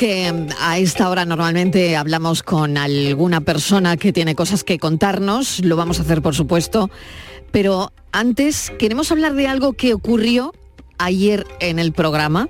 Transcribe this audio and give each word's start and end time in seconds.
Que 0.00 0.32
a 0.58 0.78
esta 0.78 1.10
hora 1.10 1.26
normalmente 1.26 1.94
hablamos 1.94 2.42
con 2.42 2.78
alguna 2.78 3.42
persona 3.42 3.98
que 3.98 4.14
tiene 4.14 4.34
cosas 4.34 4.64
que 4.64 4.78
contarnos, 4.78 5.62
lo 5.62 5.76
vamos 5.76 5.98
a 5.98 6.02
hacer 6.04 6.22
por 6.22 6.34
supuesto, 6.34 6.88
pero 7.50 7.92
antes 8.10 8.72
queremos 8.78 9.12
hablar 9.12 9.34
de 9.34 9.46
algo 9.46 9.74
que 9.74 9.92
ocurrió 9.92 10.54
ayer 10.96 11.46
en 11.60 11.78
el 11.78 11.92
programa 11.92 12.48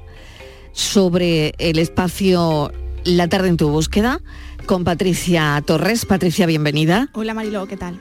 sobre 0.71 1.55
el 1.59 1.81
espacio 1.81 2.71
La 3.03 3.27
tarde 3.27 3.49
en 3.49 3.57
tu 3.57 3.69
búsqueda 3.69 4.21
con 4.67 4.85
Patricia 4.85 5.61
Torres. 5.67 6.07
Patricia, 6.07 6.47
bienvenida. 6.47 7.09
Hola 7.15 7.35
Mariló, 7.35 7.67
¿qué 7.67 7.77
tal? 7.77 7.99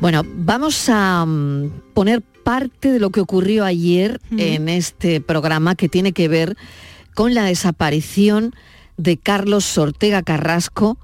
Bueno, 0.00 0.24
vamos 0.26 0.88
a 0.88 1.24
mm, 1.24 1.92
poner 1.94 2.22
parte 2.22 2.90
de 2.90 2.98
lo 2.98 3.10
que 3.10 3.20
ocurrió 3.20 3.64
ayer 3.64 4.20
en 4.36 4.68
este 4.68 5.20
programa 5.20 5.76
que 5.76 5.88
tiene 5.88 6.10
que 6.10 6.26
ver 6.26 6.56
con 7.14 7.34
la 7.34 7.44
desaparición 7.44 8.52
de 9.02 9.16
Carlos 9.16 9.78
Ortega 9.78 10.22
Carrasco, 10.22 10.98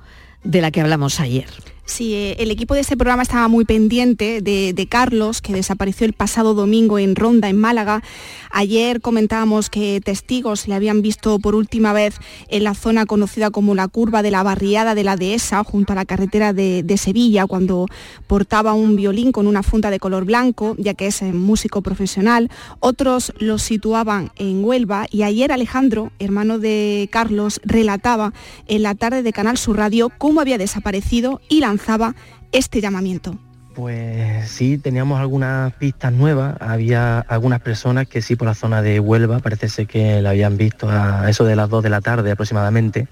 de 0.45 0.61
la 0.61 0.71
que 0.71 0.81
hablamos 0.81 1.19
ayer. 1.19 1.49
Sí, 1.87 2.15
eh, 2.15 2.37
el 2.41 2.51
equipo 2.51 2.75
de 2.75 2.81
este 2.81 2.97
programa 2.97 3.23
estaba 3.23 3.47
muy 3.47 3.65
pendiente 3.65 4.41
de, 4.43 4.87
Carlos, 4.91 5.41
que 5.41 5.53
desapareció 5.53 6.05
el 6.05 6.15
pasado 6.15 6.53
domingo 6.53 6.99
en 6.99 7.15
Ronda, 7.15 7.49
en 7.49 7.59
Málaga. 7.59 8.03
Ayer 8.51 9.01
comentábamos 9.01 9.71
que 9.71 10.01
testigos 10.05 10.67
le 10.67 10.75
habían 10.75 11.01
visto 11.01 11.39
por 11.39 11.55
última 11.55 11.93
vez 11.93 12.17
en 12.49 12.65
la 12.65 12.75
zona 12.75 13.07
conocida 13.07 13.51
como 13.51 13.77
la 13.77 13.87
curva 13.87 14.23
de 14.23 14.33
la 14.33 14.43
barriada 14.43 14.97
de 14.97 15.05
la 15.05 15.17
Dehesa, 15.17 15.63
junto 15.63 15.93
a 15.93 15.97
la 15.97 16.05
carretera 16.05 16.53
de, 16.53 16.97
Sevilla, 16.97 17.47
cuando 17.47 17.87
portaba 18.27 18.73
un 18.73 18.97
violín 18.97 19.31
con 19.31 19.47
una 19.47 19.63
funda 19.63 19.91
de 19.91 20.01
color 20.01 20.25
blanco, 20.25 20.75
ya 20.79 20.95
que 20.95 21.07
es 21.07 21.23
eh, 21.23 21.33
músico 21.33 21.83
profesional. 21.83 22.51
Otros 22.81 23.33
lo 23.39 23.59
situaban 23.59 24.33
en 24.37 24.65
Huelva 24.65 25.07
y 25.11 25.23
ayer 25.23 25.53
Alejandro, 25.53 26.11
hermano 26.19 26.59
de 26.59 27.09
Carlos, 27.13 27.61
relataba 27.65 28.33
en 28.67 28.83
la 28.83 28.95
tarde 28.97 29.23
de 29.23 29.33
Canal 29.33 29.57
Sur 29.57 29.77
Radio 29.77 30.11
cómo 30.19 30.41
había 30.41 30.59
desaparecido 30.59 31.41
y 31.49 31.61
la 31.61 31.76
lanzaba 31.77 32.15
este 32.53 32.81
llamamiento. 32.81 33.39
Pues 33.75 34.49
sí, 34.49 34.79
teníamos 34.79 35.21
algunas 35.21 35.75
pistas 35.75 36.11
nuevas. 36.11 36.57
Había 36.61 37.21
algunas 37.21 37.61
personas 37.61 38.09
que 38.09 38.23
sí 38.23 38.35
por 38.35 38.49
la 38.49 38.55
zona 38.55 38.81
de 38.81 38.99
Huelva, 38.99 39.41
parece 39.41 39.69
ser 39.69 39.87
que 39.87 40.23
la 40.23 40.31
habían 40.31 40.57
visto 40.57 40.89
a 40.89 41.29
eso 41.29 41.45
de 41.45 41.57
las 41.57 41.69
2 41.69 41.83
de 41.83 41.91
la 41.91 42.01
tarde 42.01 42.31
aproximadamente, 42.31 43.09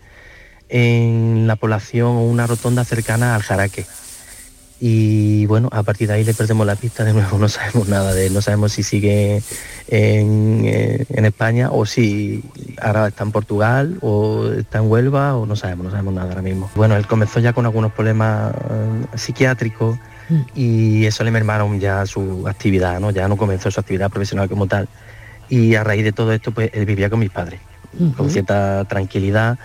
en 0.71 1.47
la 1.47 1.57
población 1.57 2.17
o 2.17 2.23
una 2.23 2.47
rotonda 2.47 2.85
cercana 2.85 3.35
al 3.35 3.43
Jaraque. 3.43 3.85
Y 4.81 5.47
bueno, 5.47 5.69
a 5.73 5.83
partir 5.83 6.09
de 6.09 6.15
ahí 6.15 6.25
le 6.25 6.35
perdemos 6.35 6.67
la 6.67 6.77
pista 6.77 7.05
de 7.05 7.13
nuevo, 7.13 7.39
no 7.39 7.49
sabemos 7.49 7.89
nada 7.89 8.13
de 8.13 8.27
él, 8.27 8.35
no 8.35 8.43
sabemos 8.43 8.73
si 8.73 8.83
sigue 8.83 9.43
en, 9.89 10.63
eh, 10.65 11.07
en 11.09 11.25
España 11.25 11.71
o 11.71 11.87
si 11.87 12.43
ahora 12.81 13.09
está 13.09 13.25
en 13.25 13.33
Portugal 13.33 13.99
o 14.01 14.49
está 14.49 14.79
en 14.79 14.91
Huelva 14.91 15.37
o 15.37 15.47
no 15.47 15.57
sabemos, 15.57 15.85
no 15.85 15.91
sabemos 15.91 16.15
nada 16.15 16.29
ahora 16.29 16.43
mismo. 16.43 16.71
Bueno, 16.75 16.97
él 16.97 17.07
comenzó 17.07 17.41
ya 17.41 17.53
con 17.53 17.67
algunos 17.67 17.93
problemas 17.93 18.53
eh, 18.55 19.17
psiquiátricos 19.17 19.99
y 20.55 21.05
eso 21.05 21.23
le 21.23 21.31
mermaron 21.31 21.79
ya 21.81 22.07
su 22.07 22.49
actividad, 22.49 22.99
¿no? 22.99 23.11
Ya 23.11 23.29
no 23.29 23.37
comenzó 23.37 23.71
su 23.71 23.81
actividad 23.81 24.11
profesional 24.11 24.49
como 24.49 24.67
tal. 24.67 24.89
Y 25.49 25.75
a 25.75 25.85
raíz 25.85 26.05
de 26.05 26.13
todo 26.13 26.33
esto, 26.33 26.53
pues 26.53 26.71
él 26.73 26.87
vivía 26.87 27.11
con 27.11 27.19
mis 27.19 27.31
padres, 27.31 27.61
con 28.17 28.31
cierta 28.31 28.85
tranquilidad, 28.87 29.59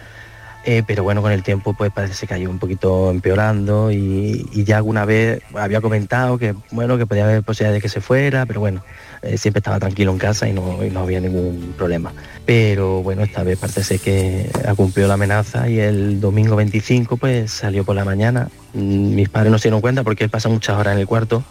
eh, 0.65 0.83
pero 0.85 1.03
bueno, 1.03 1.21
con 1.21 1.31
el 1.31 1.41
tiempo 1.41 1.73
pues 1.73 1.91
parece 1.91 2.27
que 2.27 2.33
ha 2.33 2.37
ido 2.37 2.51
un 2.51 2.59
poquito 2.59 3.11
empeorando 3.11 3.91
y, 3.91 4.45
ya 4.65 4.77
alguna 4.77 5.05
vez 5.05 5.41
había 5.55 5.79
comentado 5.79 6.37
que 6.37 6.53
bueno, 6.71 6.97
que 6.97 7.05
podía 7.05 7.23
haber 7.23 7.43
posibilidad 7.43 7.73
de 7.73 7.81
que 7.81 7.87
se 7.87 8.01
fuera, 8.01 8.45
pero 8.45 8.59
bueno, 8.59 8.83
eh, 9.21 9.37
siempre 9.37 9.59
estaba 9.59 9.79
tranquilo 9.79 10.11
en 10.11 10.17
casa 10.17 10.49
y 10.49 10.53
no, 10.53 10.79
no, 10.91 10.99
había 10.99 11.21
ningún 11.21 11.73
problema. 11.77 12.13
Pero 12.45 13.01
bueno, 13.01 13.23
esta 13.23 13.43
vez 13.43 13.57
parece 13.57 13.99
que 13.99 14.49
ha 14.67 14.75
cumplido 14.75 15.07
la 15.07 15.13
amenaza 15.13 15.69
y 15.69 15.79
el 15.79 16.19
domingo 16.19 16.57
25 16.57 17.15
pues 17.17 17.51
salió 17.51 17.85
por 17.85 17.95
la 17.95 18.03
mañana. 18.03 18.49
Mm, 18.73 19.15
mis 19.15 19.29
padres 19.29 19.51
no 19.51 19.59
se 19.59 19.69
dieron 19.69 19.81
cuenta 19.81 20.03
porque 20.03 20.25
él 20.25 20.29
pasa 20.29 20.49
muchas 20.49 20.77
horas 20.77 20.93
en 20.93 20.99
el 20.99 21.07
cuarto 21.07 21.43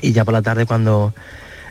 y 0.00 0.12
ya 0.12 0.24
por 0.24 0.32
la 0.32 0.42
tarde 0.42 0.64
cuando 0.64 1.12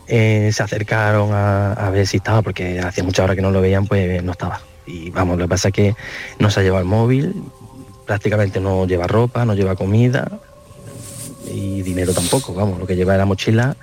eh, 0.08 0.52
se 0.54 0.62
acercaron 0.62 1.34
a, 1.34 1.74
a 1.74 1.90
ver 1.90 2.06
si 2.06 2.18
estaba, 2.18 2.44
porque 2.44 2.80
hacía 2.80 3.04
muchas 3.04 3.24
horas 3.24 3.36
que 3.36 3.42
no 3.42 3.52
lo 3.52 3.62
veían, 3.62 3.88
pues 3.88 4.24
no 4.24 4.34
estaba 4.34 4.62
y 4.88 5.10
vamos, 5.12 5.38
lo 5.38 5.46
que 5.46 5.50
pasa 5.50 5.68
es 5.68 5.74
que 5.74 5.96
no 6.40 6.50
se 6.50 6.62
ha 6.62 6.64
llevado 6.64 6.82
el 6.82 6.88
móvil, 6.88 7.36
prácticamente 8.06 8.60
no 8.60 8.88
lleva 8.88 9.06
ropa, 9.06 9.46
no 9.46 9.54
lleva 9.54 9.76
comida 9.76 10.40
y 11.52 11.82
dinero 11.82 12.14
tampoco, 12.14 12.54
vamos, 12.54 12.80
lo 12.80 12.88
que 12.88 12.96
lleva 12.96 13.14
es 13.14 13.20
la 13.20 13.26
mochila 13.26 13.76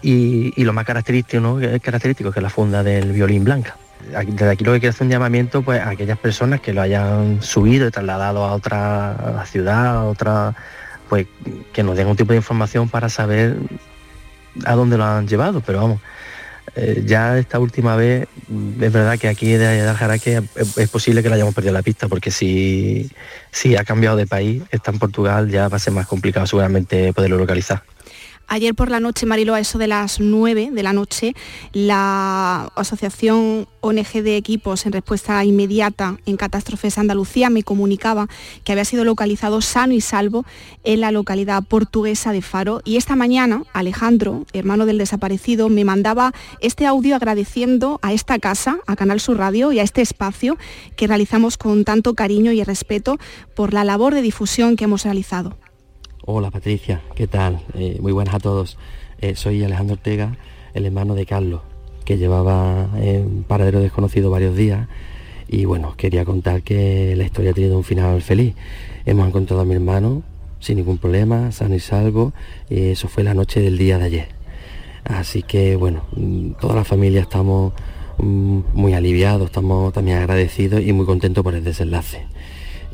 y, 0.00 0.62
lo 0.62 0.72
más 0.72 0.84
característico, 0.84 1.60
es 1.60 1.80
característico 1.82 2.30
que 2.30 2.38
es 2.38 2.42
la 2.42 2.50
funda 2.50 2.82
del 2.82 3.12
violín 3.12 3.44
blanca. 3.44 3.76
Desde 4.26 4.50
aquí 4.50 4.64
lo 4.64 4.72
que 4.72 4.80
quiero 4.80 4.90
hacer 4.90 5.06
un 5.06 5.10
llamamiento 5.10 5.62
pues, 5.62 5.80
a 5.80 5.90
aquellas 5.90 6.18
personas 6.18 6.60
que 6.60 6.74
lo 6.74 6.82
hayan 6.82 7.42
subido 7.42 7.88
y 7.88 7.90
trasladado 7.90 8.44
a 8.44 8.52
otra 8.52 9.44
ciudad, 9.46 9.96
a 9.96 10.04
otra, 10.04 10.54
pues 11.08 11.26
que 11.72 11.82
nos 11.82 11.96
den 11.96 12.08
un 12.08 12.16
tipo 12.16 12.32
de 12.32 12.36
información 12.36 12.88
para 12.88 13.08
saber 13.08 13.56
a 14.66 14.74
dónde 14.74 14.98
lo 14.98 15.04
han 15.04 15.26
llevado, 15.26 15.62
pero 15.62 15.80
vamos, 15.80 16.00
eh, 16.76 17.02
ya 17.06 17.38
esta 17.38 17.58
última 17.58 17.94
vez 17.94 18.26
es 18.80 18.92
verdad 18.92 19.18
que 19.18 19.28
aquí 19.28 19.52
de, 19.52 19.80
Aljaraque 19.80 20.42
es, 20.56 20.76
es, 20.76 20.88
posible 20.88 21.22
que 21.22 21.28
le 21.28 21.36
hayamos 21.36 21.54
perdido 21.54 21.72
la 21.72 21.82
pista 21.82 22.08
porque 22.08 22.30
si, 22.30 23.10
si 23.50 23.76
ha 23.76 23.84
cambiado 23.84 24.16
de 24.16 24.26
país, 24.26 24.62
está 24.70 24.90
en 24.90 24.98
Portugal, 24.98 25.50
ya 25.50 25.68
va 25.68 25.76
a 25.76 25.80
ser 25.80 25.92
más 25.92 26.06
complicado 26.06 26.46
seguramente 26.46 27.12
poderlo 27.12 27.38
localizar. 27.38 27.82
Ayer 28.46 28.74
por 28.74 28.90
la 28.90 29.00
noche, 29.00 29.26
Marilo, 29.26 29.54
a 29.54 29.60
eso 29.60 29.78
de 29.78 29.86
las 29.86 30.20
9 30.20 30.70
de 30.72 30.82
la 30.82 30.92
noche, 30.92 31.34
la 31.72 32.70
Asociación 32.76 33.66
ONG 33.80 34.22
de 34.22 34.36
Equipos 34.36 34.86
en 34.86 34.92
Respuesta 34.92 35.42
Inmediata 35.44 36.18
en 36.26 36.36
Catástrofes 36.36 36.98
Andalucía 36.98 37.50
me 37.50 37.62
comunicaba 37.62 38.28
que 38.62 38.72
había 38.72 38.84
sido 38.84 39.04
localizado 39.04 39.60
sano 39.60 39.94
y 39.94 40.00
salvo 40.00 40.44
en 40.84 41.00
la 41.00 41.10
localidad 41.10 41.64
portuguesa 41.64 42.32
de 42.32 42.42
Faro. 42.42 42.80
Y 42.84 42.96
esta 42.96 43.16
mañana, 43.16 43.64
Alejandro, 43.72 44.46
hermano 44.52 44.86
del 44.86 44.98
desaparecido, 44.98 45.68
me 45.68 45.84
mandaba 45.84 46.32
este 46.60 46.86
audio 46.86 47.16
agradeciendo 47.16 47.98
a 48.02 48.12
esta 48.12 48.38
casa, 48.38 48.78
a 48.86 48.94
Canal 48.94 49.20
Sur 49.20 49.38
Radio 49.38 49.72
y 49.72 49.78
a 49.78 49.82
este 49.82 50.02
espacio 50.02 50.58
que 50.96 51.06
realizamos 51.06 51.56
con 51.56 51.84
tanto 51.84 52.14
cariño 52.14 52.52
y 52.52 52.62
respeto 52.62 53.18
por 53.56 53.72
la 53.72 53.84
labor 53.84 54.14
de 54.14 54.22
difusión 54.22 54.76
que 54.76 54.84
hemos 54.84 55.04
realizado. 55.04 55.56
Hola 56.26 56.50
Patricia, 56.50 57.02
¿qué 57.14 57.26
tal? 57.26 57.60
Eh, 57.74 57.98
muy 58.00 58.10
buenas 58.10 58.34
a 58.34 58.38
todos. 58.38 58.78
Eh, 59.20 59.34
soy 59.34 59.62
Alejandro 59.62 59.96
Ortega, 59.96 60.38
el 60.72 60.86
hermano 60.86 61.14
de 61.14 61.26
Carlos, 61.26 61.60
que 62.06 62.16
llevaba 62.16 62.88
en 62.96 63.42
paradero 63.42 63.80
desconocido 63.80 64.30
varios 64.30 64.56
días 64.56 64.88
y 65.48 65.66
bueno, 65.66 65.92
quería 65.98 66.24
contar 66.24 66.62
que 66.62 67.14
la 67.14 67.24
historia 67.24 67.50
ha 67.50 67.54
tenido 67.54 67.76
un 67.76 67.84
final 67.84 68.22
feliz. 68.22 68.54
Hemos 69.04 69.28
encontrado 69.28 69.60
a 69.60 69.64
mi 69.66 69.74
hermano 69.74 70.22
sin 70.60 70.78
ningún 70.78 70.96
problema, 70.96 71.52
sano 71.52 71.74
y 71.74 71.80
salvo, 71.80 72.32
y 72.70 72.92
eso 72.92 73.06
fue 73.08 73.22
la 73.22 73.34
noche 73.34 73.60
del 73.60 73.76
día 73.76 73.98
de 73.98 74.04
ayer. 74.04 74.28
Así 75.04 75.42
que 75.42 75.76
bueno, 75.76 76.04
toda 76.58 76.74
la 76.74 76.84
familia 76.84 77.20
estamos 77.20 77.74
mm, 78.16 78.60
muy 78.72 78.94
aliviados, 78.94 79.44
estamos 79.44 79.92
también 79.92 80.16
agradecidos 80.16 80.80
y 80.80 80.94
muy 80.94 81.04
contentos 81.04 81.44
por 81.44 81.54
el 81.54 81.64
desenlace 81.64 82.22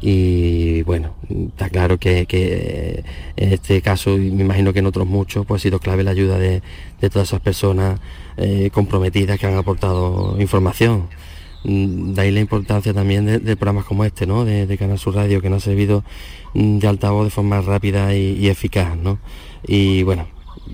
y 0.02 0.82
bueno, 0.82 1.14
está 1.48 1.68
claro 1.68 1.98
que, 1.98 2.24
que, 2.26 3.04
en 3.36 3.52
este 3.52 3.82
caso, 3.82 4.16
y 4.16 4.30
me 4.30 4.44
imagino 4.44 4.72
que 4.72 4.78
en 4.78 4.86
otros 4.86 5.06
muchos, 5.06 5.44
pues 5.44 5.60
ha 5.60 5.62
sido 5.62 5.78
clave 5.78 6.04
la 6.04 6.12
ayuda 6.12 6.38
de, 6.38 6.62
de 7.00 7.10
todas 7.10 7.28
esas 7.28 7.40
personas 7.40 8.00
eh, 8.36 8.70
comprometidas 8.72 9.38
que 9.38 9.46
han 9.46 9.56
aportado 9.56 10.40
información. 10.40 11.08
De 11.62 12.18
ahí 12.22 12.30
la 12.30 12.40
importancia 12.40 12.94
también 12.94 13.26
de, 13.26 13.56
programas 13.56 13.84
como 13.84 14.06
este, 14.06 14.26
¿no? 14.26 14.46
De, 14.46 14.66
de, 14.66 14.78
Canal 14.78 14.98
Sur 14.98 15.16
Radio, 15.16 15.42
que 15.42 15.50
nos 15.50 15.62
ha 15.62 15.66
servido 15.66 16.02
de 16.54 16.88
altavoz 16.88 17.24
de 17.24 17.30
forma 17.30 17.60
rápida 17.60 18.14
y, 18.16 18.48
eficaz, 18.48 18.96
¿no? 18.96 19.18
Y 19.66 20.02
bueno, 20.04 20.26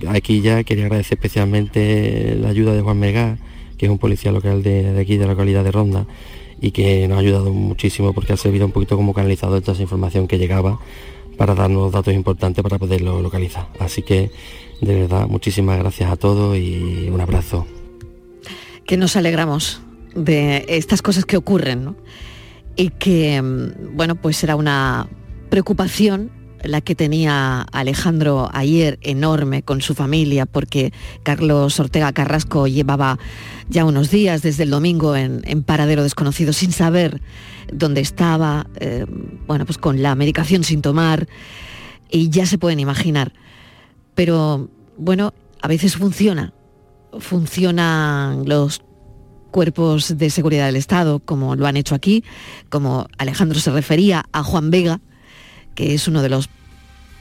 aquí 0.09 0.41
ya 0.41 0.63
quería 0.63 0.85
agradecer 0.85 1.19
especialmente 1.19 2.37
la 2.41 2.51
ayuda 2.51 2.73
de 2.75 2.83
Juan 2.83 3.01
Megá, 3.01 3.39
que 3.77 3.87
es 3.87 3.91
un 3.91 3.99
policía 3.99 4.31
local 4.31 4.63
de 4.63 4.97
aquí, 5.01 5.17
de 5.17 5.27
la 5.27 5.33
localidad 5.33 5.65
de 5.65 5.73
Ronda, 5.73 6.07
y 6.61 6.71
que 6.71 7.07
nos 7.09 7.19
ha 7.19 7.21
ayudado 7.21 7.53
muchísimo 7.53 8.13
porque 8.13 8.33
ha 8.33 8.37
servido 8.37 8.67
un 8.67 8.73
poquito 8.73 8.97
como 8.97 9.15
canalizador 9.15 9.57
de 9.57 9.61
toda 9.61 9.75
esa 9.75 9.83
información 9.83 10.27
que 10.27 10.39
llegaba 10.39 10.79
para 11.37 11.55
darnos 11.55 11.93
datos 11.93 12.15
importantes 12.15 12.63
para 12.63 12.79
poderlo 12.79 13.21
localizar. 13.21 13.69
Así 13.79 14.03
que 14.03 14.31
de 14.81 14.95
verdad 14.95 15.29
muchísimas 15.29 15.79
gracias 15.79 16.11
a 16.11 16.17
todos 16.17 16.57
y 16.57 17.09
un 17.13 17.21
abrazo. 17.21 17.67
Que 18.87 18.97
nos 18.97 19.17
alegramos 19.17 19.81
de 20.15 20.65
estas 20.69 21.03
cosas 21.03 21.25
que 21.25 21.37
ocurren. 21.37 21.97
Y 22.75 22.91
que, 22.91 23.41
mm, 23.41 23.97
bueno, 23.97 24.17
pues 24.17 24.43
era 24.45 24.57
una 24.57 25.09
preocupación 25.49 26.31
la 26.69 26.81
que 26.81 26.95
tenía 26.95 27.63
Alejandro 27.73 28.49
ayer 28.53 28.99
enorme 29.03 29.63
con 29.63 29.81
su 29.81 29.95
familia, 29.95 30.47
porque 30.47 30.93
Carlos 31.23 31.79
Ortega 31.81 32.13
Carrasco 32.13 32.67
llevaba 32.67 33.19
ya 33.69 33.85
unos 33.85 34.11
días 34.11 34.43
desde 34.43 34.65
el 34.65 34.71
domingo 34.71 35.17
en, 35.17 35.43
paradero 35.65 36.03
desconocido 36.03 36.53
sin 36.53 36.73
saber 36.73 37.21
dónde 37.73 38.01
estaba, 38.01 38.67
eh, 38.79 39.07
bueno, 39.47 39.67
pues 39.67 39.79
con 39.79 40.03
la 40.03 40.15
medicación 40.15 40.65
sin 40.65 40.83
tomar, 40.83 41.29
y 42.11 42.31
ya 42.31 42.47
se 42.47 42.59
pueden 42.59 42.81
imaginar. 42.81 43.33
Pero 44.15 44.71
bueno, 44.97 45.35
a 45.63 45.69
veces 45.69 45.97
funciona, 45.97 46.53
funcionan 47.19 48.49
los 48.49 48.83
cuerpos 49.51 50.19
de 50.19 50.31
seguridad 50.31 50.67
del 50.67 50.77
Estado, 50.77 51.19
como 51.19 51.57
lo 51.57 51.67
han 51.67 51.77
hecho 51.77 51.95
aquí, 51.95 52.25
como 52.69 53.09
Alejandro 53.19 53.59
se 53.59 53.71
refería 53.71 54.27
a 54.33 54.43
Juan 54.43 54.71
Vega, 54.71 55.01
que 55.77 55.95
es 55.95 56.09
uno 56.09 56.23
de 56.23 56.29
los, 56.29 56.49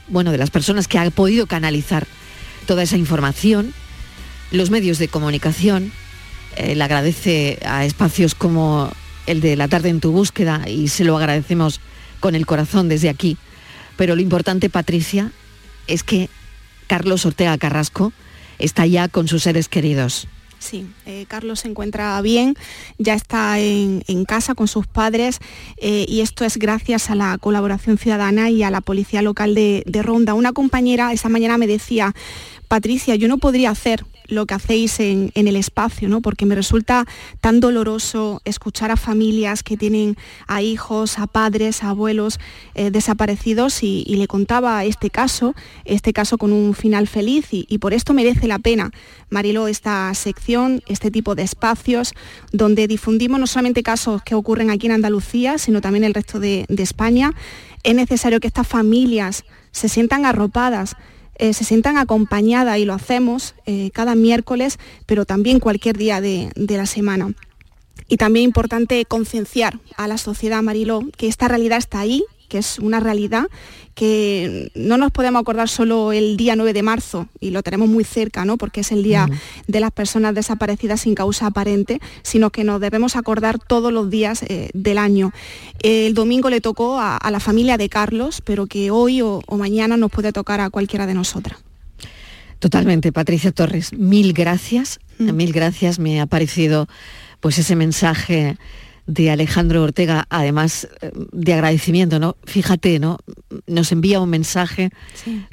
bueno, 0.08 0.32
de 0.32 0.38
las 0.38 0.50
personas 0.50 0.88
que 0.88 0.98
ha 0.98 1.08
podido 1.12 1.46
canalizar 1.46 2.08
toda 2.66 2.82
esa 2.82 2.96
información, 2.96 3.72
los 4.50 4.70
medios 4.70 4.98
de 4.98 5.06
comunicación, 5.06 5.92
eh, 6.56 6.74
le 6.74 6.82
agradece 6.82 7.60
a 7.64 7.84
espacios 7.84 8.34
como 8.34 8.90
el 9.26 9.40
de 9.40 9.54
La 9.54 9.68
tarde 9.68 9.90
en 9.90 10.00
tu 10.00 10.10
búsqueda 10.10 10.68
y 10.68 10.88
se 10.88 11.04
lo 11.04 11.16
agradecemos 11.16 11.80
con 12.18 12.34
el 12.34 12.46
corazón 12.46 12.88
desde 12.88 13.08
aquí. 13.08 13.36
Pero 13.96 14.16
lo 14.16 14.22
importante, 14.22 14.70
Patricia, 14.70 15.30
es 15.86 16.02
que 16.02 16.28
Carlos 16.86 17.26
Ortega 17.26 17.58
Carrasco 17.58 18.12
está 18.58 18.86
ya 18.86 19.08
con 19.08 19.28
sus 19.28 19.42
seres 19.42 19.68
queridos. 19.68 20.28
Sí, 20.66 20.84
eh, 21.06 21.26
Carlos 21.28 21.60
se 21.60 21.68
encuentra 21.68 22.20
bien, 22.22 22.56
ya 22.98 23.14
está 23.14 23.60
en, 23.60 24.02
casa 24.26 24.56
con 24.56 24.66
sus 24.66 24.88
padres 24.88 25.38
eh, 25.76 26.04
y 26.08 26.22
esto 26.22 26.44
es 26.44 26.56
gracias 26.56 27.08
a 27.08 27.14
la 27.14 27.38
colaboración 27.38 27.98
ciudadana 27.98 28.50
y 28.50 28.64
a 28.64 28.72
la 28.72 28.80
policía 28.80 29.22
local 29.22 29.54
de, 29.54 29.84
de 29.86 30.02
Ronda. 30.02 30.34
Una 30.34 30.52
compañera 30.52 31.12
esa 31.12 31.28
mañana 31.28 31.56
me 31.56 31.68
decía, 31.68 32.16
Patricia, 32.66 33.14
yo 33.14 33.28
no 33.28 33.38
podría 33.38 33.70
hacer 33.70 34.04
lo 34.28 34.46
que 34.46 34.54
hacéis 34.54 35.00
en, 35.00 35.30
el 35.34 35.56
espacio, 35.56 36.08
¿no? 36.08 36.20
porque 36.20 36.46
me 36.46 36.54
resulta 36.54 37.06
tan 37.40 37.60
doloroso 37.60 38.40
escuchar 38.44 38.90
a 38.90 38.96
familias 38.96 39.62
que 39.62 39.76
tienen 39.76 40.16
a 40.46 40.62
hijos, 40.62 41.18
a 41.18 41.26
padres, 41.26 41.82
a 41.82 41.90
abuelos 41.90 42.38
eh, 42.74 42.90
desaparecidos 42.90 43.82
y, 43.82 44.04
le 44.16 44.26
contaba 44.26 44.82
este 44.84 45.10
caso, 45.10 45.54
este 45.84 46.14
caso 46.14 46.38
con 46.38 46.52
un 46.52 46.74
final 46.74 47.06
feliz 47.06 47.48
y, 47.50 47.78
por 47.78 47.92
esto 47.92 48.14
merece 48.14 48.48
la 48.48 48.58
pena, 48.58 48.90
Marilo, 49.28 49.68
esta 49.68 50.12
sección, 50.14 50.82
este 50.86 51.10
tipo 51.10 51.34
de 51.34 51.42
espacios 51.42 52.14
donde 52.52 52.86
difundimos 52.88 53.38
no 53.38 53.46
solamente 53.46 53.82
casos 53.82 54.22
que 54.22 54.34
ocurren 54.34 54.70
aquí 54.70 54.86
en 54.86 54.92
Andalucía, 54.92 55.58
sino 55.58 55.80
también 55.82 56.04
el 56.04 56.14
resto 56.14 56.40
de 56.40 56.66
España. 56.78 57.32
Es 57.82 57.94
necesario 57.94 58.40
que 58.40 58.46
estas 58.46 58.66
familias 58.66 59.44
se 59.70 59.90
sientan 59.90 60.24
arropadas 60.24 60.96
eh, 61.38 61.52
se 61.52 61.64
sientan 61.64 61.96
acompañadas 61.96 62.78
y 62.78 62.84
lo 62.84 62.94
hacemos 62.94 63.54
eh, 63.66 63.90
cada 63.92 64.14
miércoles, 64.14 64.78
pero 65.06 65.24
también 65.24 65.60
cualquier 65.60 65.96
día 65.96 66.20
de, 66.20 66.50
de 66.54 66.76
la 66.76 66.86
semana. 66.86 67.34
Y 68.08 68.16
también 68.16 68.44
importante 68.44 69.04
concienciar 69.04 69.78
a 69.96 70.06
la 70.06 70.18
sociedad 70.18 70.62
Mariló 70.62 71.00
que 71.16 71.26
esta 71.26 71.48
realidad 71.48 71.78
está 71.78 72.00
ahí, 72.00 72.24
que 72.46 72.58
es 72.58 72.78
una 72.78 73.00
realidad 73.00 73.46
que 73.96 74.70
no 74.74 74.98
nos 74.98 75.10
podemos 75.10 75.40
acordar 75.40 75.70
solo 75.70 76.12
el 76.12 76.36
día 76.36 76.54
9 76.54 76.74
de 76.74 76.82
marzo, 76.82 77.28
y 77.40 77.50
lo 77.50 77.62
tenemos 77.62 77.88
muy 77.88 78.04
cerca, 78.04 78.44
¿no? 78.44 78.58
porque 78.58 78.82
es 78.82 78.92
el 78.92 79.02
día 79.02 79.26
de 79.66 79.80
las 79.80 79.90
personas 79.90 80.34
desaparecidas 80.34 81.00
sin 81.00 81.14
causa 81.14 81.46
aparente, 81.46 81.98
sino 82.22 82.50
que 82.50 82.62
nos 82.62 82.78
debemos 82.78 83.16
acordar 83.16 83.58
todos 83.58 83.94
los 83.94 84.10
días 84.10 84.42
eh, 84.42 84.68
del 84.74 84.98
año. 84.98 85.32
El 85.82 86.12
domingo 86.12 86.50
le 86.50 86.60
tocó 86.60 87.00
a, 87.00 87.18
la 87.30 87.40
familia 87.40 87.78
de 87.78 87.88
Carlos, 87.88 88.42
pero 88.44 88.66
que 88.66 88.90
hoy 88.90 89.22
o, 89.22 89.42
mañana 89.56 89.96
nos 89.96 90.10
puede 90.10 90.30
tocar 90.30 90.60
a 90.60 90.68
cualquiera 90.68 91.06
de 91.06 91.14
nosotras. 91.14 91.58
Totalmente, 92.58 93.12
Patricia 93.12 93.50
Torres, 93.50 93.94
mil 93.94 94.34
gracias, 94.34 95.00
mil 95.18 95.54
gracias, 95.54 95.98
me 95.98 96.20
ha 96.20 96.26
parecido 96.26 96.86
pues 97.40 97.58
ese 97.58 97.76
mensaje 97.76 98.58
de 99.06 99.30
Alejandro 99.30 99.82
Ortega, 99.82 100.26
además 100.30 100.88
eh, 101.00 101.12
de 101.32 101.52
agradecimiento, 101.52 102.18
¿no? 102.18 102.36
Fíjate, 102.44 102.98
¿no? 102.98 103.18
Nos 103.66 103.92
envía 103.92 104.20
un 104.20 104.30
mensaje 104.30 104.90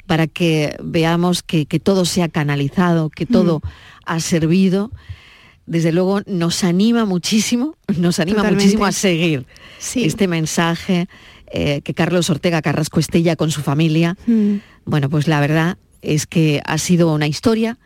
para 0.06 0.26
que 0.26 0.76
veamos 0.82 1.42
que, 1.42 1.66
todo 1.82 2.04
se 2.04 2.22
ha 2.22 2.28
canalizado, 2.28 3.10
que 3.10 3.26
todo 3.26 3.58
mm. 3.58 3.68
ha 4.06 4.20
servido. 4.20 4.90
Desde 5.66 5.92
luego 5.92 6.20
nos 6.26 6.62
anima 6.64 7.04
muchísimo, 7.04 7.76
nos 7.96 8.20
anima 8.20 8.42
muchísimo 8.44 8.84
a 8.84 8.92
seguir 8.92 9.46
este 9.94 10.28
mensaje, 10.28 11.08
eh, 11.46 11.80
que 11.82 11.94
Carlos 11.94 12.28
Ortega 12.28 12.60
Carrasco 12.60 13.00
esté 13.00 13.22
ya 13.22 13.36
con 13.36 13.50
su 13.50 13.62
familia. 13.62 14.16
Mm. 14.26 14.56
Bueno, 14.84 15.08
pues 15.08 15.28
la 15.28 15.40
verdad 15.40 15.78
es 16.02 16.26
que 16.26 16.60
ha 16.66 16.76
sido 16.78 17.12
una 17.14 17.26
historia 17.26 17.78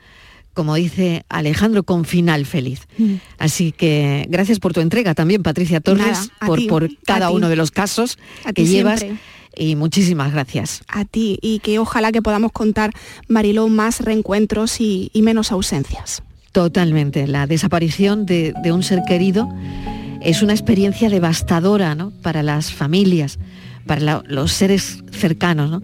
como 0.55 0.75
dice 0.75 1.25
Alejandro, 1.29 1.83
con 1.83 2.05
final 2.05 2.47
feliz. 2.47 2.89
Mm. 2.99 3.15
Así 3.39 3.73
que 3.73 4.27
gracias 4.29 4.59
por 4.59 4.73
tu 4.73 4.81
entrega 4.81 5.15
también, 5.15 5.43
Patricia 5.43 5.81
Torres, 5.81 6.31
por, 6.45 6.67
por, 6.67 6.91
cada 7.05 7.31
uno 7.31 7.49
de 7.49 7.56
los 7.56 7.71
casos 7.71 8.19
que 8.55 8.67
llevas. 8.67 9.05
Y 9.59 9.75
muchísimas 9.75 10.33
gracias. 10.33 10.83
A 10.89 11.05
ti, 11.05 11.39
y 11.43 11.59
que 11.59 11.79
ojalá 11.79 12.12
que 12.12 12.23
podamos 12.23 12.53
contar, 12.53 12.93
Mariló, 13.27 13.69
más 13.69 14.00
reencuentros 14.00 14.81
y, 14.81 15.11
menos 15.23 15.50
ausencias. 15.50 16.23
Totalmente. 16.53 17.27
La 17.27 17.47
desaparición 17.47 18.25
de, 18.25 18.55
un 18.73 18.83
ser 18.83 19.03
querido 19.06 19.49
es 20.23 20.43
una 20.43 20.53
experiencia 20.53 21.11
devastadora 21.11 21.95
¿no? 21.95 22.11
para 22.23 22.43
las 22.43 22.73
familias, 22.73 23.39
para 23.87 24.23
los 24.27 24.53
seres 24.53 25.03
cercanos. 25.11 25.83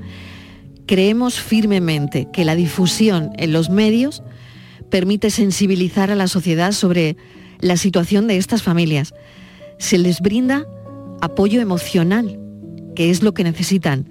Creemos 0.87 1.41
firmemente 1.41 2.29
que 2.33 2.45
la 2.45 2.55
difusión 2.55 3.31
en 3.37 3.53
los 3.53 3.71
medios 3.71 4.23
permite 4.95 5.31
sensibilizar 5.31 6.13
a 6.13 6.15
la 6.15 6.29
sociedad 6.29 6.71
sobre 6.71 7.17
la 7.59 7.77
situación 7.77 8.29
de 8.29 8.37
estas 8.37 8.63
familias. 8.63 9.13
Se 9.77 9.99
les 9.99 10.21
brinda 10.21 10.69
apoyo 11.21 11.61
emocional, 11.61 12.39
que 12.95 13.11
es 13.11 13.21
lo 13.21 13.35
que 13.35 13.43
necesitan, 13.43 14.09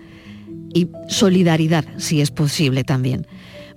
y 0.73 0.89
solidaridad, 1.07 1.85
si 1.95 2.19
es 2.19 2.31
posible 2.31 2.83
también. 2.83 3.27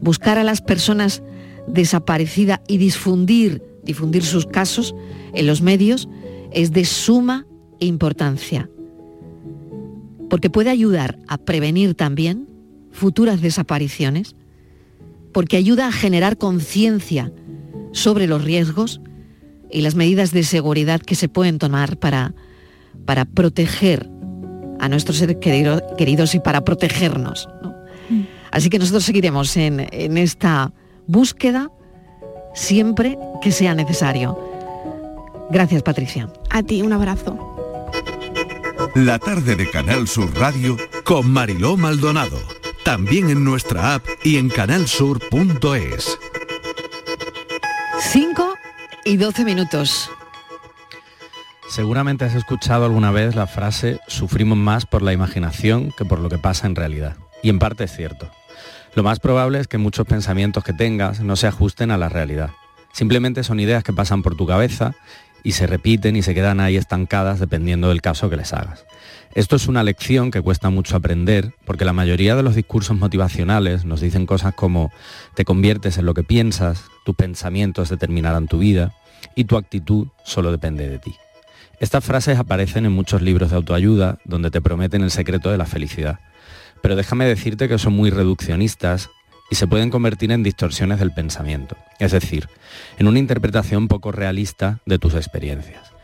Buscar 0.00 0.36
a 0.36 0.42
las 0.42 0.62
personas 0.62 1.22
desaparecidas 1.68 2.58
y 2.66 2.78
difundir, 2.78 3.62
difundir 3.84 4.24
sus 4.24 4.44
casos 4.44 4.92
en 5.32 5.46
los 5.46 5.62
medios 5.62 6.08
es 6.50 6.72
de 6.72 6.84
suma 6.84 7.46
importancia, 7.78 8.68
porque 10.28 10.50
puede 10.50 10.70
ayudar 10.70 11.20
a 11.28 11.38
prevenir 11.38 11.94
también 11.94 12.48
futuras 12.90 13.40
desapariciones 13.40 14.34
porque 15.36 15.58
ayuda 15.58 15.88
a 15.88 15.92
generar 15.92 16.38
conciencia 16.38 17.30
sobre 17.92 18.26
los 18.26 18.42
riesgos 18.42 19.02
y 19.70 19.82
las 19.82 19.94
medidas 19.94 20.30
de 20.30 20.42
seguridad 20.42 21.02
que 21.02 21.14
se 21.14 21.28
pueden 21.28 21.58
tomar 21.58 21.98
para, 21.98 22.32
para 23.04 23.26
proteger 23.26 24.08
a 24.80 24.88
nuestros 24.88 25.18
seres 25.18 25.36
queridos 25.36 26.34
y 26.34 26.40
para 26.40 26.64
protegernos. 26.64 27.50
Mm. 28.08 28.22
Así 28.50 28.70
que 28.70 28.78
nosotros 28.78 29.04
seguiremos 29.04 29.54
en, 29.58 29.86
en 29.92 30.16
esta 30.16 30.72
búsqueda 31.06 31.70
siempre 32.54 33.18
que 33.42 33.52
sea 33.52 33.74
necesario. 33.74 34.38
Gracias, 35.50 35.82
Patricia. 35.82 36.32
A 36.48 36.62
ti, 36.62 36.80
un 36.80 36.94
abrazo. 36.94 37.36
La 38.94 39.18
tarde 39.18 39.54
de 39.54 39.68
Canal 39.68 40.08
Sur 40.08 40.34
Radio 40.34 40.78
con 41.04 41.30
Mariló 41.30 41.76
Maldonado 41.76 42.38
también 42.86 43.30
en 43.30 43.42
nuestra 43.42 43.94
app 43.94 44.04
y 44.22 44.36
en 44.36 44.48
canalsur.es. 44.48 46.18
5 47.98 48.54
y 49.04 49.16
12 49.16 49.44
minutos. 49.44 50.08
Seguramente 51.68 52.24
has 52.24 52.36
escuchado 52.36 52.84
alguna 52.84 53.10
vez 53.10 53.34
la 53.34 53.48
frase 53.48 53.98
sufrimos 54.06 54.56
más 54.56 54.86
por 54.86 55.02
la 55.02 55.12
imaginación 55.12 55.92
que 55.98 56.04
por 56.04 56.20
lo 56.20 56.28
que 56.28 56.38
pasa 56.38 56.68
en 56.68 56.76
realidad. 56.76 57.16
Y 57.42 57.48
en 57.48 57.58
parte 57.58 57.82
es 57.82 57.92
cierto. 57.92 58.30
Lo 58.94 59.02
más 59.02 59.18
probable 59.18 59.58
es 59.58 59.66
que 59.66 59.78
muchos 59.78 60.06
pensamientos 60.06 60.62
que 60.62 60.72
tengas 60.72 61.18
no 61.18 61.34
se 61.34 61.48
ajusten 61.48 61.90
a 61.90 61.98
la 61.98 62.08
realidad. 62.08 62.50
Simplemente 62.92 63.42
son 63.42 63.58
ideas 63.58 63.82
que 63.82 63.92
pasan 63.92 64.22
por 64.22 64.36
tu 64.36 64.46
cabeza 64.46 64.94
y 65.42 65.52
se 65.52 65.66
repiten 65.66 66.14
y 66.14 66.22
se 66.22 66.36
quedan 66.36 66.60
ahí 66.60 66.76
estancadas 66.76 67.40
dependiendo 67.40 67.88
del 67.88 68.00
caso 68.00 68.30
que 68.30 68.36
les 68.36 68.52
hagas. 68.52 68.86
Esto 69.36 69.54
es 69.56 69.68
una 69.68 69.82
lección 69.82 70.30
que 70.30 70.40
cuesta 70.40 70.70
mucho 70.70 70.96
aprender 70.96 71.52
porque 71.66 71.84
la 71.84 71.92
mayoría 71.92 72.36
de 72.36 72.42
los 72.42 72.54
discursos 72.54 72.96
motivacionales 72.96 73.84
nos 73.84 74.00
dicen 74.00 74.24
cosas 74.24 74.54
como 74.54 74.90
te 75.34 75.44
conviertes 75.44 75.98
en 75.98 76.06
lo 76.06 76.14
que 76.14 76.24
piensas, 76.24 76.84
tus 77.04 77.14
pensamientos 77.14 77.90
determinarán 77.90 78.48
tu 78.48 78.56
vida 78.56 78.94
y 79.34 79.44
tu 79.44 79.58
actitud 79.58 80.06
solo 80.24 80.50
depende 80.50 80.88
de 80.88 80.98
ti. 80.98 81.14
Estas 81.80 82.02
frases 82.02 82.38
aparecen 82.38 82.86
en 82.86 82.92
muchos 82.92 83.20
libros 83.20 83.50
de 83.50 83.56
autoayuda 83.56 84.16
donde 84.24 84.50
te 84.50 84.62
prometen 84.62 85.02
el 85.02 85.10
secreto 85.10 85.50
de 85.50 85.58
la 85.58 85.66
felicidad. 85.66 86.18
Pero 86.80 86.96
déjame 86.96 87.26
decirte 87.26 87.68
que 87.68 87.76
son 87.76 87.92
muy 87.92 88.08
reduccionistas 88.08 89.10
y 89.50 89.56
se 89.56 89.66
pueden 89.66 89.90
convertir 89.90 90.32
en 90.32 90.44
distorsiones 90.44 90.98
del 90.98 91.12
pensamiento, 91.12 91.76
es 91.98 92.12
decir, 92.12 92.48
en 92.96 93.06
una 93.06 93.18
interpretación 93.18 93.86
poco 93.86 94.12
realista 94.12 94.80
de 94.86 94.98
tus 94.98 95.14
experiencias. 95.14 95.95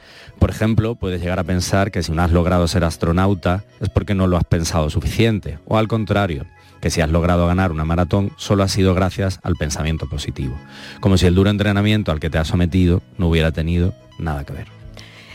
Por 0.42 0.50
ejemplo, 0.50 0.96
puedes 0.96 1.20
llegar 1.20 1.38
a 1.38 1.44
pensar 1.44 1.92
que 1.92 2.02
si 2.02 2.10
no 2.10 2.20
has 2.20 2.32
logrado 2.32 2.66
ser 2.66 2.82
astronauta 2.82 3.62
es 3.80 3.88
porque 3.90 4.12
no 4.12 4.26
lo 4.26 4.36
has 4.36 4.42
pensado 4.42 4.90
suficiente, 4.90 5.60
o 5.66 5.78
al 5.78 5.86
contrario, 5.86 6.46
que 6.80 6.90
si 6.90 7.00
has 7.00 7.08
logrado 7.08 7.46
ganar 7.46 7.70
una 7.70 7.84
maratón 7.84 8.32
solo 8.38 8.64
ha 8.64 8.68
sido 8.68 8.92
gracias 8.92 9.38
al 9.44 9.54
pensamiento 9.54 10.08
positivo, 10.08 10.56
como 10.98 11.16
si 11.16 11.26
el 11.26 11.36
duro 11.36 11.48
entrenamiento 11.48 12.10
al 12.10 12.18
que 12.18 12.28
te 12.28 12.38
has 12.38 12.48
sometido 12.48 13.02
no 13.18 13.28
hubiera 13.28 13.52
tenido 13.52 13.94
nada 14.18 14.42
que 14.42 14.52
ver. 14.52 14.66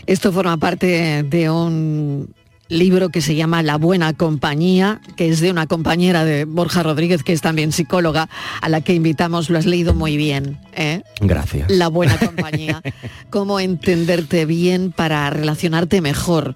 Esto 0.04 0.30
forma 0.30 0.58
parte 0.58 1.22
de 1.22 1.48
un 1.48 2.34
libro 2.68 3.08
que 3.08 3.20
se 3.20 3.34
llama 3.34 3.62
La 3.62 3.76
Buena 3.76 4.12
Compañía, 4.12 5.00
que 5.16 5.28
es 5.28 5.40
de 5.40 5.50
una 5.50 5.66
compañera 5.66 6.24
de 6.24 6.44
Borja 6.44 6.82
Rodríguez, 6.82 7.22
que 7.22 7.32
es 7.32 7.40
también 7.40 7.72
psicóloga, 7.72 8.28
a 8.60 8.68
la 8.68 8.80
que 8.80 8.94
invitamos, 8.94 9.50
lo 9.50 9.58
has 9.58 9.66
leído 9.66 9.94
muy 9.94 10.16
bien. 10.16 10.58
¿eh? 10.74 11.02
Gracias. 11.20 11.70
La 11.70 11.88
Buena 11.88 12.18
Compañía. 12.24 12.82
Cómo 13.30 13.60
entenderte 13.60 14.44
bien 14.46 14.92
para 14.92 15.28
relacionarte 15.30 16.00
mejor. 16.00 16.54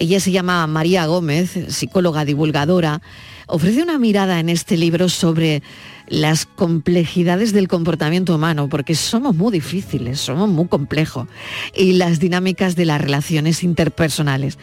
Ella 0.00 0.18
se 0.18 0.32
llama 0.32 0.66
María 0.66 1.04
Gómez, 1.04 1.52
psicóloga 1.68 2.24
divulgadora. 2.24 3.02
Ofrece 3.46 3.82
una 3.82 3.98
mirada 3.98 4.40
en 4.40 4.48
este 4.48 4.78
libro 4.78 5.10
sobre 5.10 5.62
las 6.08 6.46
complejidades 6.46 7.52
del 7.52 7.68
comportamiento 7.68 8.34
humano, 8.34 8.70
porque 8.70 8.94
somos 8.94 9.36
muy 9.36 9.52
difíciles, 9.52 10.18
somos 10.18 10.48
muy 10.48 10.68
complejos, 10.68 11.28
y 11.76 11.92
las 11.92 12.18
dinámicas 12.18 12.76
de 12.76 12.86
las 12.86 12.98
relaciones 12.98 13.62
interpersonales. 13.62 14.58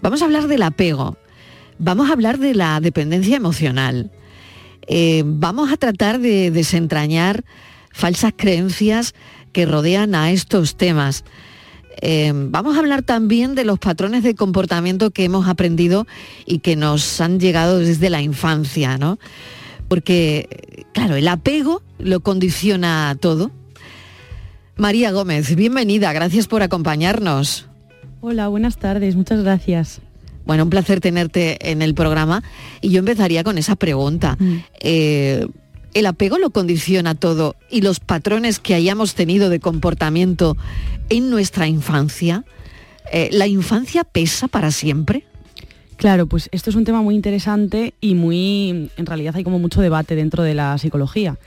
Vamos 0.00 0.20
a 0.20 0.24
hablar 0.24 0.48
del 0.48 0.62
apego, 0.62 1.16
vamos 1.78 2.10
a 2.10 2.14
hablar 2.14 2.40
de 2.40 2.52
la 2.52 2.80
dependencia 2.80 3.36
emocional, 3.36 4.10
eh, 4.88 5.22
vamos 5.24 5.70
a 5.70 5.76
tratar 5.76 6.18
de 6.18 6.50
desentrañar 6.50 7.44
falsas 7.92 8.32
creencias 8.36 9.14
que 9.52 9.64
rodean 9.64 10.16
a 10.16 10.32
estos 10.32 10.76
temas. 10.76 11.22
Eh, 12.00 12.32
vamos 12.34 12.76
a 12.76 12.80
hablar 12.80 13.02
también 13.02 13.54
de 13.54 13.64
los 13.64 13.78
patrones 13.78 14.22
de 14.22 14.34
comportamiento 14.34 15.10
que 15.10 15.24
hemos 15.24 15.46
aprendido 15.46 16.06
y 16.46 16.58
que 16.58 16.76
nos 16.76 17.20
han 17.20 17.38
llegado 17.38 17.78
desde 17.78 18.10
la 18.10 18.22
infancia, 18.22 18.98
¿no? 18.98 19.18
Porque, 19.88 20.86
claro, 20.92 21.16
el 21.16 21.28
apego 21.28 21.82
lo 21.98 22.20
condiciona 22.20 23.16
todo. 23.20 23.50
María 24.76 25.12
Gómez, 25.12 25.54
bienvenida, 25.54 26.12
gracias 26.12 26.48
por 26.48 26.62
acompañarnos. 26.62 27.66
Hola, 28.20 28.48
buenas 28.48 28.78
tardes, 28.78 29.16
muchas 29.16 29.42
gracias. 29.42 30.00
Bueno, 30.46 30.64
un 30.64 30.70
placer 30.70 31.00
tenerte 31.00 31.70
en 31.70 31.82
el 31.82 31.94
programa 31.94 32.42
y 32.80 32.90
yo 32.90 32.98
empezaría 32.98 33.44
con 33.44 33.58
esa 33.58 33.76
pregunta. 33.76 34.36
Mm. 34.38 34.56
Eh, 34.80 35.46
¿El 35.94 36.06
apego 36.06 36.38
lo 36.38 36.50
condiciona 36.50 37.14
todo 37.14 37.54
y 37.70 37.82
los 37.82 38.00
patrones 38.00 38.58
que 38.58 38.74
hayamos 38.74 39.14
tenido 39.14 39.50
de 39.50 39.60
comportamiento 39.60 40.56
en 41.08 41.30
nuestra 41.30 41.66
infancia? 41.66 42.44
Eh, 43.12 43.28
¿La 43.32 43.46
infancia 43.46 44.04
pesa 44.04 44.48
para 44.48 44.70
siempre? 44.70 45.24
Claro, 45.96 46.26
pues 46.26 46.48
esto 46.52 46.70
es 46.70 46.76
un 46.76 46.84
tema 46.84 47.02
muy 47.02 47.14
interesante 47.14 47.94
y 48.00 48.14
muy, 48.14 48.90
en 48.96 49.06
realidad 49.06 49.36
hay 49.36 49.44
como 49.44 49.58
mucho 49.58 49.80
debate 49.80 50.16
dentro 50.16 50.42
de 50.42 50.54
la 50.54 50.76
psicología. 50.78 51.38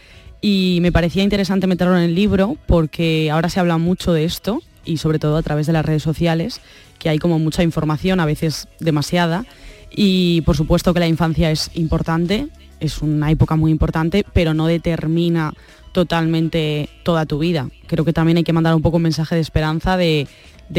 Y 0.41 0.79
me 0.81 0.91
parecía 0.91 1.23
interesante 1.23 1.67
meterlo 1.67 1.97
en 1.97 2.03
el 2.03 2.15
libro 2.15 2.55
porque 2.67 3.29
ahora 3.31 3.49
se 3.49 3.59
habla 3.59 3.77
mucho 3.77 4.13
de 4.13 4.25
esto 4.25 4.61
y 4.85 4.97
sobre 4.97 5.19
todo 5.19 5.37
a 5.37 5.43
través 5.43 5.67
de 5.67 5.73
las 5.73 5.85
redes 5.85 6.03
sociales, 6.03 6.61
que 6.99 7.09
hay 7.09 7.17
como 7.17 7.39
mucha 7.39 7.63
información, 7.63 8.19
a 8.19 8.25
veces 8.25 8.67
demasiada, 8.79 9.45
y 9.89 10.41
por 10.41 10.55
supuesto 10.55 10.93
que 10.93 10.99
la 10.99 11.07
infancia 11.07 11.51
es 11.51 11.71
importante, 11.73 12.47
es 12.79 13.01
una 13.01 13.31
época 13.31 13.55
muy 13.55 13.71
importante, 13.71 14.25
pero 14.33 14.53
no 14.53 14.67
determina 14.67 15.53
totalmente 15.95 16.89
toda 17.03 17.25
tu 17.25 17.39
vida. 17.39 17.69
Creo 17.87 18.03
que 18.03 18.11
también 18.11 18.35
hay 18.35 18.43
que 18.43 18.51
mandar 18.51 18.75
un 18.75 18.81
poco 18.81 18.97
un 18.97 19.03
mensaje 19.03 19.33
de 19.33 19.39
esperanza 19.39 19.95
de, 19.95 20.27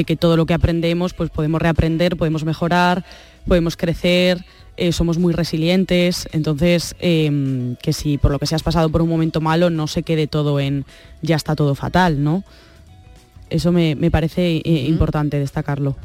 que 0.06 0.14
todo 0.14 0.37
lo 0.37 0.44
que 0.44 0.52
aprendemos 0.52 1.14
pues 1.14 1.30
podemos 1.30 1.62
reaprender, 1.62 2.18
podemos 2.18 2.44
mejorar, 2.44 3.02
podemos 3.49 3.78
crecer, 3.78 4.44
eh, 4.76 4.92
somos 4.92 5.16
muy 5.16 5.32
resilientes, 5.32 6.28
entonces 6.32 6.94
em, 6.99 7.76
que 7.76 7.94
si 7.94 8.18
por 8.18 8.30
lo 8.30 8.38
que 8.38 8.44
se 8.44 8.56
has 8.56 8.62
pasado 8.62 8.90
por 8.90 9.00
un 9.00 9.08
momento 9.08 9.40
malo 9.40 9.70
no 9.70 9.87
se 9.87 10.02
quede 10.02 10.26
todo 10.26 10.61
en 10.61 10.85
ya 11.23 11.37
está 11.37 11.56
todo 11.56 11.75
fatal, 11.75 12.23
¿no? 12.23 12.44
Eso 13.49 13.73
me, 13.73 13.96
parece 14.11 14.56
eh, 14.56 14.85
importante 14.87 15.38
destacarlo. 15.38 15.96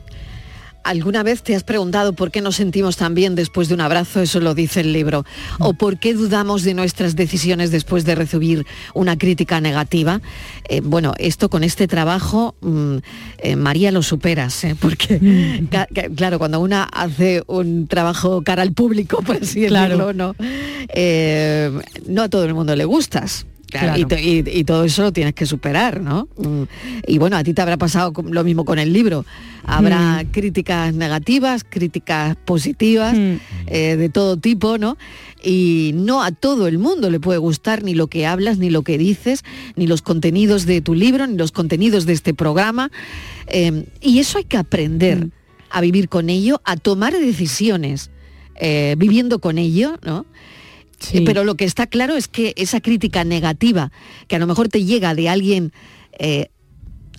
¿Alguna 0.84 1.24
vez 1.24 1.44
te 1.44 1.56
has 1.56 1.64
preguntado 1.64 2.14
por 2.14 2.32
qué 2.32 2.42
nos 2.42 2.56
sentimos 2.56 2.98
tan 2.98 3.14
bien 3.14 3.36
después 3.36 3.68
de 3.68 3.76
un 3.76 3.82
abrazo? 3.82 4.22
Eso 4.22 4.40
lo 4.40 4.54
dice 4.54 4.82
el 4.82 4.94
libro. 4.94 5.26
¿O 5.60 5.74
por 5.74 6.00
qué 6.00 6.14
dudamos 6.14 6.64
de 6.64 6.74
nuestras 6.74 7.16
decisiones 7.16 7.72
después 7.72 8.06
de 8.06 8.16
recibir 8.16 8.66
una 8.94 9.18
crítica 9.18 9.62
negativa? 9.62 10.22
Eh, 10.70 10.82
bueno, 10.82 11.14
esto 11.18 11.50
con 11.50 11.64
este 11.64 11.88
trabajo, 11.88 12.56
mm, 12.62 12.98
eh, 13.40 13.56
María, 13.56 13.92
lo 13.92 14.04
superas, 14.04 14.66
porque, 14.80 15.64
claro, 16.16 16.40
cuando 16.40 16.60
una 16.60 16.84
hace 16.84 17.44
un 17.48 17.88
trabajo 17.88 18.42
cara 18.42 18.62
al 18.62 18.74
público, 18.74 19.22
por 19.22 19.38
así 19.38 19.62
decirlo, 19.62 20.14
¿no? 20.14 20.36
no 22.08 22.22
a 22.22 22.30
todo 22.30 22.46
el 22.46 22.54
mundo 22.54 22.76
le 22.76 22.86
gustas. 22.86 23.46
Y, 23.98 24.64
todo 24.64 24.84
eso 24.84 25.04
lo 25.04 25.14
tienes 25.14 25.34
que 25.34 25.46
superar, 25.46 26.02
¿no? 26.02 26.28
Mm. 26.38 26.64
Y 27.08 27.18
bueno, 27.18 27.38
a 27.38 27.44
ti 27.44 27.54
te 27.54 27.62
habrá 27.62 27.78
pasado 27.78 28.14
lo 28.30 28.44
mismo 28.44 28.66
con 28.66 28.80
el 28.80 28.92
libro. 28.92 29.26
Habrá 29.64 30.24
mm. 30.24 30.32
críticas 30.32 30.94
negativas, 30.94 31.64
críticas 31.68 32.36
positivas, 32.36 33.16
mm. 33.18 33.36
eh, 33.68 33.96
de 33.98 34.10
todo 34.10 34.38
tipo, 34.38 34.78
¿no? 34.78 34.98
Y 35.44 35.92
no 35.96 36.22
a 36.24 36.32
todo 36.32 36.68
el 36.68 36.78
mundo 36.78 37.10
le 37.10 37.20
puede 37.20 37.40
gustar 37.40 37.84
ni 37.84 37.94
lo 37.94 38.08
que 38.08 38.26
hablas, 38.26 38.58
ni 38.58 38.70
lo 38.70 38.84
que 38.84 38.98
dices, 38.98 39.44
ni 39.76 39.88
los 39.88 40.02
contenidos 40.02 40.66
de 40.66 40.82
tu 40.82 40.94
libro, 40.94 41.26
ni 41.26 41.38
los 41.38 41.52
contenidos 41.52 42.06
de 42.06 42.14
este 42.14 42.34
programa. 42.34 42.92
Em, 43.48 43.86
y 44.02 44.20
eso 44.20 44.38
hay 44.38 44.44
que 44.44 44.58
aprender 44.58 45.30
a 45.70 45.82
vivir 45.82 46.10
con 46.10 46.30
ello, 46.30 46.62
a 46.66 46.76
tomar 46.76 47.14
decisiones 47.14 48.12
eh, 48.56 48.96
viviendo 48.98 49.40
con 49.40 49.58
ello, 49.58 49.98
¿no? 50.04 50.26
Eh, 51.14 51.24
pero 51.26 51.44
lo 51.44 51.56
que 51.56 51.66
está 51.66 51.88
claro 51.88 52.16
es 52.16 52.28
que 52.28 52.54
esa 52.58 52.82
crítica 52.82 53.24
negativa, 53.24 53.92
que 54.28 54.36
a 54.36 54.40
lo 54.40 54.48
mejor 54.48 54.70
te 54.70 54.84
llega 54.84 55.16
de 55.16 55.30
alguien 55.30 55.72
eh, 56.20 56.50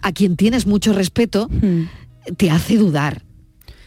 a 0.03 0.13
quien 0.13 0.37
tienes 0.37 0.67
mucho 0.67 0.93
respeto, 0.93 1.49
hmm. 1.49 2.35
te 2.37 2.51
hace 2.51 2.77
dudar. 2.77 3.23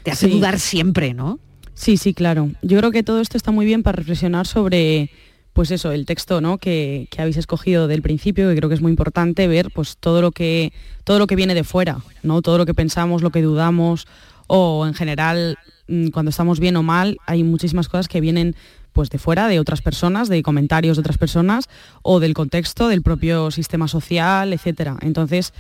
Te 0.03 0.11
hace 0.11 0.27
dudar 0.27 0.59
siempre, 0.59 1.13
¿no? 1.13 1.39
Sí, 1.73 1.97
sí, 1.97 2.13
claro. 2.13 2.51
Yo 2.61 2.77
creo 2.77 2.91
que 2.91 3.03
todo 3.03 3.21
esto 3.21 3.37
está 3.37 3.51
muy 3.51 3.65
bien 3.65 3.83
para 3.83 3.97
reflexionar 3.97 4.47
sobre, 4.47 5.09
pues 5.53 5.71
eso, 5.71 5.91
el 5.91 6.05
texto 6.05 6.41
¿no? 6.41 6.57
que, 6.57 7.07
habéis 7.17 7.37
escogido 7.37 7.87
del 7.87 8.01
principio, 8.01 8.49
que 8.49 8.55
creo 8.55 8.69
que 8.69 8.75
es 8.75 8.81
muy 8.81 8.91
importante 8.91 9.47
ver 9.47 9.71
pues 9.73 9.97
todo 9.97 10.21
lo 10.21 10.31
que, 10.31 10.73
todo 11.03 11.19
lo 11.19 11.27
que 11.27 11.35
viene 11.35 11.53
de 11.53 11.63
fuera, 11.63 11.99
¿no? 12.23 12.41
Todo 12.41 12.57
lo 12.57 12.65
que 12.65 12.73
pensamos, 12.73 13.21
lo 13.21 13.29
que 13.29 13.41
dudamos, 13.41 14.07
o 14.47 14.87
en 14.87 14.93
general, 14.93 15.57
mm, 15.87 16.07
cuando 16.09 16.29
estamos 16.29 16.59
bien 16.59 16.77
o 16.77 16.83
mal, 16.83 17.17
hay 17.25 17.43
muchísimas 17.43 17.89
cosas 17.89 18.07
que 18.07 18.21
vienen 18.21 18.55
pues 18.95 19.09
de 19.09 19.19
fuera, 19.19 19.49
de 19.49 19.59
otras 19.59 19.81
personas, 19.81 20.29
de 20.29 20.41
comentarios 20.41 20.95
de 20.95 21.01
otras 21.01 21.17
personas 21.17 21.65
o 22.01 22.21
del 22.21 22.33
contexto 22.33 22.87
del 22.87 23.01
propio 23.01 23.51
sistema 23.51 23.89
social, 23.89 24.53
etcétera. 24.53 24.97
Entonces, 25.01 25.53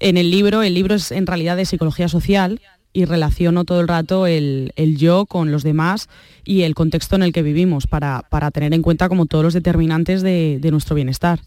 en 0.00 0.16
el 0.16 0.30
libro, 0.30 0.62
el 0.62 0.72
libro 0.72 0.94
es 0.94 1.12
en 1.12 1.26
realidad 1.26 1.58
de 1.58 1.66
psicología 1.66 2.08
social 2.08 2.60
y 2.94 3.04
relaciono 3.04 3.66
todo 3.66 3.82
el 3.82 3.88
rato 3.88 4.26
el, 4.26 4.72
yo 4.96 5.26
con 5.26 5.52
los 5.52 5.62
demás 5.62 6.08
y 6.44 6.62
el 6.62 6.74
contexto 6.74 7.14
en 7.14 7.22
el 7.22 7.34
que 7.34 7.42
vivimos 7.42 7.86
para, 7.86 8.24
tener 8.54 8.72
en 8.72 8.80
cuenta 8.80 9.10
como 9.10 9.26
todos 9.26 9.44
los 9.44 9.54
determinantes 9.54 10.22
de, 10.22 10.66
nuestro 10.70 10.96
bienestar. 10.96 11.40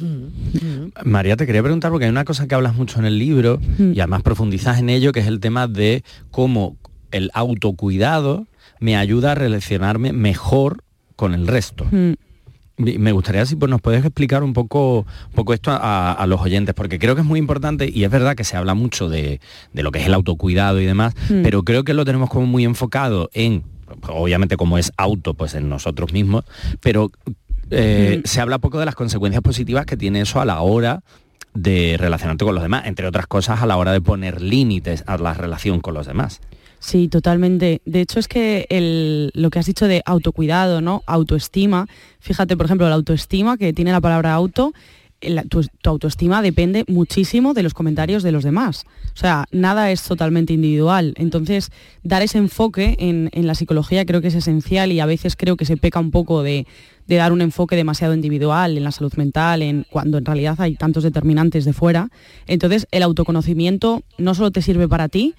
Mm. 0.00 0.88
María, 1.04 1.36
te 1.36 1.46
quería 1.46 1.62
preguntar, 1.62 1.92
porque 1.92 2.06
hay 2.06 2.10
una 2.10 2.24
cosa 2.24 2.48
que 2.48 2.56
hablas 2.56 2.74
mucho 2.74 2.98
en 2.98 3.04
el 3.04 3.16
libro 3.16 3.60
mm. 3.78 3.92
y 3.92 4.00
además 4.00 4.22
profundizas 4.22 4.80
en 4.80 4.90
ello, 4.90 5.12
que 5.12 5.20
es 5.20 5.28
el 5.28 5.38
tema 5.38 5.68
de 5.68 6.02
cómo 6.32 6.76
el 7.12 7.30
autocuidado 7.32 8.48
me 8.80 8.96
ayuda 8.96 9.32
a 9.32 9.34
relacionarme 9.34 10.12
mejor 10.12 10.84
con 11.16 11.34
el 11.34 11.46
resto. 11.46 11.86
Hmm. 11.90 12.14
Me 12.76 13.12
gustaría 13.12 13.46
si 13.46 13.54
pues, 13.54 13.70
nos 13.70 13.80
puedes 13.80 14.04
explicar 14.04 14.42
un 14.42 14.52
poco, 14.52 15.06
poco 15.32 15.54
esto 15.54 15.70
a, 15.72 16.24
los 16.26 16.40
oyentes, 16.40 16.74
porque 16.74 16.98
creo 16.98 17.14
que 17.14 17.20
es 17.20 17.26
muy 17.26 17.38
importante 17.38 17.88
y 17.88 18.02
es 18.02 18.10
verdad 18.10 18.34
que 18.34 18.42
se 18.42 18.56
habla 18.56 18.74
mucho 18.74 19.08
de, 19.08 19.40
lo 19.72 19.92
que 19.92 20.00
es 20.00 20.06
el 20.06 20.14
autocuidado 20.14 20.80
y 20.80 20.84
demás, 20.84 21.14
hmm. 21.28 21.42
pero 21.42 21.62
creo 21.62 21.84
que 21.84 21.94
lo 21.94 22.04
tenemos 22.04 22.30
como 22.30 22.46
muy 22.46 22.64
enfocado 22.64 23.30
en, 23.32 23.62
obviamente 24.08 24.56
como 24.56 24.76
es 24.76 24.92
auto, 24.96 25.34
pues 25.34 25.54
en 25.54 25.68
nosotros 25.68 26.12
mismos, 26.12 26.44
pero 26.80 27.12
eh, 27.70 28.22
se 28.24 28.40
habla 28.40 28.58
poco 28.58 28.80
de 28.80 28.86
las 28.86 28.96
consecuencias 28.96 29.42
positivas 29.42 29.86
que 29.86 29.96
tiene 29.96 30.22
eso 30.22 30.40
a 30.40 30.44
la 30.44 30.60
hora 30.60 31.02
de 31.54 31.96
relacionarte 31.98 32.44
con 32.44 32.54
los 32.54 32.62
demás, 32.62 32.86
entre 32.86 33.06
otras 33.06 33.26
cosas 33.26 33.62
a 33.62 33.66
la 33.66 33.76
hora 33.76 33.92
de 33.92 34.00
poner 34.00 34.42
límites 34.42 35.04
a 35.06 35.16
la 35.16 35.34
relación 35.34 35.80
con 35.80 35.94
los 35.94 36.06
demás. 36.06 36.40
Sí, 36.84 37.08
totalmente. 37.08 37.80
De 37.86 38.02
hecho, 38.02 38.20
es 38.20 38.28
que 38.28 39.30
lo 39.32 39.48
que 39.48 39.58
has 39.58 39.64
dicho 39.64 39.88
de 39.88 40.02
autocuidado, 40.04 40.82
¿no? 40.82 41.02
Autoestima. 41.06 41.86
Fíjate, 42.20 42.58
por 42.58 42.66
ejemplo, 42.66 42.86
la 42.86 42.94
autoestima, 42.94 43.56
que 43.56 43.72
tiene 43.72 43.90
la 43.90 44.02
palabra 44.02 44.34
auto, 44.34 44.74
tu, 45.48 45.64
autoestima 45.84 46.42
depende 46.42 46.84
muchísimo 46.86 47.54
de 47.54 47.62
los 47.62 47.72
comentarios 47.72 48.22
de 48.22 48.32
los 48.32 48.44
demás. 48.44 48.84
O 49.14 49.16
sea, 49.16 49.46
nada 49.50 49.90
es 49.92 50.02
totalmente 50.02 50.52
individual. 50.52 51.14
Entonces, 51.16 51.70
dar 52.02 52.20
ese 52.20 52.36
enfoque 52.36 52.96
en, 52.98 53.30
la 53.32 53.54
psicología 53.54 54.04
creo 54.04 54.20
que 54.20 54.28
es 54.28 54.34
esencial 54.34 54.92
y 54.92 55.00
a 55.00 55.06
veces 55.06 55.36
creo 55.36 55.56
que 55.56 55.64
se 55.64 55.78
peca 55.78 56.00
un 56.00 56.10
poco 56.10 56.42
de, 56.42 56.66
dar 57.08 57.32
un 57.32 57.40
enfoque 57.40 57.76
demasiado 57.76 58.12
individual 58.12 58.76
en 58.76 58.84
la 58.84 58.92
salud 58.92 59.14
mental, 59.14 59.62
en, 59.62 59.86
cuando 59.88 60.18
en 60.18 60.26
realidad 60.26 60.56
hay 60.60 60.74
tantos 60.74 61.02
determinantes 61.02 61.64
de 61.64 61.72
fuera. 61.72 62.10
Entonces, 62.46 62.86
el 62.90 63.02
autoconocimiento 63.02 64.02
no 64.18 64.34
solo 64.34 64.50
te 64.50 64.60
sirve 64.60 64.86
para 64.86 65.08
ti, 65.08 65.34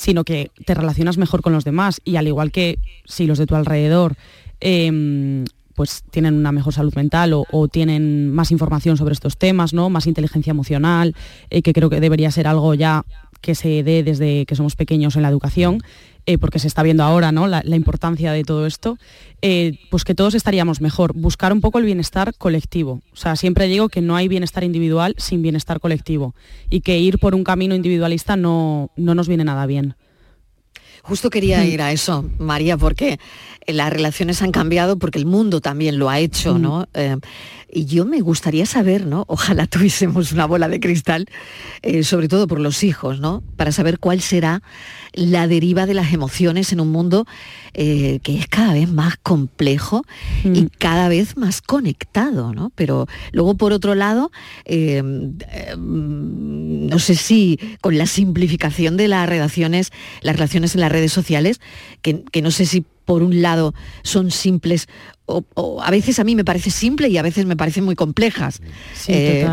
sino 0.00 0.24
que 0.24 0.50
te 0.64 0.72
relacionas 0.72 1.18
mejor 1.18 1.42
con 1.42 1.52
los 1.52 1.64
demás 1.64 2.00
y 2.06 2.16
al 2.16 2.26
igual 2.26 2.52
que 2.52 2.78
si 3.04 3.26
los 3.26 3.36
de 3.36 3.44
tu 3.44 3.54
alrededor 3.54 4.16
em, 4.58 5.44
pues 5.74 6.04
tienen 6.10 6.36
una 6.36 6.52
mejor 6.52 6.72
salud 6.72 6.94
mental 6.94 7.34
o, 7.34 7.68
tienen 7.68 8.32
más 8.32 8.50
información 8.50 8.96
sobre 8.96 9.12
estos 9.12 9.36
temas, 9.36 9.74
¿no? 9.74 9.90
Más 9.90 10.06
inteligencia 10.06 10.52
emocional, 10.52 11.14
eh, 11.50 11.60
que 11.60 11.74
creo 11.74 11.90
que 11.90 12.00
debería 12.00 12.30
ser 12.30 12.46
algo 12.46 12.72
ya 12.72 13.04
que 13.40 13.54
se 13.54 13.82
dé 13.82 14.02
desde 14.02 14.46
que 14.46 14.56
somos 14.56 14.76
pequeños 14.76 15.16
en 15.16 15.22
la 15.22 15.28
educación, 15.28 15.82
eh, 16.26 16.38
porque 16.38 16.58
se 16.58 16.68
está 16.68 16.82
viendo 16.82 17.02
ahora 17.02 17.32
¿no? 17.32 17.46
la, 17.46 17.62
importancia 17.74 18.32
de 18.32 18.44
todo 18.44 18.66
esto, 18.66 18.98
eh, 19.42 19.78
pues 19.90 20.04
que 20.04 20.14
todos 20.14 20.34
estaríamos 20.34 20.80
mejor. 20.80 21.14
Buscar 21.14 21.52
un 21.52 21.60
poco 21.60 21.78
el 21.78 21.84
bienestar 21.84 22.34
colectivo. 22.36 23.00
O 23.12 23.16
sea, 23.16 23.36
siempre 23.36 23.66
digo 23.66 23.88
que 23.88 24.00
no 24.00 24.16
hay 24.16 24.28
bienestar 24.28 24.62
individual 24.62 25.14
sin 25.16 25.42
bienestar 25.42 25.80
colectivo 25.80 26.34
y 26.68 26.80
que 26.80 26.98
ir 26.98 27.18
por 27.18 27.34
un 27.34 27.44
camino 27.44 27.74
individualista 27.74 28.36
no, 28.36 28.90
no 28.96 29.14
nos 29.14 29.28
viene 29.28 29.44
nada 29.44 29.66
bien. 29.66 29.96
Justo 31.02 31.30
quería 31.30 31.64
ir 31.64 31.82
a 31.82 31.92
eso, 31.92 32.28
María, 32.38 32.76
porque 32.76 33.18
las 33.66 33.92
relaciones 33.92 34.42
han 34.42 34.52
cambiado, 34.52 34.98
porque 34.98 35.18
el 35.18 35.26
mundo 35.26 35.60
también 35.60 35.98
lo 35.98 36.10
ha 36.10 36.18
hecho, 36.18 36.58
¿no? 36.58 36.88
Eh, 36.94 37.16
y 37.72 37.84
yo 37.84 38.04
me 38.04 38.20
gustaría 38.20 38.66
saber, 38.66 39.06
¿no? 39.06 39.24
Ojalá 39.28 39.66
tuviésemos 39.68 40.32
una 40.32 40.46
bola 40.46 40.68
de 40.68 40.80
cristal, 40.80 41.26
eh, 41.82 42.02
sobre 42.02 42.28
todo 42.28 42.46
por 42.46 42.60
los 42.60 42.82
hijos, 42.82 43.20
¿no? 43.20 43.42
Para 43.56 43.72
saber 43.72 43.98
cuál 43.98 44.20
será 44.20 44.62
la 45.12 45.48
deriva 45.48 45.86
de 45.86 45.94
las 45.94 46.12
emociones 46.12 46.72
en 46.72 46.80
un 46.80 46.90
mundo 46.90 47.26
eh, 47.74 48.20
que 48.22 48.36
es 48.38 48.46
cada 48.46 48.74
vez 48.74 48.90
más 48.90 49.16
complejo 49.16 50.04
y 50.44 50.62
mm. 50.62 50.70
cada 50.78 51.08
vez 51.08 51.36
más 51.36 51.62
conectado, 51.62 52.52
¿no? 52.52 52.72
Pero 52.74 53.06
luego, 53.32 53.56
por 53.56 53.72
otro 53.72 53.94
lado, 53.94 54.30
em, 54.64 55.36
em, 55.50 56.86
no 56.88 56.98
sé 56.98 57.14
si 57.14 57.58
con 57.80 57.98
la 57.98 58.06
simplificación 58.06 58.96
de 58.96 59.08
las 59.08 59.28
relaciones, 59.28 59.92
las 60.22 60.36
relaciones 60.36 60.74
en 60.74 60.80
las 60.90 60.92
redes 60.92 61.12
sociales, 61.12 61.60
que, 62.02 62.22
que 62.30 62.42
no 62.42 62.50
sé 62.50 62.66
si 62.66 62.84
por 63.04 63.22
un 63.22 63.42
lado 63.42 63.74
son 64.02 64.30
simples 64.30 64.86
o, 65.26 65.82
a 65.82 65.90
veces 65.90 66.18
a 66.18 66.24
mí 66.24 66.34
me 66.34 66.44
parece 66.44 66.70
simple 66.70 67.08
y 67.08 67.18
a 67.18 67.22
veces 67.22 67.46
me 67.46 67.56
parecen 67.56 67.84
muy 67.84 67.94
complejas. 67.94 68.60
Eh, 69.08 69.46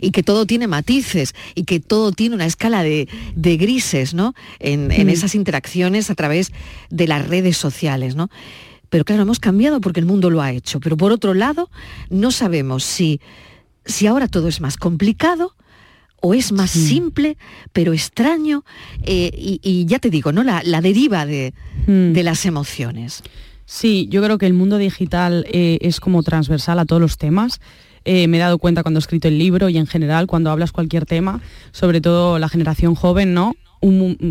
y 0.00 0.10
que 0.10 0.22
todo 0.22 0.46
tiene 0.46 0.66
matices 0.66 1.34
y 1.54 1.64
que 1.64 1.80
todo 1.80 2.12
tiene 2.12 2.34
una 2.34 2.46
escala 2.46 2.82
de, 2.82 3.08
grises 3.34 4.14
¿no? 4.14 4.34
En, 4.58 4.88
mm. 4.88 5.08
esas 5.08 5.34
interacciones 5.34 6.10
a 6.10 6.14
través 6.14 6.52
de 6.90 7.06
las 7.06 7.26
redes 7.26 7.56
sociales. 7.56 8.16
¿no? 8.16 8.30
Pero 8.88 9.04
claro, 9.04 9.22
hemos 9.22 9.40
cambiado 9.40 9.80
porque 9.80 10.00
el 10.00 10.06
mundo 10.06 10.30
lo 10.30 10.42
ha 10.42 10.52
hecho. 10.52 10.80
Pero 10.80 10.96
por 10.96 11.12
otro 11.12 11.34
lado, 11.34 11.70
no 12.10 12.30
sabemos 12.30 12.84
si, 12.84 13.20
si 13.84 14.06
ahora 14.06 14.28
todo 14.28 14.48
es 14.48 14.60
más 14.60 14.76
complicado 14.76 15.54
o 16.20 16.34
es 16.34 16.52
más 16.52 16.70
simple, 16.70 17.36
pero 17.72 17.92
extraño, 17.92 18.64
eh, 19.02 19.30
y, 19.34 19.84
ya 19.86 19.98
te 19.98 20.10
digo, 20.10 20.32
¿no? 20.32 20.42
La, 20.42 20.80
deriva 20.80 21.26
de, 21.26 21.54
mm. 21.86 22.12
de 22.12 22.22
las 22.22 22.46
emociones. 22.46 23.22
Sí, 23.64 24.06
yo 24.10 24.22
creo 24.22 24.38
que 24.38 24.46
el 24.46 24.54
mundo 24.54 24.78
digital 24.78 25.44
eh, 25.50 25.78
es 25.80 26.00
como 26.00 26.22
transversal 26.22 26.78
a 26.78 26.84
todos 26.84 27.02
los 27.02 27.18
temas. 27.18 27.60
Eh, 28.04 28.28
me 28.28 28.36
he 28.36 28.40
dado 28.40 28.58
cuenta 28.58 28.82
cuando 28.82 28.98
he 28.98 29.00
escrito 29.00 29.26
el 29.26 29.38
libro 29.38 29.68
y 29.68 29.78
en 29.78 29.86
general 29.88 30.28
cuando 30.28 30.50
hablas 30.50 30.70
cualquier 30.70 31.06
tema, 31.06 31.40
sobre 31.72 32.00
todo 32.00 32.38
la 32.38 32.48
generación 32.48 32.94
joven, 32.94 33.34
¿no? 33.34 33.54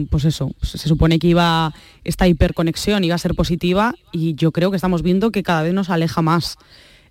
pues 0.09 0.25
eso, 0.25 0.51
se 0.61 0.77
supone 0.77 1.17
que 1.17 1.27
iba 1.27 1.73
esta 2.03 2.27
hiperconexión 2.27 3.03
iba 3.03 3.15
a 3.15 3.19
ser 3.19 3.35
positiva 3.35 3.93
y 4.11 4.35
yo 4.35 4.51
creo 4.51 4.69
que 4.69 4.75
estamos 4.75 5.01
viendo 5.01 5.31
que 5.31 5.43
cada 5.43 5.63
vez 5.63 5.73
nos 5.73 5.89
aleja 5.89 6.21
más. 6.21 6.57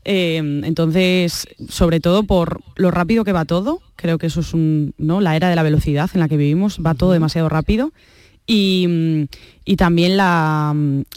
Eh, 0.04 0.37
entonces, 0.37 1.49
sobre 1.68 2.00
todo 2.00 2.25
por 2.25 2.61
lo 2.76 2.90
rápido 2.90 3.25
que 3.25 3.32
va 3.32 3.44
todo, 3.44 3.80
creo 3.96 4.18
que 4.18 4.26
eso 4.26 4.40
es 4.40 4.52
un, 4.52 4.94
¿no? 4.99 5.20
la 5.20 5.37
era 5.37 5.49
de 5.49 5.56
la 5.56 5.62
velocidad 5.62 6.11
en 6.12 6.20
la 6.20 6.28
que 6.28 6.37
vivimos, 6.37 6.78
va 6.84 6.94
todo 6.94 7.12
demasiado 7.12 7.49
rápido 7.49 7.92
y, 8.46 9.28
también 9.76 10.16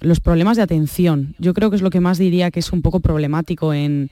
los 0.01 0.19
problemas 0.19 0.57
de 0.57 0.63
atención. 0.63 1.35
Yo 1.37 1.53
creo 1.53 1.69
que 1.69 1.75
es 1.75 1.81
lo 1.81 1.89
que 1.89 1.99
más 1.99 2.17
diría 2.17 2.51
que 2.51 2.59
es 2.59 2.71
un 2.71 2.81
poco 2.81 2.99
problemático 2.99 3.73
en, 3.73 4.09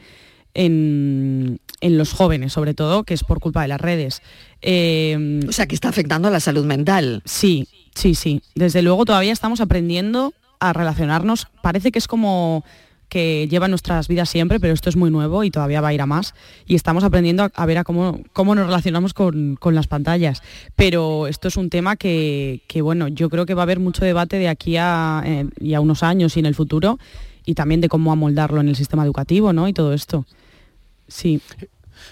en, 0.53 1.59
los 1.81 2.13
jóvenes, 2.13 2.53
sobre 2.53 2.73
todo, 2.73 3.03
que 3.03 3.13
es 3.13 3.23
por 3.23 3.39
culpa 3.39 3.61
de 3.61 3.69
las 3.69 3.79
redes. 3.79 4.21
Eh, 4.61 5.39
o 5.47 5.51
sea, 5.51 5.67
que 5.67 5.75
está 5.75 5.89
afectando 5.89 6.27
a 6.27 6.31
la 6.31 6.39
salud 6.39 6.65
mental. 6.65 7.21
Sí, 7.25 7.67
sí, 7.93 8.15
sí. 8.15 8.41
Desde 8.55 8.81
luego 8.81 9.05
todavía 9.05 9.33
estamos 9.33 9.61
aprendiendo 9.61 10.33
a 10.59 10.73
relacionarnos. 10.73 11.47
Parece 11.61 11.91
que 11.91 11.99
es 11.99 12.07
como 12.07 12.63
que 13.09 13.47
lleva 13.49 13.67
nuestras 13.67 14.07
vidas 14.07 14.29
siempre, 14.29 14.59
pero 14.59 14.73
esto 14.73 14.89
es 14.89 14.95
muy 14.95 15.11
nuevo 15.11 15.43
y 15.43 15.51
todavía 15.51 15.81
va 15.81 15.89
a 15.89 15.93
ir 15.93 16.01
a 16.01 16.05
más. 16.05 16.33
Y 16.65 16.75
estamos 16.75 17.03
aprendiendo 17.03 17.49
a, 17.53 17.65
ver 17.65 17.77
a 17.77 17.83
cómo, 17.83 18.21
cómo 18.33 18.55
nos 18.55 18.67
relacionamos 18.67 19.13
con, 19.13 19.57
las 19.71 19.87
pantallas. 19.87 20.41
Pero 20.75 21.27
esto 21.27 21.47
es 21.47 21.57
un 21.57 21.69
tema 21.69 21.95
que, 21.95 22.61
bueno, 22.81 23.07
yo 23.07 23.29
creo 23.29 23.45
que 23.45 23.53
va 23.53 23.61
a 23.61 23.63
haber 23.63 23.79
mucho 23.79 24.05
debate 24.05 24.37
de 24.37 24.47
aquí 24.47 24.77
a, 24.77 25.23
y 25.59 25.73
a 25.73 25.81
unos 25.81 26.03
años 26.03 26.35
y 26.37 26.39
en 26.39 26.45
el 26.45 26.55
futuro, 26.55 26.99
y 27.45 27.53
también 27.53 27.81
de 27.81 27.89
cómo 27.89 28.11
amoldarlo 28.11 28.61
en 28.61 28.69
el 28.69 28.75
sistema 28.75 29.03
educativo, 29.03 29.53
¿no? 29.53 29.67
Y 29.67 29.73
todo 29.73 29.93
esto. 29.93 30.25
Sí. 31.07 31.41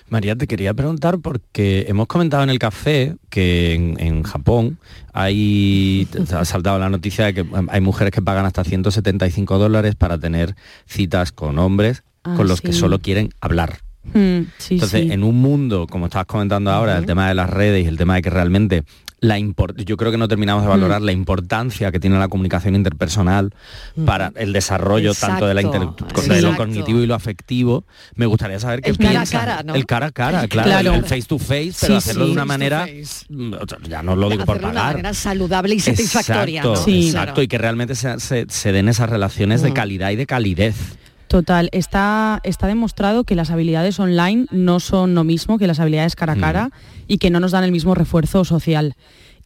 María, 0.10 0.36
te 0.36 0.48
quería 0.48 0.74
preguntar 0.74 1.20
porque 1.20 1.86
hemos 1.88 2.08
comentado 2.08 2.44
en 2.44 2.50
el 2.50 2.60
café 2.60 3.16
que 3.30 3.74
en, 3.74 4.24
Japón 4.24 4.78
hay, 5.14 6.08
ha 6.34 6.46
saltado 6.46 6.80
la 6.80 6.90
noticia 6.90 7.26
de 7.26 7.34
que 7.34 7.46
hay 7.70 7.82
mujeres 7.82 8.12
que 8.12 8.22
pagan 8.22 8.46
hasta 8.46 8.64
175 8.64 9.58
dólares 9.58 9.96
para 9.96 10.18
tener 10.18 10.56
citas 10.86 11.32
con 11.32 11.60
hombres 11.60 12.04
ah, 12.24 12.34
con 12.36 12.48
los 12.48 12.62
que 12.62 12.74
solo 12.74 13.00
quieren 13.00 13.30
hablar. 13.42 13.80
Mm, 14.06 14.42
Entonces, 14.70 15.12
en 15.12 15.24
un 15.24 15.42
mundo, 15.42 15.88
como 15.90 16.08
estabas 16.08 16.28
comentando 16.28 16.72
ahora, 16.72 16.98
el 16.98 17.06
tema 17.06 17.28
de 17.28 17.36
las 17.36 17.50
redes 17.50 17.86
y 17.86 17.88
el 17.88 17.98
tema 17.98 18.16
de 18.16 18.22
que 18.22 18.30
realmente 18.30 18.84
la 19.24 19.40
yo 19.86 19.96
creo 19.96 20.12
que 20.12 20.18
no 20.18 20.28
terminamos 20.28 20.64
de 20.64 20.70
valorar 20.70 21.02
mm. 21.02 21.06
la 21.06 21.12
importancia 21.14 21.92
que 21.94 22.00
tiene 22.00 22.20
la 22.20 22.28
comunicación 22.28 22.76
interpersonal 22.76 23.52
mm. 23.96 24.04
para 24.04 24.34
el 24.36 24.52
desarrollo 24.52 25.14
tanto 25.14 25.48
de, 25.48 25.54
la 25.54 25.62
lo 25.62 26.58
cognitivo 26.58 27.00
y 27.00 27.06
lo 27.06 27.16
afectivo. 27.16 27.86
Me 28.16 28.26
gustaría 28.26 28.60
saber 28.60 28.82
qué 28.82 28.90
el 28.90 28.98
cara 28.98 29.22
a 29.22 29.26
cara, 29.26 29.64
El 29.74 29.86
cara 29.86 30.06
a 30.08 30.12
cara, 30.12 30.48
claro, 30.50 30.94
el 30.94 31.06
face 31.06 31.24
to 31.24 31.40
face, 31.40 31.74
pero 31.80 31.98
hacerlo 31.98 32.26
de 32.26 32.32
una 32.34 32.44
manera, 32.44 32.86
ya 33.88 34.04
no 34.04 34.18
lo 34.18 34.30
digo 34.30 34.44
por 34.44 34.60
pagar. 34.60 34.74
De 34.74 34.80
una 34.80 34.84
manera 34.84 35.14
saludable 35.14 35.76
y 35.76 35.80
satisfactoria. 35.80 36.62
Exacto, 36.62 36.92
exacto 36.92 37.42
y 37.42 37.48
que 37.48 37.58
realmente 37.58 37.96
se, 37.96 38.72
den 38.74 38.90
esas 38.90 39.10
relaciones 39.10 39.62
de 39.62 39.72
calidad 39.72 40.12
y 40.12 40.18
de 40.18 40.26
calidez. 40.26 40.76
Total, 41.34 41.68
está, 41.72 42.42
está 42.44 42.68
demostrado 42.68 43.24
que 43.24 43.34
las 43.34 43.50
habilidades 43.50 44.00
online 44.00 44.46
no 44.52 44.80
son 44.80 45.16
lo 45.16 45.24
mismo 45.24 45.58
que 45.58 45.66
las 45.66 45.80
habilidades 45.80 46.16
cara 46.16 46.34
a 46.34 46.36
cara 46.36 46.68
mm. 46.68 46.72
y 47.08 47.18
que 47.18 47.32
no 47.32 47.40
nos 47.40 47.54
dan 47.54 47.64
el 47.64 47.72
mismo 47.72 47.96
refuerzo 47.96 48.46
social. 48.46 48.94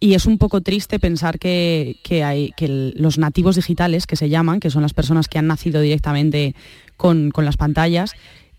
Y 0.02 0.14
es 0.14 0.26
un 0.26 0.38
poco 0.38 0.60
triste 0.60 1.00
pensar 1.00 1.40
que, 1.40 1.96
hay, 2.26 2.52
que 2.58 2.92
los 2.94 3.18
nativos 3.18 3.56
digitales, 3.56 4.06
que 4.06 4.18
se 4.18 4.28
llaman, 4.28 4.60
que 4.60 4.70
son 4.70 4.82
las 4.82 4.94
personas 4.94 5.30
que 5.30 5.40
han 5.40 5.48
nacido 5.48 5.80
directamente 5.80 6.56
con, 6.98 7.32
las 7.38 7.56
pantallas, 7.56 8.16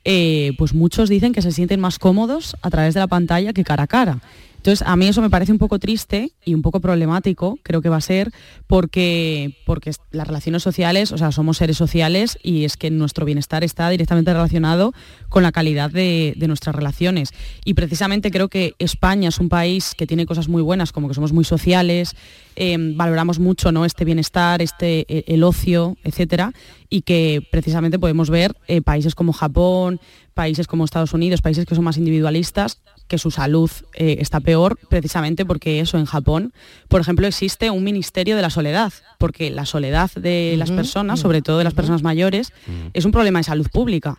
eh, 0.07 0.53
pues 0.57 0.73
muchos 0.73 1.11
dicen 1.11 1.35
que 1.35 1.43
se 1.43 1.53
sienten 1.53 1.81
más 1.81 1.99
cómodos 1.99 2.57
a 2.63 2.71
través 2.71 2.95
de 2.95 3.01
la 3.01 3.09
pantalla 3.09 3.53
que 3.53 3.63
cara 3.63 3.83
a 3.83 3.89
cara. 3.89 4.21
Entonces, 4.59 4.87
a 4.87 4.97
mí 4.97 5.07
eso 5.07 5.23
me 5.23 5.31
parece 5.31 5.53
un 5.53 5.59
poco 5.59 5.79
triste 5.79 6.33
y 6.45 6.53
un 6.53 6.63
poco 6.63 6.81
problemático, 6.81 7.59
creo 7.63 7.81
que 7.81 7.89
va 7.89 7.97
a 7.97 8.01
ser, 8.01 8.33
porque, 8.67 9.57
porque 9.65 9.93
las 10.11 10.27
relaciones 10.27 10.63
sociales, 10.63 11.13
o 11.13 11.19
sea, 11.19 11.33
somos 11.33 11.59
seres 11.59 11.77
sociales 11.77 12.39
y 12.43 12.65
es 12.65 12.77
que 12.77 12.91
nuestro 12.91 13.25
bienestar 13.25 13.63
está 13.63 13.89
directamente 13.89 14.33
relacionado 14.33 14.93
con 15.29 15.43
la 15.45 15.53
calidad 15.53 15.91
de, 15.91 16.35
nuestras 16.49 16.75
relaciones. 16.75 17.31
Y 17.65 17.75
precisamente 17.75 18.31
creo 18.31 18.49
que 18.49 18.75
España 18.79 19.29
es 19.29 19.39
un 19.39 19.49
país 19.49 19.95
que 19.97 20.07
tiene 20.07 20.27
cosas 20.27 20.49
muy 20.49 20.63
buenas, 20.63 20.93
como 20.93 21.09
que 21.09 21.15
somos 21.15 21.33
muy 21.33 21.45
sociales, 21.45 22.17
em, 22.59 22.97
valoramos 22.97 23.39
mucho 23.39 23.73
¿no? 23.73 23.85
este 23.85 24.05
bienestar, 24.05 24.61
este, 24.63 25.07
e, 25.09 25.25
el 25.29 25.45
ocio, 25.45 25.97
etcétera, 26.05 26.53
y 26.91 27.03
que 27.03 27.47
precisamente 27.51 27.99
podemos 27.99 28.31
ver 28.31 28.57
eh, 28.67 28.83
países 28.83 29.15
como 29.15 29.33
Japón, 29.33 30.01
países 30.35 30.67
como 30.67 30.85
Estados 30.85 31.13
Unidos, 31.13 31.43
países 31.43 31.65
que 31.67 31.75
son 31.75 31.85
más 31.85 31.97
individualistas, 31.97 32.81
que 33.09 33.19
su 33.19 33.31
salud 33.31 33.71
eh, 33.95 34.19
está 34.21 34.41
peor 34.41 34.79
precisamente 34.89 35.45
porque 35.45 35.81
eso 35.81 35.99
en 35.99 36.05
Japón, 36.05 36.53
por 36.89 37.01
ejemplo, 37.01 37.27
existe 37.27 37.71
un 37.71 37.85
ministerio 37.85 38.37
de 38.37 38.43
la 38.43 38.51
soledad, 38.51 38.93
porque 39.19 39.51
la 39.51 39.67
soledad 39.67 40.11
de 40.13 40.55
las 40.59 40.71
personas, 40.71 41.21
sobre 41.21 41.43
todo 41.43 41.59
de 41.59 41.65
las 41.65 41.75
personas 41.75 42.03
mayores, 42.03 42.53
es 42.93 43.05
un 43.05 43.13
problema 43.13 43.39
de 43.39 43.45
salud 43.45 43.69
pública. 43.73 44.19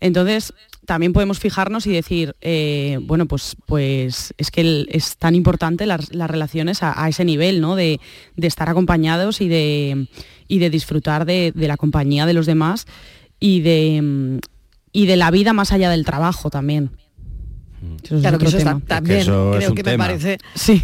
Entonces, 0.00 0.54
también 0.86 1.12
podemos 1.12 1.38
fijarnos 1.38 1.86
y 1.86 1.92
decir, 1.92 2.34
eh, 2.40 2.98
bueno, 3.02 3.26
pues, 3.26 3.56
pues 3.66 4.34
es 4.38 4.50
que 4.50 4.86
es 4.88 5.16
tan 5.16 5.34
importante 5.34 5.86
las, 5.86 6.08
relaciones 6.10 6.82
a, 6.82 7.08
ese 7.08 7.24
nivel, 7.24 7.60
¿no? 7.60 7.76
De, 7.76 8.00
estar 8.36 8.68
acompañados 8.68 9.40
y 9.40 9.48
de, 9.48 10.08
y 10.48 10.58
de 10.58 10.70
disfrutar 10.70 11.26
de, 11.26 11.52
de, 11.54 11.68
la 11.68 11.76
compañía 11.76 12.26
de 12.26 12.32
los 12.32 12.46
demás 12.46 12.86
y 13.38 13.60
de, 13.60 14.40
y 14.92 15.06
de 15.06 15.16
la 15.16 15.30
vida 15.30 15.52
más 15.52 15.72
allá 15.72 15.90
del 15.90 16.04
trabajo 16.04 16.50
también. 16.50 16.90
claro 18.08 18.38
que 18.38 18.46
eso 18.46 18.80
también 18.86 19.24
creo 19.24 19.74
que 19.74 19.82
me 19.82 19.98
parece 19.98 20.38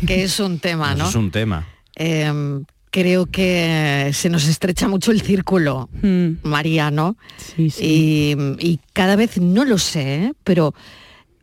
que 0.06 0.22
es 0.22 0.38
un 0.40 0.58
tema, 0.58 0.94
¿no? 0.94 1.08
es 1.08 1.14
un 1.14 1.30
tema. 1.30 1.66
Em, 1.94 2.64
creo 2.96 3.26
que 3.26 4.10
se 4.14 4.30
nos 4.30 4.48
estrecha 4.48 4.88
mucho 4.88 5.12
el 5.12 5.20
círculo, 5.20 5.90
mm. 6.00 6.36
María, 6.44 6.90
¿no? 6.90 7.18
Sí, 7.36 7.68
sí. 7.68 8.34
Y, 8.58 8.80
cada 8.94 9.16
vez 9.16 9.38
no 9.38 9.66
lo 9.66 9.76
sé, 9.76 10.14
¿eh? 10.14 10.32
pero 10.44 10.72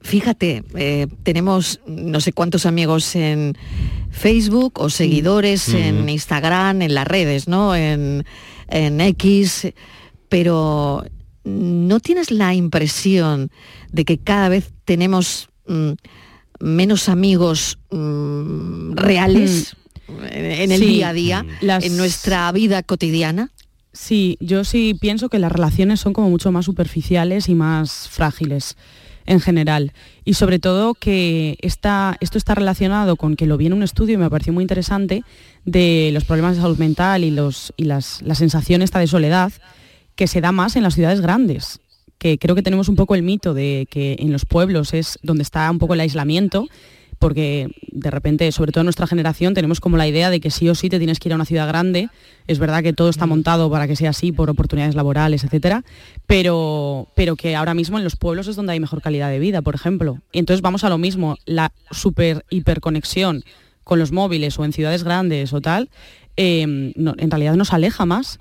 fíjate, 0.01 0.63
eh, 0.73 1.05
tenemos 1.21 1.79
no 1.85 2.21
sé 2.21 2.33
cuántos 2.33 2.65
amigos 2.65 3.15
en 3.15 3.55
Facebook 4.09 4.79
o 4.79 4.89
seguidores 4.89 5.69
mm. 5.69 5.75
en 5.75 6.09
Instagram, 6.09 6.81
en 6.81 6.95
las 6.95 7.05
redes, 7.05 7.47
¿no? 7.47 7.75
En, 7.75 8.25
en 8.67 8.99
X, 8.99 9.67
pero 10.29 11.05
¿no 11.43 11.99
tienes 11.99 12.31
la 12.31 12.55
impresión 12.55 13.51
de 13.91 14.05
que 14.05 14.17
cada 14.17 14.49
vez 14.49 14.73
tenemos 14.85 15.49
mm, 15.67 15.91
menos 16.61 17.09
amigos 17.09 17.77
mm, 17.91 18.93
reales 18.93 19.75
en, 20.07 20.71
el 20.71 20.79
día 20.79 21.09
a 21.09 21.13
día, 21.13 21.45
en 21.61 21.97
nuestra 21.97 22.51
vida 22.51 22.83
cotidiana? 22.83 23.51
Sí, 23.91 24.37
yo 24.39 24.63
sí 24.63 24.97
pienso 24.99 25.29
que 25.29 25.39
las 25.39 25.51
relaciones 25.51 25.99
son 25.99 26.13
como 26.13 26.29
mucho 26.29 26.51
más 26.51 26.65
superficiales 26.65 27.47
y 27.47 27.55
más 27.55 28.09
frágiles 28.09 28.75
en 29.25 29.39
general. 29.39 29.93
Y 30.25 30.33
sobre 30.33 30.59
todo 30.59 30.95
que 30.95 31.57
esto 31.61 32.37
está 32.37 32.55
relacionado 32.55 33.15
con 33.15 33.35
que 33.35 33.45
lo 33.45 33.57
vi 33.57 33.67
en 33.67 33.73
un 33.73 33.83
estudio 33.83 34.15
y 34.15 34.17
me 34.17 34.29
pareció 34.29 34.51
muy 34.51 34.63
interesante 34.63 35.23
de 35.65 36.09
los 36.11 36.25
problemas 36.25 36.55
de 36.55 36.61
salud 36.61 36.77
mental 36.77 37.23
y, 37.23 37.31
los, 37.31 37.73
y 37.77 37.83
las, 37.83 38.21
la 38.23 38.35
sensación 38.35 38.81
esta 38.81 38.99
de 38.99 39.07
soledad 39.07 39.53
que 40.15 40.27
se 40.27 40.41
da 40.41 40.51
más 40.51 40.75
en 40.75 40.83
las 40.83 40.95
ciudades 40.95 41.21
grandes 41.21 41.79
que 42.23 42.37
creo 42.37 42.55
que 42.55 42.61
tenemos 42.61 42.87
un 42.87 42.95
poco 42.95 43.15
el 43.15 43.21
mito 43.21 43.53
de 43.53 43.85
que 43.89 44.15
en 44.17 44.31
los 44.31 44.45
pueblos 44.45 44.93
es 44.93 45.19
donde 45.23 45.43
está 45.43 45.69
un 45.69 45.77
poco 45.77 45.93
el 45.93 45.99
aislamiento, 45.99 46.69
porque 47.19 47.69
de 47.91 48.12
repente, 48.12 48.52
sobre 48.52 48.71
todo 48.71 48.82
en 48.82 48.86
nuestra 48.86 49.08
generación, 49.08 49.54
tenemos 49.54 49.80
como 49.80 49.97
la 49.97 50.08
idea 50.08 50.30
de 50.30 50.39
que 50.39 50.52
sí 50.52 50.69
o 50.69 50.76
sí 50.76 50.89
te 50.89 50.97
tienes 50.97 51.19
que 51.19 51.30
ir 51.30 51.34
a 51.34 51.36
una 51.36 51.45
ciudad 51.45 51.67
grande. 51.67 52.10
Es 52.47 52.60
verdad 52.60 52.84
que 52.84 52.93
todo 52.93 53.10
está 53.10 53.26
montado 53.26 53.69
para 53.69 53.88
que 53.88 53.95
sea 53.95 54.12
así, 54.12 54.32
por 54.32 54.49
oportunidades 54.49 54.95
laborales, 54.95 55.43
etcétera, 55.43 55.84
pero, 56.28 57.08
pero 57.15 57.36
que 57.36 57.56
ahora 57.56 57.73
mismo 57.73 57.97
en 57.97 58.04
los 58.04 58.15
pueblos 58.15 58.47
es 58.47 58.56
donde 58.56 58.73
hay 58.73 58.80
mejor 58.80 59.02
calidad 59.02 59.30
de 59.30 59.39
vida, 59.39 59.62
por 59.62 59.76
ejemplo. 59.76 60.19
Y 60.32 60.39
entonces 60.39 60.62
vamos 60.62 60.84
a 60.84 60.89
lo 60.89 60.97
mismo, 60.97 61.38
la 61.45 61.71
super 61.91 62.45
hiperconexión 62.49 63.43
con 63.84 63.99
los 63.99 64.12
móviles 64.12 64.58
o 64.60 64.65
en 64.65 64.73
ciudades 64.73 65.04
grandes 65.04 65.54
o 65.54 65.62
tal, 65.62 65.89
eh, 66.38 66.62
en 66.62 67.32
realidad 67.32 67.56
nos 67.56 67.73
aleja 67.73 68.06
más 68.06 68.39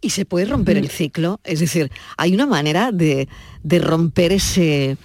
y 0.00 0.10
se 0.10 0.24
puede 0.24 0.46
romper 0.46 0.76
el 0.76 0.88
ciclo. 0.88 1.40
Es 1.44 1.60
decir, 1.60 1.90
hay 2.16 2.34
una 2.34 2.46
manera 2.46 2.92
de, 2.92 3.28
romper 3.64 4.32
ese, 4.32 4.96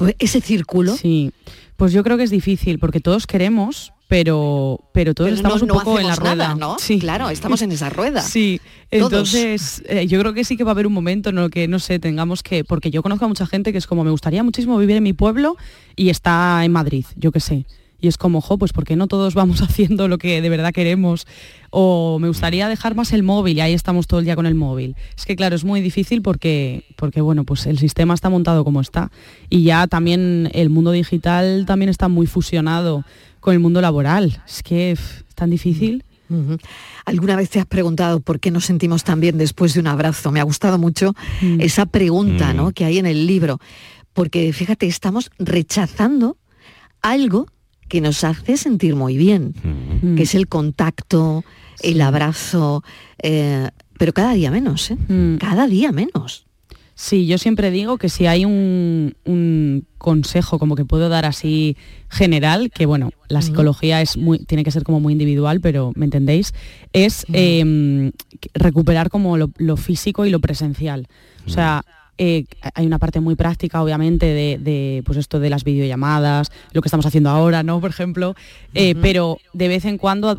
pues, 0.00 0.16
ese 0.18 0.40
círculo. 0.40 0.96
Sí, 0.96 1.30
pues 1.76 1.92
yo 1.92 2.02
creo 2.02 2.16
que 2.16 2.22
es 2.22 2.30
difícil 2.30 2.78
porque 2.78 3.00
todos 3.00 3.26
queremos, 3.26 3.92
pero, 4.08 4.80
pero 4.94 5.12
todos 5.12 5.30
estamos 5.30 5.60
un 5.60 5.68
poco 5.68 6.00
en 6.00 6.06
la 6.06 6.16
rueda. 6.16 6.54
¿no? 6.54 6.78
Sí. 6.78 6.98
Claro, 6.98 7.28
estamos 7.28 7.60
en 7.60 7.70
esa 7.70 7.90
rueda. 7.90 8.22
Sí, 8.22 8.62
entonces 8.90 9.82
eh, 9.86 10.06
yo 10.06 10.18
creo 10.20 10.32
que 10.32 10.44
sí 10.44 10.56
que 10.56 10.64
va 10.64 10.70
a 10.70 10.72
haber 10.72 10.86
un 10.86 10.94
momento 10.94 11.28
en 11.28 11.36
el 11.36 11.50
que, 11.50 11.68
no 11.68 11.78
sé, 11.78 11.98
tengamos 11.98 12.42
que, 12.42 12.64
porque 12.64 12.90
yo 12.90 13.02
conozco 13.02 13.26
a 13.26 13.28
mucha 13.28 13.46
gente 13.46 13.72
que 13.72 13.78
es 13.78 13.86
como, 13.86 14.02
me 14.02 14.10
gustaría 14.10 14.42
muchísimo 14.42 14.78
vivir 14.78 14.96
en 14.96 15.02
mi 15.02 15.12
pueblo 15.12 15.58
y 15.96 16.08
está 16.08 16.64
en 16.64 16.72
Madrid, 16.72 17.04
yo 17.16 17.30
qué 17.30 17.40
sé 17.40 17.66
y 18.00 18.08
es 18.08 18.16
como, 18.16 18.40
jo, 18.40 18.58
pues 18.58 18.72
porque 18.72 18.96
no 18.96 19.06
todos 19.06 19.34
vamos 19.34 19.62
haciendo 19.62 20.08
lo 20.08 20.18
que 20.18 20.40
de 20.40 20.48
verdad 20.48 20.72
queremos? 20.72 21.26
O 21.70 22.18
me 22.18 22.28
gustaría 22.28 22.68
dejar 22.68 22.94
más 22.94 23.12
el 23.12 23.22
móvil 23.22 23.58
y 23.58 23.60
ahí 23.60 23.74
estamos 23.74 24.06
todo 24.06 24.20
el 24.20 24.26
día 24.26 24.36
con 24.36 24.46
el 24.46 24.54
móvil. 24.54 24.96
Es 25.16 25.26
que 25.26 25.36
claro, 25.36 25.54
es 25.54 25.64
muy 25.64 25.80
difícil 25.80 26.22
porque, 26.22 26.84
porque 26.96 27.20
bueno, 27.20 27.44
pues 27.44 27.66
el 27.66 27.78
sistema 27.78 28.14
está 28.14 28.28
montado 28.28 28.64
como 28.64 28.80
está. 28.80 29.10
Y 29.48 29.62
ya 29.62 29.86
también 29.86 30.50
el 30.52 30.70
mundo 30.70 30.90
digital 30.90 31.64
también 31.66 31.88
está 31.88 32.08
muy 32.08 32.26
fusionado 32.26 33.04
con 33.40 33.54
el 33.54 33.60
mundo 33.60 33.80
laboral. 33.80 34.42
Es 34.46 34.62
que 34.62 34.92
es 34.92 35.24
tan 35.34 35.50
difícil. 35.50 36.04
¿Alguna 37.04 37.34
vez 37.34 37.50
te 37.50 37.58
has 37.58 37.66
preguntado 37.66 38.20
por 38.20 38.38
qué 38.38 38.50
nos 38.50 38.64
sentimos 38.64 39.02
tan 39.02 39.20
bien 39.20 39.36
después 39.36 39.74
de 39.74 39.80
un 39.80 39.88
abrazo? 39.88 40.30
Me 40.30 40.40
ha 40.40 40.44
gustado 40.44 40.78
mucho 40.78 41.14
mm. 41.40 41.60
esa 41.60 41.86
pregunta 41.86 42.54
¿no? 42.54 42.68
Mm. 42.68 42.72
que 42.72 42.84
hay 42.84 42.98
en 42.98 43.06
el 43.06 43.26
libro, 43.26 43.58
porque 44.12 44.52
fíjate, 44.52 44.86
estamos 44.86 45.30
rechazando 45.38 46.36
algo 47.02 47.46
que 47.90 48.00
nos 48.00 48.22
hace 48.22 48.56
sentir 48.56 48.94
muy 48.94 49.18
bien, 49.18 49.52
mm. 50.00 50.14
que 50.14 50.22
es 50.22 50.36
el 50.36 50.46
contacto, 50.46 51.44
el 51.82 52.00
abrazo, 52.00 52.84
eh, 53.20 53.68
pero 53.98 54.12
cada 54.12 54.32
día 54.32 54.52
menos, 54.52 54.92
¿eh? 54.92 54.96
Mm. 55.08 55.38
cada 55.38 55.66
día 55.66 55.90
menos. 55.90 56.46
Sí, 56.94 57.26
yo 57.26 57.36
siempre 57.36 57.70
digo 57.72 57.98
que 57.98 58.08
si 58.08 58.26
hay 58.26 58.44
un, 58.44 59.86
consejo 59.98 60.58
como 60.58 60.76
que 60.76 60.84
puedo 60.84 61.08
dar 61.08 61.26
así 61.26 61.76
general, 62.08 62.70
que 62.70 62.86
bueno, 62.86 63.10
la 63.28 63.42
psicología 63.42 64.00
es 64.00 64.16
muy, 64.16 64.38
tiene 64.38 64.64
que 64.64 64.70
ser 64.70 64.84
como 64.84 65.00
muy 65.00 65.12
individual, 65.12 65.60
pero 65.60 65.92
me 65.96 66.04
entendéis, 66.04 66.54
es 66.92 67.26
em, 67.32 68.12
recuperar 68.54 69.10
como 69.10 69.36
lo, 69.36 69.50
lo, 69.56 69.76
físico 69.76 70.26
y 70.26 70.30
lo 70.30 70.40
presencial. 70.40 71.08
O 71.46 71.50
sea, 71.50 71.84
eh, 72.22 72.44
hay 72.74 72.84
una 72.84 72.98
parte 72.98 73.18
muy 73.20 73.34
práctica, 73.34 73.82
obviamente, 73.82 74.26
de, 74.26 75.02
pues 75.06 75.16
esto 75.16 75.40
de 75.40 75.48
las 75.48 75.64
videollamadas, 75.64 76.52
lo 76.72 76.82
que 76.82 76.88
estamos 76.88 77.06
haciendo 77.06 77.30
ahora, 77.30 77.62
¿no? 77.62 77.80
Por 77.80 77.88
ejemplo, 77.88 78.34
eh, 78.74 78.94
pero 79.00 79.38
de 79.54 79.68
vez 79.68 79.86
en 79.86 79.96
cuando 79.96 80.38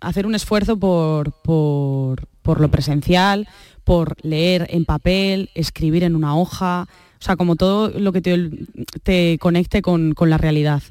hacer 0.00 0.26
un 0.26 0.34
esfuerzo 0.34 0.78
por, 0.78 1.32
por, 1.42 2.60
lo 2.60 2.70
presencial, 2.70 3.46
por 3.84 4.16
leer 4.24 4.66
en 4.70 4.86
papel, 4.86 5.50
escribir 5.54 6.04
en 6.04 6.16
una 6.16 6.38
hoja, 6.38 6.88
o 7.20 7.22
sea, 7.22 7.36
como 7.36 7.56
todo 7.56 7.90
lo 7.90 8.10
que 8.12 8.22
te, 8.22 9.36
conecte 9.40 9.82
con, 9.82 10.14
la 10.18 10.38
realidad. 10.38 10.82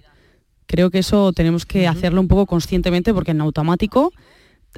Creo 0.67 0.91
que 0.91 0.99
eso 0.99 1.33
tenemos 1.33 1.65
que 1.65 1.87
hacerlo 1.87 2.21
un 2.21 2.27
poco 2.27 2.45
conscientemente 2.45 3.15
porque 3.15 3.31
en 3.31 3.41
automático 3.41 4.13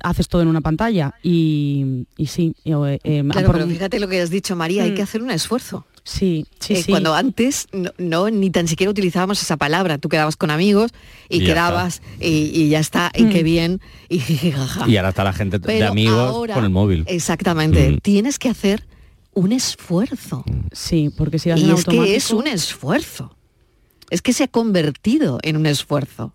haces 0.01 0.27
todo 0.27 0.41
en 0.41 0.47
una 0.47 0.61
pantalla 0.61 1.13
y, 1.21 2.05
sí. 2.25 2.55
Eh, 2.65 2.99
eh, 3.03 3.23
claro, 3.29 3.51
pero 3.51 3.67
fíjate 3.67 3.99
lo 3.99 4.07
que 4.07 4.21
has 4.21 4.29
dicho, 4.29 4.55
María, 4.55 4.83
hay 4.83 4.91
mm. 4.91 4.95
que 4.95 5.01
hacer 5.01 5.21
un 5.21 5.31
esfuerzo. 5.31 5.85
Sí, 6.05 6.45
sí, 6.59 6.73
eh, 6.73 6.83
Cuando 6.87 7.15
antes 7.15 7.67
no, 7.97 8.29
ni 8.29 8.49
tan 8.49 8.67
siquiera 8.67 8.91
utilizábamos 8.91 9.41
esa 9.41 9.55
palabra. 9.55 9.97
Tú 9.99 10.09
quedabas 10.09 10.35
con 10.35 10.51
amigos 10.51 10.91
y, 11.29 11.45
quedabas 11.45 12.01
y, 12.19 12.67
ya 12.67 12.79
está, 12.79 13.09
y 13.15 13.29
qué 13.29 13.41
mm. 13.41 13.45
bien, 13.45 13.81
y 14.09 14.21
Y 14.87 14.97
ahora 14.97 15.09
está 15.09 15.23
la 15.23 15.31
gente 15.31 15.59
de 15.59 15.85
amigos 15.85 16.47
con 16.53 16.63
el 16.63 16.69
móvil. 16.69 17.05
Exactamente. 17.07 17.91
Mm. 17.91 17.97
Tienes 17.99 18.37
que 18.37 18.49
hacer 18.49 18.85
un 19.33 19.53
esfuerzo. 19.53 20.43
Sí, 20.73 21.09
porque 21.15 21.39
si 21.39 21.49
vas 21.49 21.59
y 21.59 21.71
es 21.71 21.85
que 21.85 22.15
es 22.15 22.31
un 22.31 22.47
esfuerzo. 22.47 23.35
Es 24.09 24.21
que 24.21 24.33
se 24.33 24.43
ha 24.43 24.47
convertido 24.47 25.39
en 25.41 25.55
un 25.55 25.65
esfuerzo. 25.65 26.33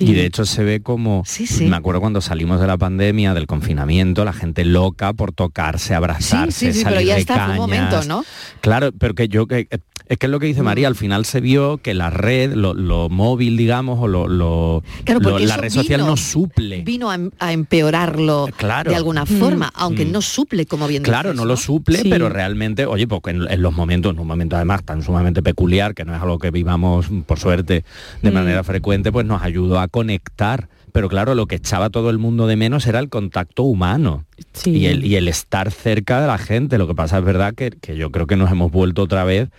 Y 0.00 0.14
de 0.14 0.26
hecho 0.26 0.44
se 0.46 0.64
ve 0.64 0.80
como, 0.80 1.24
me 1.60 1.76
acuerdo 1.76 2.00
cuando 2.00 2.20
salimos 2.20 2.60
de 2.60 2.66
la 2.66 2.78
pandemia, 2.78 3.34
del 3.34 3.46
confinamiento, 3.46 4.24
la 4.24 4.32
gente 4.32 4.64
loca 4.64 5.12
por 5.12 5.32
tocarse, 5.32 5.94
abrazarse, 5.94 6.72
salir 6.72 6.86
pero 6.86 7.00
ya 7.00 7.16
está 7.18 7.50
un 7.50 7.56
momento, 7.56 8.02
¿no? 8.04 8.24
Claro, 8.60 8.92
pero 8.92 9.14
que 9.14 9.28
yo 9.28 9.46
que 9.46 9.68
es 10.08 10.18
que 10.18 10.26
es 10.26 10.30
lo 10.30 10.38
que 10.38 10.46
dice 10.46 10.62
María, 10.62 10.86
al 10.86 10.94
final 10.94 11.24
se 11.24 11.40
vio 11.40 11.78
que 11.78 11.92
la 11.92 12.10
red, 12.10 12.54
lo, 12.54 13.08
móvil, 13.08 13.56
digamos, 13.56 13.98
o 14.00 14.06
lo, 14.06 14.82
la 15.04 15.56
red 15.56 15.70
social 15.70 16.00
no 16.00 16.16
suple. 16.16 16.82
Vino 16.82 17.10
a, 17.10 17.52
empeorarlo 17.52 18.46
de 18.46 18.94
alguna 18.94 19.24
mm. 19.24 19.26
forma, 19.26 19.72
aunque 19.74 20.04
mm. 20.04 20.12
no 20.12 20.22
suple, 20.22 20.66
como 20.66 20.86
bien 20.86 21.02
Claro, 21.02 21.34
no 21.34 21.44
lo 21.44 21.56
suple, 21.56 22.02
pero 22.08 22.28
realmente, 22.28 22.86
oye, 22.86 23.08
porque 23.08 23.30
en, 23.30 23.62
los 23.62 23.74
momentos, 23.74 24.12
en 24.12 24.20
un 24.20 24.26
momento 24.28 24.54
además 24.54 24.84
tan 24.84 25.02
sumamente 25.02 25.42
peculiar, 25.42 25.94
que 25.94 26.04
no 26.04 26.14
es 26.14 26.22
algo 26.22 26.38
que 26.38 26.52
vivamos, 26.52 27.06
por 27.26 27.40
suerte, 27.40 27.84
de 28.22 28.30
mm. 28.30 28.34
manera 28.34 28.62
frecuente, 28.62 29.10
pues 29.10 29.26
nos 29.26 29.42
ayudó 29.66 29.80
a 29.80 29.88
conectar 29.88 30.68
pero 30.92 31.10
claro, 31.10 31.34
lo 31.34 31.44
que 31.44 31.56
echaba 31.56 31.90
todo 31.90 32.08
el 32.08 32.16
mundo 32.16 32.46
de 32.46 32.56
menos 32.56 32.86
era 32.86 33.00
el 33.00 33.10
contacto 33.10 33.64
humano 33.64 34.24
y, 34.64 34.86
el, 34.86 35.04
y 35.04 35.16
el 35.16 35.28
estar 35.28 35.70
cerca 35.70 36.22
de 36.22 36.26
la 36.26 36.38
gente. 36.38 36.78
Lo 36.78 36.86
que 36.86 36.94
pasa 36.94 37.18
es 37.18 37.24
verdad 37.24 37.54
que, 37.54 37.68
que 37.70 37.98
yo 37.98 38.10
creo 38.10 38.26
que 38.26 38.36
nos 38.36 38.50
hemos 38.50 38.72
vuelto 38.72 39.02
otra 39.02 39.22
vez 39.24 39.50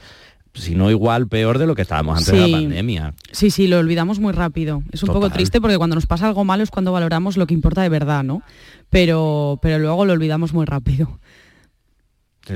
si 0.55 0.73
no 0.73 0.89
igual, 0.89 1.27
peor 1.27 1.59
de 1.59 1.67
lo 1.67 1.75
que 1.75 1.83
estábamos 1.83 2.17
antes 2.17 2.33
de 2.33 2.47
la 2.47 2.57
pandemia. 2.57 3.13
Sí, 3.31 3.51
sí, 3.51 3.67
lo 3.67 3.77
olvidamos 3.77 4.19
muy 4.19 4.33
rápido. 4.33 4.81
Es 4.91 5.03
un 5.03 5.09
poco 5.09 5.29
triste 5.29 5.61
porque 5.61 5.77
cuando 5.77 5.95
nos 5.95 6.07
pasa 6.07 6.27
algo 6.27 6.43
malo 6.43 6.63
es 6.63 6.71
cuando 6.71 6.91
valoramos 6.91 7.37
lo 7.37 7.45
que 7.45 7.53
importa 7.53 7.83
de 7.83 7.89
verdad, 7.89 8.23
¿no? 8.23 8.41
Pero, 8.89 9.59
pero 9.61 9.77
luego 9.77 10.05
lo 10.05 10.13
olvidamos 10.13 10.53
muy 10.53 10.65
rápido. 10.65 11.19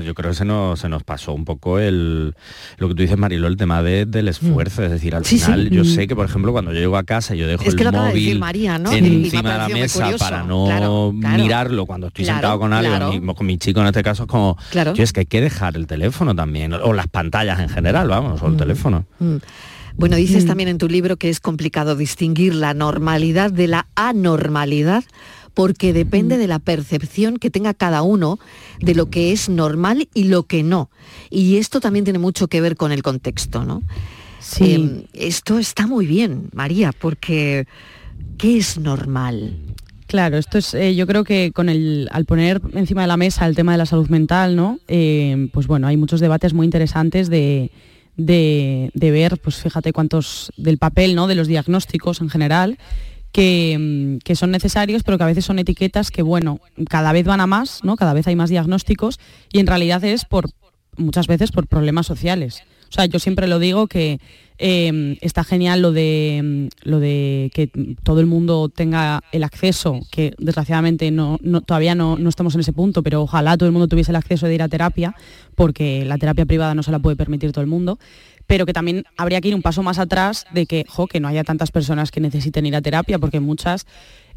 Yo 0.00 0.14
creo 0.14 0.30
que 0.30 0.36
se 0.36 0.44
nos, 0.44 0.80
se 0.80 0.88
nos 0.88 1.02
pasó 1.02 1.32
un 1.32 1.44
poco 1.44 1.78
el, 1.78 2.34
lo 2.78 2.88
que 2.88 2.94
tú 2.94 3.02
dices, 3.02 3.18
Marilo, 3.18 3.48
el 3.48 3.56
tema 3.56 3.82
del 3.82 4.28
esfuerzo. 4.28 4.82
Mm. 4.82 4.84
Es 4.84 4.90
decir, 4.90 5.14
al 5.14 5.24
final 5.24 5.70
yo 5.70 5.84
sé 5.84 6.06
que, 6.06 6.16
por 6.16 6.26
ejemplo, 6.26 6.52
cuando 6.52 6.72
yo 6.72 6.80
llego 6.80 6.96
a 6.96 7.04
casa, 7.04 7.34
yo 7.34 7.46
dejo 7.46 7.64
el 7.64 7.92
móvil 7.92 8.42
encima 8.92 9.52
de 9.52 9.58
la 9.58 9.68
mesa 9.68 10.10
para 10.18 10.42
no 10.42 11.12
mirarlo 11.12 11.86
cuando 11.86 12.08
estoy 12.08 12.24
sentado 12.24 12.58
con 12.58 12.72
alguien, 12.72 13.26
con 13.26 13.46
mi 13.46 13.58
chico 13.58 13.80
en 13.80 13.86
este 13.86 14.02
caso, 14.02 14.24
es 14.24 14.28
como, 14.28 14.56
yo 14.72 15.02
es 15.02 15.12
que 15.12 15.20
hay 15.20 15.26
que 15.26 15.40
dejar 15.40 15.76
el 15.76 15.86
teléfono 15.86 16.34
también, 16.34 16.72
o 16.72 16.92
las 16.92 17.08
pantallas 17.08 17.60
en 17.60 17.68
general, 17.68 18.08
vamos, 18.08 18.42
o 18.42 18.46
el 18.46 18.54
mm. 18.54 18.56
teléfono. 18.56 19.04
Mm. 19.18 19.36
Bueno, 19.96 20.16
dices 20.16 20.46
también 20.46 20.68
en 20.68 20.78
tu 20.78 20.88
libro 20.88 21.16
que 21.16 21.28
es 21.28 21.40
complicado 21.40 21.96
distinguir 21.96 22.54
la 22.54 22.72
normalidad 22.74 23.52
de 23.52 23.68
la 23.68 23.86
anormalidad 23.94 25.04
porque 25.54 25.92
depende 25.92 26.38
de 26.38 26.46
la 26.46 26.58
percepción 26.58 27.38
que 27.38 27.50
tenga 27.50 27.74
cada 27.74 28.02
uno 28.02 28.38
de 28.80 28.94
lo 28.94 29.10
que 29.10 29.32
es 29.32 29.48
normal 29.48 30.08
y 30.14 30.24
lo 30.24 30.44
que 30.44 30.62
no. 30.62 30.90
Y 31.30 31.56
esto 31.56 31.80
también 31.80 32.04
tiene 32.04 32.18
mucho 32.18 32.48
que 32.48 32.60
ver 32.60 32.76
con 32.76 32.92
el 32.92 33.02
contexto, 33.02 33.64
¿no? 33.64 33.82
Sí. 34.40 34.74
Em, 34.74 35.04
esto 35.12 35.58
está 35.58 35.86
muy 35.86 36.06
bien, 36.06 36.48
María, 36.52 36.92
porque 36.92 37.66
¿qué 38.38 38.56
es 38.56 38.78
normal? 38.78 39.56
Claro, 40.06 40.36
esto 40.36 40.58
es, 40.58 40.74
eh, 40.74 40.94
yo 40.94 41.06
creo 41.06 41.24
que 41.24 41.52
con 41.52 41.68
el, 41.68 42.08
al 42.12 42.26
poner 42.26 42.60
encima 42.74 43.02
de 43.02 43.08
la 43.08 43.16
mesa 43.16 43.46
el 43.46 43.56
tema 43.56 43.72
de 43.72 43.78
la 43.78 43.86
salud 43.86 44.08
mental, 44.08 44.56
¿no? 44.56 44.78
Eh, 44.88 45.48
pues 45.52 45.66
bueno, 45.66 45.86
hay 45.86 45.96
muchos 45.96 46.20
debates 46.20 46.52
muy 46.52 46.66
interesantes 46.66 47.30
de, 47.30 47.70
de, 48.16 48.90
de 48.92 49.10
ver, 49.10 49.38
pues 49.38 49.56
fíjate 49.56 49.92
cuántos 49.92 50.52
del 50.56 50.76
papel, 50.76 51.14
¿no? 51.14 51.28
De 51.28 51.34
los 51.34 51.48
diagnósticos 51.48 52.20
en 52.20 52.28
general, 52.28 52.78
que, 53.32 53.76
mm, 53.78 54.18
que, 54.18 54.36
son 54.36 54.50
necesarios, 54.50 55.02
pero 55.02 55.18
que 55.18 55.24
a 55.24 55.26
veces 55.26 55.44
son 55.44 55.58
etiquetas 55.58 56.10
que, 56.10 56.22
bueno, 56.22 56.60
cada 56.88 57.12
vez 57.12 57.26
van 57.26 57.40
a 57.40 57.46
más, 57.46 57.82
¿no? 57.82 57.96
Cada 57.96 58.12
vez 58.12 58.26
hay 58.26 58.36
más 58.36 58.50
diagnósticos 58.50 59.18
y 59.52 59.58
en 59.58 59.66
realidad 59.66 60.04
es 60.04 60.24
por 60.24 60.50
muchas 60.96 61.26
veces 61.26 61.50
por 61.50 61.66
problemas 61.66 62.06
sociales. 62.06 62.62
O 62.88 62.94
sea, 62.94 63.06
yo 63.06 63.18
siempre 63.18 63.46
lo 63.46 63.58
digo 63.58 63.86
que 63.86 64.20
eh, 64.58 65.16
está 65.22 65.44
genial 65.44 65.80
lo 65.80 65.92
de, 65.92 66.68
lo 66.82 67.00
de 67.00 67.50
que 67.54 67.68
todo 68.02 68.20
el 68.20 68.26
mundo 68.26 68.68
tenga 68.68 69.22
el 69.32 69.44
acceso, 69.44 70.00
que 70.10 70.34
desgraciadamente 70.38 71.10
no, 71.10 71.38
no, 71.40 71.62
todavía 71.62 71.94
no, 71.94 72.18
no, 72.18 72.28
estamos 72.28 72.54
en 72.54 72.60
ese 72.60 72.74
punto, 72.74 73.02
pero 73.02 73.22
ojalá 73.22 73.56
todo 73.56 73.66
el 73.66 73.72
mundo 73.72 73.88
tuviese 73.88 74.12
el 74.12 74.16
acceso 74.16 74.46
de 74.46 74.54
ir 74.54 74.62
a 74.62 74.68
terapia, 74.68 75.16
porque 75.54 76.04
la 76.04 76.18
terapia 76.18 76.44
privada 76.44 76.74
no 76.74 76.82
se 76.82 76.92
la 76.92 76.98
puede 76.98 77.16
permitir 77.16 77.50
todo 77.50 77.62
el 77.62 77.66
mundo 77.66 77.98
pero 78.52 78.66
que 78.66 78.74
también 78.74 79.04
habría 79.16 79.40
que 79.40 79.48
ir 79.48 79.54
un 79.54 79.62
paso 79.62 79.82
más 79.82 79.98
atrás 79.98 80.44
de 80.52 80.66
que, 80.66 80.84
jo, 80.86 81.06
que 81.06 81.20
no 81.20 81.28
haya 81.28 81.42
tantas 81.42 81.70
personas 81.70 82.10
que 82.10 82.20
necesiten 82.20 82.66
ir 82.66 82.76
a 82.76 82.82
terapia, 82.82 83.18
porque 83.18 83.40
muchas, 83.40 83.86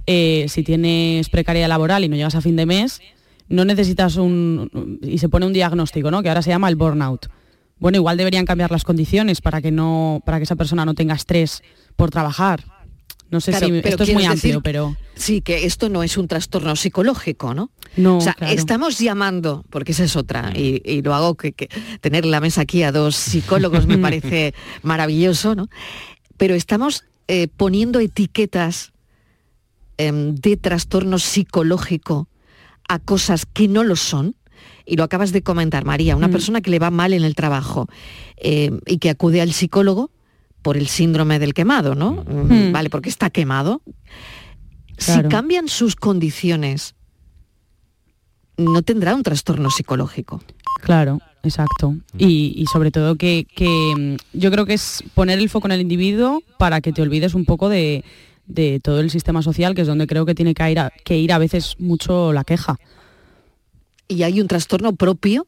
eh, 0.08 0.46
si 0.48 0.64
tienes 0.64 1.28
precariedad 1.28 1.68
laboral 1.68 2.06
y 2.06 2.08
no 2.08 2.16
llegas 2.16 2.36
a 2.36 2.40
fin 2.40 2.56
de 2.56 2.66
mes, 2.66 3.02
no 3.50 3.66
necesitas 3.66 4.16
un... 4.16 5.00
y 5.02 5.18
se 5.18 5.28
pone 5.28 5.46
un 5.46 5.52
diagnóstico, 5.52 6.12
¿no? 6.12 6.24
Que 6.24 6.30
ahora 6.30 6.42
se 6.42 6.50
llama 6.50 6.70
el 6.70 6.78
burnout 6.78 7.28
bueno, 7.78 7.98
igual 7.98 8.16
deberían 8.16 8.46
cambiar 8.46 8.72
las 8.72 8.86
condiciones 8.86 9.42
para 9.42 9.62
que 9.62 9.70
no, 9.70 10.22
para 10.26 10.38
que 10.38 10.46
esa 10.46 10.56
persona 10.56 10.86
no 10.86 10.94
tenga 10.94 11.14
estrés 11.14 11.62
por 11.98 12.10
trabajar. 12.10 12.64
No 13.36 13.42
sé 13.42 13.52
claro, 13.52 13.68
si 13.68 13.82
esto 13.84 14.04
es 14.04 14.14
muy 14.14 14.24
amplio, 14.24 14.50
decir, 14.54 14.60
pero 14.64 14.96
sí 15.16 15.42
que 15.42 15.66
esto 15.66 15.90
no 15.90 16.04
es 16.04 16.18
un 16.18 16.30
trastorno 16.30 16.78
psicológico, 16.78 17.54
¿no? 17.54 17.70
No, 17.98 18.20
o 18.20 18.22
sea, 18.22 18.34
claro. 18.34 18.54
estamos 18.54 18.98
llamando, 18.98 19.66
porque 19.70 19.92
esa 19.92 20.06
es 20.06 20.16
otra, 20.16 20.54
y, 20.56 20.82
y 20.86 21.02
lo 21.02 21.14
hago 21.14 21.36
que, 21.36 21.52
que, 21.52 21.68
tener 22.00 22.26
la 22.26 22.40
mesa 22.40 22.62
aquí 22.62 22.84
a 22.84 22.94
dos 22.94 23.18
psicólogos 23.18 23.88
me 23.88 23.98
parece 24.08 24.54
maravilloso, 24.84 25.54
¿no? 25.54 25.68
Pero 26.38 26.56
estamos 26.56 27.04
eh, 27.28 27.50
poniendo 27.50 28.00
etiquetas 28.00 28.94
eh, 29.98 30.14
de 30.14 30.56
trastorno 30.56 31.20
psicológico 31.20 32.30
a 32.88 33.00
cosas 33.00 33.46
que 33.46 33.68
no 33.68 33.84
lo 33.84 33.98
son 33.98 34.38
y 34.86 34.96
lo 34.96 35.04
acabas 35.04 35.34
de 35.34 35.42
comentar, 35.42 35.84
María, 35.84 36.16
una 36.16 36.30
mm. 36.30 36.32
persona 36.32 36.62
que 36.62 36.70
le 36.70 36.80
va 36.80 36.90
mal 36.90 37.12
en 37.12 37.26
el 37.26 37.36
trabajo 37.36 37.88
eh, 38.38 38.72
y 38.86 39.00
que 39.00 39.10
acude 39.10 39.42
al 39.42 39.52
psicólogo 39.52 40.12
por 40.66 40.78
el 40.78 40.88
síndrome 40.88 41.38
del 41.38 41.54
quemado, 41.54 41.94
¿no? 41.94 42.26
Mm. 42.28 42.72
Vale, 42.72 42.90
porque 42.90 43.08
está 43.08 43.30
quemado. 43.30 43.84
Claro. 44.96 45.22
Si 45.22 45.30
cambian 45.30 45.68
sus 45.68 45.96
condiciones, 45.96 46.96
no 48.58 48.82
tendrá 48.82 49.14
un 49.14 49.22
trastorno 49.22 49.70
psicológico. 49.70 50.42
Claro, 50.82 51.20
exacto. 51.44 51.96
Y, 52.18 52.56
y 52.58 52.66
sobre 52.66 52.90
todo 52.90 53.16
que, 53.16 53.46
que, 53.56 54.18
yo 54.34 54.50
creo 54.50 54.66
que 54.66 54.74
es 54.74 55.04
poner 55.14 55.38
el 55.38 55.50
foco 55.50 55.68
en 55.68 55.74
el 55.74 55.82
individuo 55.82 56.42
para 56.58 56.82
que 56.82 56.92
te 56.92 57.04
olvides 57.04 57.36
un 57.36 57.46
poco 57.46 57.70
de, 57.70 58.04
de 58.48 58.80
todo 58.80 59.02
el 59.02 59.12
sistema 59.12 59.44
social, 59.44 59.76
que 59.76 59.82
es 59.82 59.88
donde 59.88 60.08
creo 60.08 60.26
que 60.26 60.34
tiene 60.34 60.56
que 60.56 60.72
ir 60.72 60.80
a, 60.80 60.92
que 61.04 61.16
ir 61.16 61.32
a 61.32 61.38
veces 61.38 61.76
mucho 61.78 62.34
la 62.34 62.44
queja 62.44 62.80
y 64.08 64.24
hay 64.24 64.42
un 64.42 64.48
trastorno 64.48 64.96
propio 64.96 65.46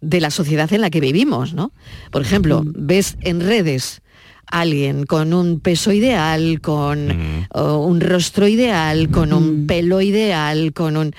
de 0.00 0.20
la 0.20 0.30
sociedad 0.30 0.72
en 0.72 0.80
la 0.80 0.90
que 0.90 0.98
vivimos, 0.98 1.54
¿no? 1.54 1.70
Por 2.10 2.22
ejemplo, 2.22 2.64
mm. 2.64 2.72
ves 2.74 3.16
en 3.20 3.40
redes 3.40 4.02
alguien 4.46 5.04
con 5.06 5.32
un 5.32 5.60
peso 5.60 5.92
ideal, 5.92 6.60
con 6.60 7.08
mm. 7.08 7.46
un 7.58 8.00
rostro 8.00 8.48
ideal, 8.48 9.10
con 9.10 9.30
mm. 9.30 9.34
un 9.34 9.66
pelo 9.66 10.00
ideal, 10.00 10.72
con 10.72 10.96
un... 10.96 11.14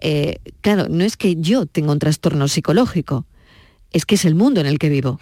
Eh, 0.00 0.38
claro, 0.60 0.88
no 0.88 1.04
es 1.04 1.16
que 1.16 1.36
yo 1.36 1.66
tenga 1.66 1.92
un 1.92 1.98
trastorno 1.98 2.48
psicológico, 2.48 3.26
es 3.92 4.04
que 4.04 4.16
es 4.16 4.24
el 4.24 4.34
mundo 4.34 4.60
en 4.60 4.66
el 4.66 4.78
que 4.78 4.88
vivo. 4.88 5.20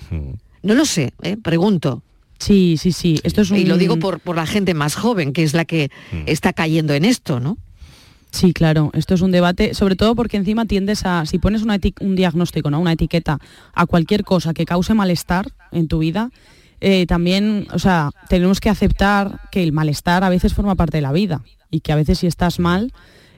No 0.63 0.75
lo 0.75 0.85
sé, 0.85 1.13
¿eh? 1.23 1.37
pregunto. 1.37 2.03
Sí, 2.39 2.77
sí, 2.79 2.93
sí. 2.93 3.21
Esto 3.23 3.43
es 3.43 3.51
un... 3.51 3.59
Y 3.59 3.67
lo 3.67 3.77
digo 3.77 3.99
por, 3.99 4.21
por 4.21 4.37
la 4.37 4.47
gente 4.47 4.73
más 4.73 4.95
joven, 4.95 5.33
que 5.33 5.43
es 5.43 5.53
la 5.53 5.67
que 5.67 5.91
está 6.27 6.53
cayendo 6.53 6.95
en 6.95 7.05
esto, 7.05 7.41
¿no? 7.41 7.59
Sí, 8.31 8.53
claro, 8.53 8.91
esto 8.95 9.15
es 9.15 9.23
un 9.23 9.33
debate, 9.33 9.75
sobre 9.75 9.97
todo 9.97 10.15
porque 10.15 10.37
encima 10.37 10.65
tiendes 10.65 11.05
a, 11.05 11.27
si 11.27 11.39
pones 11.39 11.63
una 11.63 11.79
un 12.01 12.15
diagnóstico, 12.15 12.71
¿no? 12.71 12.81
una 12.81 12.93
etiqueta 12.93 13.39
a 13.75 13.87
cualquier 13.87 14.25
cosa 14.25 14.55
que 14.55 14.65
cause 14.65 14.95
malestar 14.95 15.53
en 15.73 15.89
tu 15.89 15.99
vida, 15.99 16.31
eh, 16.81 17.07
también, 17.07 17.67
o 17.73 17.79
sea, 17.79 18.11
tenemos 18.29 18.61
que 18.61 18.71
aceptar 18.71 19.41
que 19.51 19.63
el 19.63 19.73
malestar 19.73 20.25
a 20.25 20.31
veces 20.31 20.55
forma 20.55 20.75
parte 20.75 20.97
de 20.97 21.03
la 21.03 21.13
vida 21.13 21.43
y 21.71 21.81
que 21.81 21.93
a 21.93 21.97
veces 21.97 22.19
si 22.19 22.27
estás 22.27 22.59
mal 22.59 22.93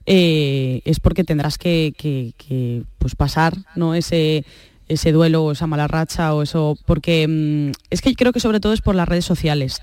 eh, 0.07 0.81
es 0.85 1.01
porque 1.01 1.25
tendrás 1.25 1.59
que, 1.59 1.93
que, 1.97 2.35
que, 2.37 2.85
pues 2.99 3.15
pasar 3.15 3.57
¿no? 3.77 3.95
ese, 3.95 4.45
ese 4.89 5.13
duelo 5.13 5.45
o 5.45 5.53
esa 5.53 5.67
mala 5.67 5.89
racha 5.89 6.35
o 6.35 6.43
eso, 6.43 6.79
porque 6.87 7.27
mmm, 7.29 7.73
es 7.91 8.01
que 8.01 8.15
creo 8.15 8.33
que 8.33 8.41
sobre 8.41 8.61
todo 8.61 8.73
es 8.73 8.81
por 8.81 8.95
las 8.95 9.09
redes 9.09 9.25
sociales 9.25 9.81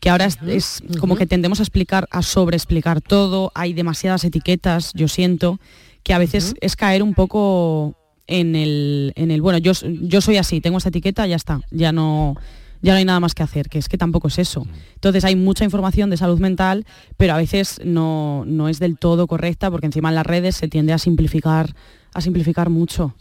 que 0.00 0.10
ahora 0.10 0.26
es, 0.26 0.38
es, 0.46 0.82
como 1.00 1.16
que 1.16 1.26
tendemos 1.26 1.58
a 1.58 1.64
explicar, 1.64 2.06
a 2.10 2.22
sobreexplicar 2.22 3.00
todo, 3.00 3.50
hay 3.54 3.72
demasiadas 3.72 4.24
etiquetas, 4.24 4.92
yo 4.94 5.08
siento, 5.08 5.58
que 6.04 6.14
a 6.14 6.18
veces 6.18 6.54
es 6.60 6.76
caer 6.76 7.02
un 7.02 7.14
poco 7.14 7.96
en 8.28 8.54
el, 8.54 9.12
en 9.16 9.30
el 9.30 9.42
bueno, 9.42 9.58
yo, 9.58 9.72
yo 9.82 10.20
soy 10.20 10.36
así, 10.36 10.60
tengo 10.60 10.78
esa 10.78 10.90
etiqueta, 10.90 11.26
ya 11.26 11.34
está, 11.34 11.60
ya 11.72 11.90
no, 11.90 12.36
ya 12.82 12.92
no 12.92 12.98
hay 12.98 13.04
nada 13.04 13.20
más 13.20 13.34
que 13.34 13.42
hacer, 13.42 13.68
que 13.68 13.78
es 13.78 13.88
que 13.88 13.98
tampoco 13.98 14.28
es 14.28 14.38
eso. 14.38 14.66
Entonces 14.94 15.24
hay 15.24 15.36
mucha 15.36 15.64
información 15.64 16.10
de 16.10 16.16
salud 16.16 16.38
mental, 16.38 16.86
pero 17.16 17.34
a 17.34 17.36
veces 17.36 17.80
no, 17.84 18.44
no 18.46 18.68
es 18.68 18.78
del 18.78 18.98
todo 18.98 19.26
correcta, 19.26 19.70
porque 19.70 19.86
encima 19.86 20.08
en 20.08 20.14
las 20.14 20.26
redes 20.26 20.56
se 20.56 20.68
tiende 20.68 20.92
a 20.92 20.98
simplificar, 20.98 21.74
a 22.18 22.20
simplificar 22.20 22.70
mucho. 22.70 23.14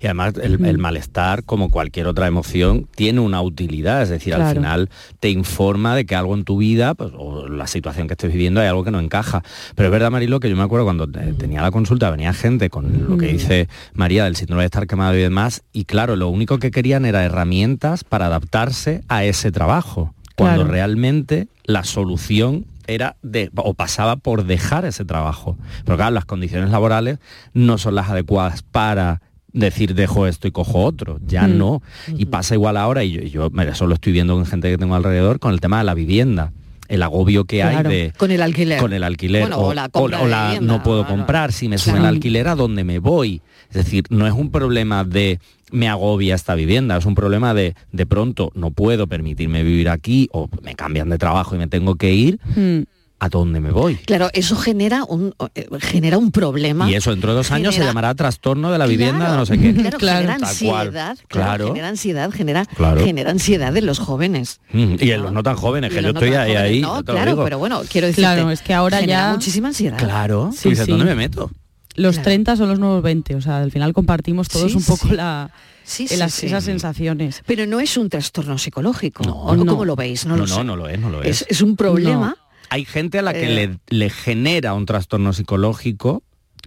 Y 0.00 0.06
además 0.06 0.34
el, 0.40 0.64
el, 0.64 0.78
malestar, 0.78 1.44
como 1.44 1.70
cualquier 1.70 2.06
otra 2.06 2.26
emoción, 2.26 2.88
tiene 2.94 3.20
una 3.20 3.42
utilidad, 3.42 4.02
es 4.02 4.08
decir, 4.08 4.34
claro. 4.34 4.48
al 4.48 4.54
final 4.54 4.90
te 5.20 5.30
informa 5.30 5.96
de 5.96 6.06
que 6.06 6.14
algo 6.14 6.34
en 6.34 6.44
tu 6.44 6.58
vida, 6.58 6.94
pues, 6.94 7.12
o 7.16 7.48
la 7.48 7.66
situación 7.66 8.06
que 8.06 8.14
estés 8.14 8.32
viviendo, 8.32 8.60
hay 8.60 8.68
algo 8.68 8.84
que 8.84 8.90
no 8.90 9.00
encaja. 9.00 9.42
Pero 9.74 9.88
es 9.88 9.92
verdad, 9.92 10.10
Marilo, 10.10 10.40
que 10.40 10.48
yo 10.48 10.56
me 10.56 10.62
acuerdo 10.62 10.84
cuando 10.84 11.08
tenía 11.08 11.60
la 11.60 11.70
consulta, 11.70 12.10
venía 12.10 12.32
gente 12.32 12.70
con 12.70 13.08
lo 13.08 13.18
que 13.18 13.26
dice 13.26 13.68
María 13.94 14.24
del 14.24 14.36
síndrome 14.36 14.62
de 14.62 14.66
estar 14.66 14.86
quemado 14.86 15.16
y 15.16 15.22
demás, 15.22 15.62
y 15.72 15.84
claro, 15.84 16.16
lo 16.16 16.28
único 16.28 16.58
que 16.58 16.70
querían 16.70 17.04
era 17.04 17.24
herramientas 17.24 18.04
para 18.04 18.26
adaptarse 18.26 19.02
a 19.08 19.24
ese 19.24 19.50
trabajo, 19.50 20.14
cuando 20.36 20.62
claro. 20.62 20.72
realmente 20.72 21.48
la 21.64 21.84
solución 21.84 22.64
era 22.86 23.16
de, 23.22 23.50
o 23.56 23.74
pasaba 23.74 24.16
por 24.16 24.44
dejar 24.44 24.84
ese 24.84 25.04
trabajo. 25.04 25.56
Pero 25.84 25.96
claro, 25.96 26.12
las 26.12 26.24
condiciones 26.24 26.70
laborales 26.70 27.18
no 27.52 27.78
son 27.78 27.94
las 27.94 28.10
adecuadas 28.10 28.62
para 28.62 29.20
decir 29.52 29.94
dejo 29.94 30.26
esto 30.26 30.48
y 30.48 30.50
cojo 30.50 30.84
otro, 30.84 31.18
ya 31.26 31.46
mm. 31.46 31.58
no. 31.58 31.82
Y 32.16 32.26
pasa 32.26 32.54
igual 32.54 32.76
ahora, 32.76 33.04
y 33.04 33.12
yo, 33.12 33.48
yo 33.48 33.62
eso 33.62 33.86
lo 33.86 33.94
estoy 33.94 34.12
viendo 34.12 34.34
con 34.34 34.46
gente 34.46 34.70
que 34.70 34.78
tengo 34.78 34.94
alrededor, 34.94 35.38
con 35.38 35.52
el 35.52 35.60
tema 35.60 35.78
de 35.78 35.84
la 35.84 35.94
vivienda 35.94 36.52
el 36.88 37.02
agobio 37.02 37.46
que 37.46 37.60
claro. 37.60 37.88
hay 37.88 37.96
de 37.96 38.12
con 38.18 38.30
el 38.30 38.42
alquiler 38.42 38.78
con 38.78 38.92
el 38.92 39.02
alquiler 39.02 39.42
bueno, 39.42 39.56
o, 39.56 39.68
o, 39.68 39.74
la, 39.74 39.88
o, 39.92 40.02
o 40.02 40.08
la 40.08 40.48
vivienda, 40.48 40.72
no 40.74 40.82
puedo 40.82 41.04
claro. 41.04 41.16
comprar 41.16 41.52
si 41.52 41.68
me 41.68 41.78
suben 41.78 41.94
claro. 41.94 42.08
el 42.10 42.16
alquiler 42.16 42.48
a 42.48 42.54
dónde 42.54 42.84
me 42.84 42.98
voy 42.98 43.40
es 43.70 43.76
decir 43.76 44.04
no 44.10 44.26
es 44.26 44.34
un 44.34 44.50
problema 44.50 45.02
de 45.02 45.40
me 45.72 45.88
agobia 45.88 46.34
esta 46.34 46.54
vivienda 46.54 46.96
es 46.96 47.06
un 47.06 47.14
problema 47.14 47.52
de 47.54 47.74
de 47.90 48.06
pronto 48.06 48.52
no 48.54 48.70
puedo 48.70 49.06
permitirme 49.06 49.62
vivir 49.64 49.88
aquí 49.88 50.28
o 50.32 50.48
me 50.62 50.74
cambian 50.74 51.08
de 51.08 51.18
trabajo 51.18 51.54
y 51.54 51.58
me 51.58 51.66
tengo 51.66 51.96
que 51.96 52.12
ir 52.12 52.22
Hmm. 52.54 52.60
mm. 52.60 52.86
a 53.20 53.28
dónde 53.28 53.60
me 53.60 53.70
voy. 53.70 53.94
Claro, 53.96 54.30
eso 54.32 54.56
genera 54.56 55.04
un 55.04 55.32
eh, 55.54 55.68
genera 55.80 56.18
un 56.18 56.32
problema. 56.32 56.90
Y 56.90 56.94
eso 56.94 57.10
dentro 57.10 57.30
de 57.30 57.36
dos 57.36 57.46
genera... 57.48 57.68
años 57.68 57.74
se 57.76 57.84
llamará 57.84 58.14
trastorno 58.14 58.72
de 58.72 58.78
la 58.78 58.86
vivienda 58.86 59.18
claro, 59.18 59.32
de 59.32 59.38
no 59.38 59.46
sé 59.46 59.58
qué. 59.58 59.74
Claro, 59.74 59.98
claro. 59.98 60.18
genera 60.18 60.34
ansiedad, 60.34 61.18
claro, 61.28 61.66
genera 61.68 61.88
ansiedad, 61.88 62.30
genera, 62.32 62.66
genera 62.98 63.30
ansiedad 63.30 63.76
en 63.76 63.86
los 63.86 63.98
jóvenes. 64.00 64.60
Mm, 64.72 64.94
y 64.98 65.10
en 65.12 65.22
los 65.22 65.32
no 65.32 65.42
tan 65.42 65.56
jóvenes, 65.56 65.92
que 65.92 66.02
yo 66.02 66.08
estoy 66.08 66.34
ahí, 66.34 66.56
ahí. 66.56 66.80
No, 66.80 67.04
claro, 67.04 67.44
pero 67.44 67.58
bueno, 67.58 67.82
quiero 67.88 68.08
decir. 68.08 68.24
Claro, 68.24 68.50
es 68.50 68.60
que 68.60 68.74
ahora 68.74 69.00
ya. 69.02 69.32
muchísima 69.32 69.68
ansiedad. 69.68 69.98
Claro, 69.98 70.50
sí, 70.52 70.70
dices, 70.70 70.86
sí. 70.86 70.90
¿dónde 70.90 71.06
me 71.06 71.14
meto? 71.14 71.50
Los 71.94 72.16
claro. 72.16 72.24
30 72.24 72.56
son 72.56 72.68
los 72.68 72.78
nuevos 72.78 73.02
20, 73.02 73.34
o 73.36 73.40
sea, 73.40 73.62
al 73.62 73.70
final 73.70 73.92
compartimos 73.92 74.48
todos 74.48 74.72
sí, 74.72 74.76
un 74.76 74.84
poco 74.84 75.08
sí. 75.08 75.14
la. 75.14 75.50
Sí, 75.84 76.06
sí, 76.06 76.16
las, 76.16 76.42
esas 76.44 76.62
sensaciones. 76.62 77.42
Pero 77.44 77.66
no 77.66 77.80
es 77.80 77.96
un 77.96 78.08
trastorno 78.08 78.56
psicológico. 78.56 79.24
No, 79.24 79.34
¿O 79.34 79.56
no, 79.56 79.66
¿Cómo 79.66 79.84
lo 79.84 79.96
veis? 79.96 80.24
No, 80.24 80.36
no, 80.36 80.42
lo 80.42 80.46
no, 80.46 80.54
sé. 80.54 80.64
no, 80.64 80.76
lo 80.76 80.88
es, 80.88 81.00
no 81.00 81.10
lo 81.10 81.22
es. 81.22 81.42
Es, 81.42 81.46
es 81.48 81.60
un 81.60 81.76
problema 81.76 82.36
hay 82.72 82.86
gente 82.86 83.18
a 83.18 83.22
la 83.22 83.34
que 83.34 83.44
eh, 83.44 83.68
le, 83.68 83.78
le, 83.88 84.08
genera 84.08 84.72
un 84.72 84.86
trastorno 84.86 85.34
psicológico 85.34 86.22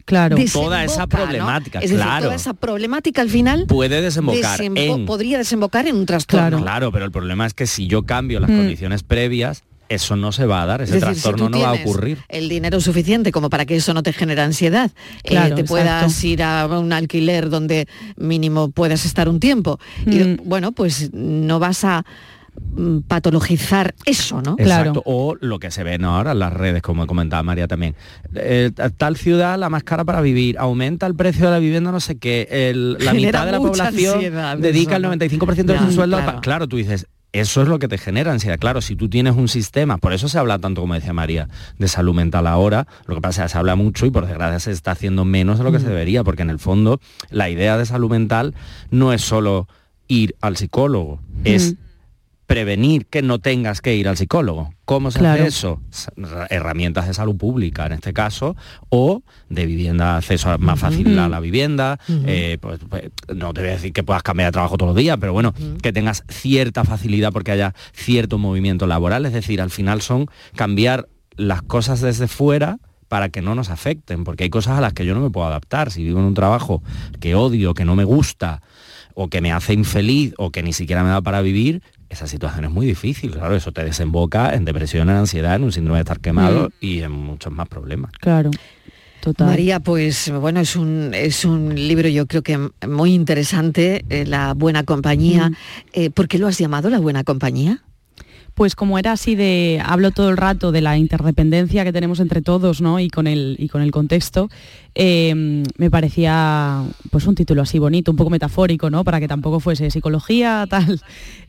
claro 0.06 0.38
toda 0.54 0.84
esa 0.84 1.08
problemática 1.08 1.80
¿no? 1.80 1.84
es 1.84 1.90
decir, 1.90 2.04
claro 2.04 2.26
toda 2.26 2.36
esa 2.36 2.54
problemática 2.54 3.24
al 3.24 3.30
final 3.32 3.66
puede 3.66 4.02
desembocar 4.02 4.60
desembo 4.60 4.80
en 4.80 5.06
podría 5.08 5.40
desembocar 5.40 5.88
en 5.88 5.96
un 5.96 6.06
trastorno 6.06 6.46
claro, 6.46 6.62
claro 6.62 6.92
pero 6.92 7.06
el 7.06 7.12
problema 7.12 7.48
es 7.48 7.56
que 7.56 7.66
si 7.66 7.88
yo 7.88 8.04
cambio 8.04 8.40
las 8.40 8.52
mm. 8.52 8.58
condiciones 8.58 9.02
previas 9.02 9.64
eso 9.90 10.16
no 10.16 10.32
se 10.32 10.46
va 10.46 10.62
a 10.64 10.66
dar, 10.66 10.82
ese 10.82 10.96
Es 10.96 11.02
decir, 11.02 11.16
si 11.16 11.22
trastorno 11.22 11.50
no 11.50 11.60
va 11.62 11.70
a 11.70 11.74
ocurrir. 11.74 12.18
El 12.30 12.50
dinero 12.50 12.80
suficiente 12.82 13.32
como 13.32 13.50
para 13.50 13.66
que 13.66 13.76
eso 13.76 13.94
no 13.94 14.04
te 14.04 14.14
genere 14.14 14.42
ansiedad, 14.42 14.92
eh, 15.24 15.30
Claro, 15.30 15.56
te 15.56 15.64
puedas 15.64 16.24
ir 16.24 16.44
a 16.44 16.66
un 16.68 16.94
alquiler 16.94 17.50
donde 17.50 17.88
mínimo 18.18 18.72
puedas 18.72 19.06
estar 19.06 19.30
un 19.30 19.40
tiempo. 19.40 19.80
Y 20.06 20.20
Mm. 20.20 20.38
bueno, 20.46 20.72
pues 20.72 21.12
no 21.14 21.60
vas 21.60 21.84
a 21.84 22.06
mm, 22.78 23.00
patologizar 23.02 23.94
eso, 24.06 24.42
¿no? 24.42 24.56
Exacto. 24.58 25.02
O 25.06 25.36
lo 25.42 25.60
que 25.60 25.72
se 25.72 25.84
ve 25.84 25.98
¿no? 25.98 26.16
ahora 26.16 26.32
en 26.32 26.40
las 26.40 26.54
redes, 26.54 26.82
como 26.82 27.06
comentaba 27.06 27.44
María 27.44 27.68
también. 27.68 27.96
Eh, 28.34 28.72
tal 28.98 29.18
ciudad 29.18 29.60
la 29.60 29.70
más 29.70 29.84
cara 29.84 30.06
para 30.06 30.22
vivir, 30.22 30.58
aumenta 30.58 31.06
el 31.06 31.16
precio 31.16 31.48
de 31.48 31.52
la 31.52 31.60
vivienda, 31.60 31.92
no 31.92 32.00
sé 32.00 32.18
qué, 32.18 32.48
el- 32.50 32.94
la 32.94 33.12
Genera 33.12 33.40
mitad 33.42 33.46
de 33.46 33.52
la 33.52 33.58
población 33.58 34.14
ansiedad 34.16 34.58
dedica 34.58 34.92
eso, 34.92 34.96
el 34.96 35.02
¿no? 35.02 35.10
95% 35.10 35.74
de 35.74 35.80
Ya, 35.80 35.86
su 35.86 35.92
sueldo. 35.92 36.18
claro. 36.18 36.40
Claro, 36.42 36.68
tú 36.70 36.78
dices, 36.78 37.08
eso 37.40 37.62
es 37.62 37.68
lo 37.68 37.80
que 37.80 37.88
te 37.88 37.98
genera 37.98 38.32
ansiedad. 38.32 38.58
Claro, 38.58 38.82
si 38.82 38.96
tú 38.96 39.10
tienes 39.10 39.36
un 39.36 39.48
sistema, 39.48 39.98
por 39.98 40.14
eso 40.14 40.30
se 40.30 40.40
habla 40.40 40.60
tanto, 40.60 40.82
como 40.82 40.94
decía 40.94 41.14
María, 41.14 41.50
de 41.78 41.88
salud 41.88 42.14
mental 42.14 42.48
ahora, 42.48 42.88
lo 43.08 43.16
que 43.16 43.22
pasa 43.22 43.44
es 43.44 43.50
que 43.50 43.54
se 43.54 43.58
habla 43.58 43.76
mucho 43.76 44.06
y 44.06 44.12
por 44.12 44.26
desgracia 44.26 44.60
se 44.60 44.72
está 44.72 44.92
haciendo 44.92 45.26
menos 45.26 45.58
de 45.58 45.64
lo 45.66 45.72
que 45.72 45.80
se 45.80 45.88
debería, 45.88 46.24
porque 46.24 46.44
en 46.44 46.50
el 46.50 46.60
fondo 46.60 47.00
la 47.30 47.50
idea 47.50 47.78
de 47.78 47.86
salud 47.86 48.10
mental 48.10 48.54
no 48.90 49.12
es 49.12 49.22
solo 49.22 49.68
ir 50.08 50.36
al 50.40 50.56
psicólogo, 50.56 51.20
es 51.44 51.76
prevenir 52.48 53.08
que 53.08 53.22
no 53.22 53.40
tengas 53.40 53.82
que 53.82 53.96
ir 53.96 54.08
al 54.08 54.18
psicólogo. 54.18 54.74
¿Cómo 54.86 55.10
se 55.12 55.20
Claro. 55.20 55.42
hace 55.42 55.48
eso? 55.48 55.82
Herramientas 56.50 57.08
de 57.08 57.14
salud 57.14 57.36
pública 57.36 57.86
en 57.88 57.94
este 57.94 58.14
caso, 58.14 58.56
o 58.90 59.24
de 59.50 59.66
vivienda, 59.66 60.18
acceso 60.18 60.52
a- 60.52 60.58
más 60.58 60.80
fácil 60.80 61.18
a 61.18 61.28
la 61.30 61.40
vivienda. 61.40 62.00
eh, 62.28 62.58
pues, 62.62 62.80
pues, 62.90 63.04
no 63.36 63.54
te 63.54 63.62
voy 63.62 63.70
a 63.72 63.74
decir 63.74 63.94
que 63.94 64.04
puedas 64.04 64.24
cambiar 64.24 64.48
de 64.50 64.54
trabajo 64.54 64.78
todos 64.78 64.90
los 64.94 64.98
días, 65.02 65.18
pero 65.20 65.34
bueno, 65.34 65.54
que 65.82 65.92
tengas 65.92 66.24
cierta 66.30 66.84
facilidad 66.84 67.32
porque 67.34 67.52
haya 67.52 67.74
cierto 67.94 68.38
movimiento 68.38 68.86
laboral. 68.88 69.26
Es 69.26 69.34
decir, 69.34 69.62
al 69.62 69.70
final 69.72 70.02
son 70.02 70.28
cambiar 70.56 71.08
las 71.38 71.62
cosas 71.62 72.02
desde 72.02 72.28
fuera 72.28 72.78
para 73.08 73.30
que 73.30 73.42
no 73.42 73.56
nos 73.56 73.70
afecten, 73.70 74.24
porque 74.24 74.44
hay 74.46 74.50
cosas 74.50 74.78
a 74.78 74.82
las 74.82 74.94
que 74.94 75.06
yo 75.06 75.14
no 75.14 75.22
me 75.22 75.30
puedo 75.30 75.48
adaptar. 75.48 75.92
Si 75.92 76.04
vivo 76.04 76.20
en 76.20 76.26
un 76.26 76.34
trabajo 76.34 76.82
que 77.20 77.36
odio, 77.36 77.74
que 77.74 77.86
no 77.86 77.96
me 77.96 78.04
gusta, 78.04 78.62
o 79.14 79.30
que 79.30 79.42
me 79.42 79.52
hace 79.54 79.74
infeliz, 79.74 80.34
o 80.38 80.52
que 80.52 80.64
ni 80.64 80.74
siquiera 80.74 81.04
me 81.04 81.10
da 81.10 81.22
para 81.22 81.42
vivir, 81.42 81.82
esa 82.16 82.28
situación 82.28 82.66
es 82.66 82.72
muy 82.72 82.86
difícil. 82.86 83.32
Claro, 83.32 83.56
eso 83.56 83.72
te 83.72 83.84
desemboca 83.84 84.54
en 84.54 84.66
depresión, 84.66 85.10
en 85.10 85.18
ansiedad, 85.18 85.56
en 85.56 85.64
un 85.64 85.72
síndrome 85.72 85.98
de 85.98 86.04
estar 86.04 86.20
quemado 86.20 86.72
y 86.80 87.02
en 87.02 87.12
muchos 87.12 87.52
más 87.52 87.68
problemas. 87.68 88.12
Claro. 88.20 88.52
Total. 89.20 89.48
María, 89.48 89.80
pues 89.80 90.32
bueno, 90.32 90.60
es 90.60 90.76
un, 90.76 91.12
es 91.14 91.46
un 91.46 91.74
libro 91.74 92.08
yo 92.08 92.28
creo 92.28 92.44
que 92.44 92.70
muy 92.88 93.14
interesante, 93.14 94.06
eh, 94.10 94.26
La 94.26 94.54
Buena 94.54 94.84
Compañía. 94.84 95.50
Mm. 95.50 95.56
Eh, 95.94 96.10
¿Por 96.12 96.28
qué 96.28 96.38
lo 96.38 96.48
has 96.48 96.58
llamado 96.58 96.90
La 96.90 97.00
Buena 97.00 97.24
Compañía? 97.24 97.84
Pues 98.56 98.74
como 98.74 98.98
era 98.98 99.12
así 99.12 99.36
de, 99.36 99.82
hablo 99.86 100.12
todo 100.12 100.30
el 100.30 100.38
rato 100.38 100.72
de 100.72 100.80
la 100.80 100.98
interdependencia 100.98 101.84
que 101.84 101.92
tenemos 101.92 102.22
entre 102.22 102.42
todos, 102.42 102.80
¿no? 102.80 103.02
Y 103.02 103.10
con 103.10 103.28
el, 103.28 103.58
y 103.60 103.68
con 103.68 103.82
el 103.82 103.92
contexto, 103.92 104.50
eh, 104.96 105.64
me 105.78 105.92
parecía 105.92 106.86
pues 107.12 107.28
un 107.28 107.36
título 107.36 107.64
así 107.64 107.80
bonito, 107.80 108.12
un 108.12 108.18
poco 108.18 108.30
metafórico, 108.30 108.90
¿no? 108.90 109.04
Para 109.04 109.20
que 109.20 109.28
tampoco 109.28 109.60
fuese 109.60 109.92
psicología, 109.92 110.66
tal. 110.70 111.02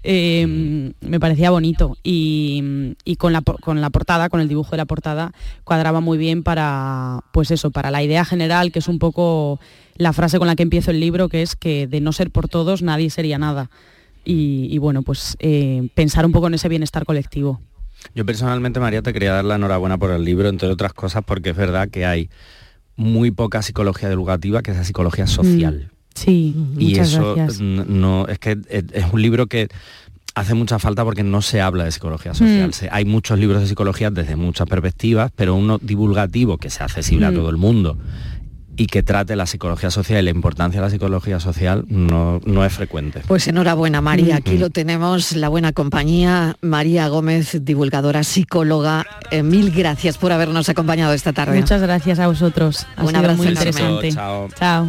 Eh, 0.08 0.92
me 1.00 1.20
parecía 1.20 1.50
bonito. 1.50 1.96
Y, 2.02 2.94
y 3.04 3.16
con, 3.16 3.32
la, 3.32 3.42
con 3.42 3.80
la 3.80 3.90
portada, 3.90 4.28
con 4.28 4.40
el 4.40 4.48
dibujo 4.48 4.72
de 4.72 4.76
la 4.78 4.84
portada, 4.84 5.32
cuadraba 5.62 6.00
muy 6.00 6.18
bien 6.18 6.42
para, 6.42 7.20
pues 7.32 7.52
eso, 7.52 7.70
para 7.70 7.90
la 7.90 8.02
idea 8.02 8.24
general, 8.24 8.72
que 8.72 8.80
es 8.80 8.88
un 8.88 8.98
poco 8.98 9.60
la 9.96 10.12
frase 10.12 10.38
con 10.38 10.46
la 10.46 10.56
que 10.56 10.64
empiezo 10.64 10.90
el 10.90 11.00
libro, 11.00 11.28
que 11.28 11.42
es 11.42 11.56
que 11.56 11.86
de 11.86 12.00
no 12.00 12.12
ser 12.12 12.30
por 12.30 12.48
todos 12.48 12.82
nadie 12.82 13.10
sería 13.10 13.38
nada 13.38 13.70
y, 14.26 14.68
y 14.70 14.76
bueno, 14.78 15.02
pues 15.02 15.36
eh, 15.38 15.88
pensar 15.94 16.26
un 16.26 16.32
poco 16.32 16.48
en 16.48 16.54
ese 16.54 16.68
bienestar 16.68 17.04
colectivo. 17.06 17.60
Yo 18.14 18.26
personalmente, 18.26 18.78
María, 18.80 19.00
te 19.02 19.12
quería 19.12 19.32
dar 19.32 19.44
la 19.44 19.54
enhorabuena 19.54 19.96
por 19.96 20.10
el 20.10 20.22
libro, 20.24 20.48
entre 20.48 20.68
otras 20.68 20.92
cosas, 20.92 21.22
porque 21.24 21.50
es 21.50 21.56
verdad 21.56 21.88
que 21.88 22.04
hay 22.04 22.28
muy 22.96 23.30
poca 23.30 23.62
psicología 23.62 24.08
divulgativa, 24.10 24.62
que 24.62 24.72
es 24.72 24.76
la 24.76 24.84
psicología 24.84 25.26
social. 25.26 25.90
Sí, 26.14 26.54
y 26.78 26.84
muchas 26.90 27.08
eso 27.12 27.34
gracias. 27.34 27.60
no 27.60 28.26
es 28.28 28.38
que 28.38 28.58
es, 28.68 28.84
es 28.92 29.04
un 29.12 29.20
libro 29.22 29.46
que 29.48 29.68
hace 30.34 30.54
mucha 30.54 30.78
falta 30.78 31.04
porque 31.04 31.22
no 31.22 31.40
se 31.42 31.60
habla 31.60 31.84
de 31.84 31.92
psicología 31.92 32.32
social. 32.34 32.68
Mm. 32.68 32.72
Se- 32.72 32.88
hay 32.90 33.04
muchos 33.04 33.38
libros 33.38 33.60
de 33.62 33.68
psicología 33.68 34.10
desde 34.10 34.36
muchas 34.36 34.66
perspectivas, 34.68 35.30
pero 35.34 35.54
uno 35.54 35.78
divulgativo 35.80 36.58
que 36.58 36.70
sea 36.70 36.86
accesible 36.86 37.26
a 37.26 37.30
Mm. 37.30 37.34
todo 37.34 37.50
el 37.50 37.56
mundo 37.56 37.98
y 38.76 38.86
que 38.86 39.02
trate 39.02 39.36
la 39.36 39.46
psicología 39.46 39.90
social 39.90 40.20
y 40.20 40.24
la 40.24 40.30
importancia 40.30 40.80
de 40.80 40.86
la 40.86 40.90
psicología 40.90 41.40
social 41.40 41.84
no, 41.88 42.40
no 42.44 42.64
es 42.64 42.72
frecuente. 42.72 43.22
Pues 43.26 43.48
enhorabuena, 43.48 44.00
María. 44.00 44.36
Aquí 44.36 44.56
Mm. 44.56 44.60
lo 44.60 44.70
tenemos, 44.70 45.32
La 45.32 45.48
Buena 45.48 45.72
Compañía. 45.72 46.56
María 46.60 47.08
Gómez, 47.08 47.58
divulgadora, 47.62 48.22
psicóloga. 48.24 49.06
Eh, 49.30 49.42
mil 49.42 49.70
gracias 49.70 50.18
por 50.18 50.32
habernos 50.32 50.68
acompañado 50.68 51.12
esta 51.12 51.32
tarde. 51.32 51.58
Muchas 51.60 51.80
gracias 51.82 52.18
a 52.18 52.26
vosotros. 52.26 52.86
Ha 52.96 53.02
Un 53.02 53.08
sido 53.08 53.18
abrazo 53.18 53.36
muy 53.38 53.48
interesante. 53.48 54.12
Chao. 54.12 54.48
Chao. 54.58 54.88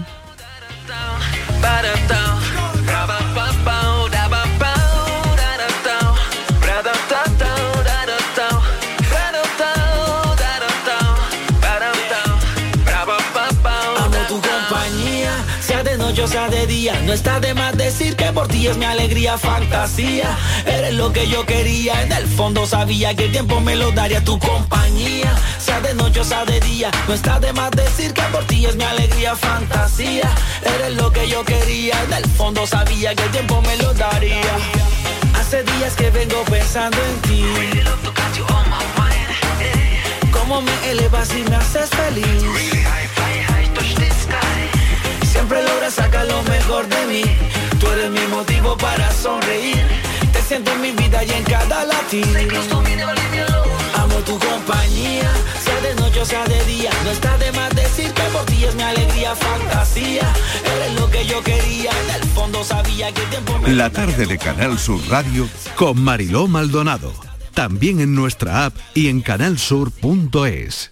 Sea 16.28 16.50
de 16.50 16.68
día. 16.68 16.94
No 17.06 17.14
está 17.14 17.40
de 17.40 17.54
más 17.54 17.76
decir 17.78 18.16
que 18.16 18.26
por 18.34 18.48
ti 18.48 18.68
es 18.68 18.78
mi 18.78 18.86
alegría, 18.86 19.38
fantasía. 19.38 20.38
Eres 20.66 20.94
lo 20.94 21.12
que 21.14 21.28
yo 21.28 21.46
quería, 21.46 22.02
en 22.04 22.12
el 22.12 22.28
fondo 22.28 22.66
sabía 22.66 23.16
que 23.16 23.26
el 23.26 23.32
tiempo 23.32 23.60
me 23.62 23.76
lo 23.76 23.92
daría 23.92 24.24
tu 24.24 24.38
compañía. 24.38 25.34
Sea 25.60 25.80
de 25.80 25.94
noche 25.94 26.20
o 26.20 26.24
sea 26.24 26.46
de 26.46 26.60
día, 26.60 26.92
no 27.08 27.14
está 27.14 27.40
de 27.40 27.54
más 27.54 27.72
decir 27.72 28.14
que 28.14 28.22
por 28.24 28.44
ti 28.46 28.66
es 28.66 28.76
mi 28.76 28.84
alegría, 28.84 29.36
fantasía. 29.36 30.30
Eres 30.64 30.96
lo 30.96 31.12
que 31.12 31.28
yo 31.30 31.44
quería, 31.46 31.96
en 32.04 32.14
el 32.14 32.26
fondo 32.26 32.68
sabía 32.68 33.16
que 33.16 33.24
el 33.24 33.32
tiempo 33.32 33.62
me 33.62 33.78
lo 33.78 33.94
daría. 33.94 34.42
Hace 35.40 35.64
días 35.64 35.94
que 35.96 36.10
vengo 36.10 36.44
pensando 36.46 36.98
en 36.98 37.22
ti. 37.22 37.44
Cómo 40.32 40.62
me 40.62 40.90
elevas 40.90 41.30
y 41.36 41.44
me 41.50 41.56
haces 41.56 41.90
feliz. 41.90 42.77
Siempre 45.48 45.72
logras 45.72 45.94
sacar 45.94 46.28
lo 46.28 46.44
mejor 46.44 46.86
de 46.90 47.06
mí. 47.06 47.22
Tú 47.80 47.88
eres 47.88 48.12
mi 48.12 48.28
motivo 48.36 48.76
para 48.76 49.10
sonreír. 49.14 49.82
Te 50.34 50.42
siento 50.42 50.74
en 50.74 50.82
mi 50.82 50.92
vida 50.92 51.24
y 51.24 51.32
en 51.32 51.44
cada 51.46 51.86
latir. 51.86 52.28
Amo 53.96 54.16
tu 54.26 54.38
compañía, 54.40 55.32
sea 55.64 55.80
de 55.80 55.96
noche 55.96 56.20
o 56.20 56.26
sea 56.26 56.44
de 56.48 56.66
día. 56.66 56.90
No 57.06 57.12
está 57.12 57.38
de 57.38 57.50
más 57.54 57.74
decir 57.74 58.12
que 58.12 58.24
por 58.24 58.44
ti 58.44 58.66
es 58.66 58.76
mi 58.76 58.84
alegría, 58.84 59.36
fantasía. 59.36 60.28
Eres 60.66 61.00
lo 61.00 61.10
que 61.10 61.26
yo 61.26 61.42
quería, 61.42 61.92
en 61.92 62.22
el 62.22 62.28
fondo 62.32 62.62
sabía 62.66 63.14
que 63.14 63.22
el 63.22 63.30
tiempo 63.30 63.58
me 63.60 63.70
La 63.70 63.90
tarde 63.90 64.26
de 64.26 64.38
Canal 64.38 64.78
Sur 64.78 65.00
Radio 65.08 65.48
con 65.78 66.02
Mariló 66.02 66.50
Maldonado. 66.50 67.14
También 67.54 68.02
en 68.02 68.14
nuestra 68.16 68.66
app 68.66 68.76
y 68.94 69.08
en 69.08 69.22
canalsur.es. 69.22 70.92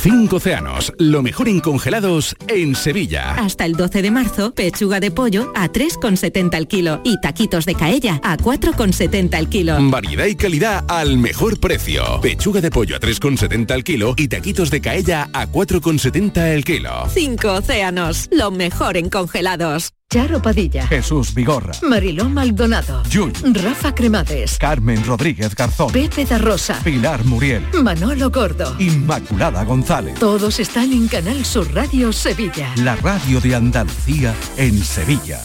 Cinco 0.00 0.36
océanos, 0.36 0.92
lo 0.98 1.22
mejor 1.22 1.48
en 1.48 1.58
congelados 1.58 2.36
en 2.46 2.76
Sevilla. 2.76 3.34
Hasta 3.34 3.64
el 3.64 3.72
12 3.72 4.00
de 4.00 4.12
marzo, 4.12 4.54
pechuga 4.54 5.00
de 5.00 5.10
pollo 5.10 5.50
a 5.56 5.68
3,70 5.72 6.56
el 6.56 6.68
kilo 6.68 7.00
y 7.02 7.20
taquitos 7.20 7.66
de 7.66 7.74
caella 7.74 8.20
a 8.22 8.36
4,70 8.36 9.36
el 9.36 9.48
kilo. 9.48 9.76
Variedad 9.90 10.26
y 10.26 10.36
calidad 10.36 10.84
al 10.86 11.18
mejor 11.18 11.58
precio. 11.58 12.20
Pechuga 12.22 12.60
de 12.60 12.70
pollo 12.70 12.94
a 12.94 13.00
3,70 13.00 13.74
el 13.74 13.82
kilo 13.82 14.14
y 14.16 14.28
taquitos 14.28 14.70
de 14.70 14.80
caella 14.80 15.28
a 15.32 15.48
4,70 15.48 16.46
el 16.54 16.64
kilo. 16.64 17.08
Cinco 17.12 17.54
océanos, 17.54 18.28
lo 18.30 18.52
mejor 18.52 18.96
en 18.96 19.10
congelados. 19.10 19.97
Charo 20.10 20.40
Padilla, 20.40 20.86
Jesús 20.86 21.34
Vigorra, 21.34 21.72
Mariló 21.82 22.30
Maldonado, 22.30 23.02
Yuyu, 23.10 23.30
Rafa 23.52 23.94
Cremades, 23.94 24.56
Carmen 24.56 25.04
Rodríguez 25.04 25.54
Garzón, 25.54 25.92
Pepe 25.92 26.24
da 26.24 26.38
Rosa, 26.38 26.80
Pilar 26.82 27.22
Muriel, 27.26 27.62
Manolo 27.82 28.30
Gordo, 28.30 28.74
Inmaculada 28.78 29.62
González. 29.64 30.14
Todos 30.18 30.60
están 30.60 30.94
en 30.94 31.08
Canal 31.08 31.44
Sur 31.44 31.74
Radio 31.74 32.10
Sevilla. 32.14 32.72
La 32.76 32.96
radio 32.96 33.38
de 33.38 33.54
Andalucía 33.54 34.34
en 34.56 34.82
Sevilla. 34.82 35.44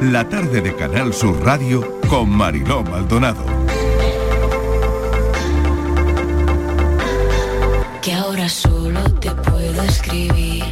La 0.00 0.26
tarde 0.26 0.62
de 0.62 0.74
Canal 0.74 1.12
Sur 1.12 1.44
Radio 1.44 2.00
con 2.08 2.30
Mariló 2.30 2.82
Maldonado. 2.82 3.44
Que 8.00 8.14
ahora 8.14 8.48
solo 8.48 9.02
te 9.20 9.30
puedo 9.30 9.82
escribir 9.82 10.64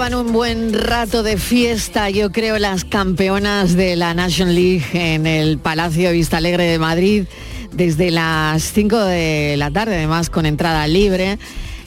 llevan 0.00 0.26
un 0.26 0.32
buen 0.32 0.72
rato 0.72 1.22
de 1.22 1.36
fiesta, 1.36 2.08
yo 2.08 2.32
creo, 2.32 2.58
las 2.58 2.86
campeonas 2.86 3.76
de 3.76 3.96
la 3.96 4.14
National 4.14 4.54
League 4.54 4.86
en 4.94 5.26
el 5.26 5.58
Palacio 5.58 6.10
Vista 6.12 6.38
Alegre 6.38 6.64
de 6.64 6.78
Madrid 6.78 7.24
desde 7.72 8.10
las 8.10 8.62
5 8.62 8.96
de 8.96 9.56
la 9.58 9.70
tarde, 9.70 9.96
además 9.96 10.30
con 10.30 10.46
entrada 10.46 10.86
libre. 10.86 11.38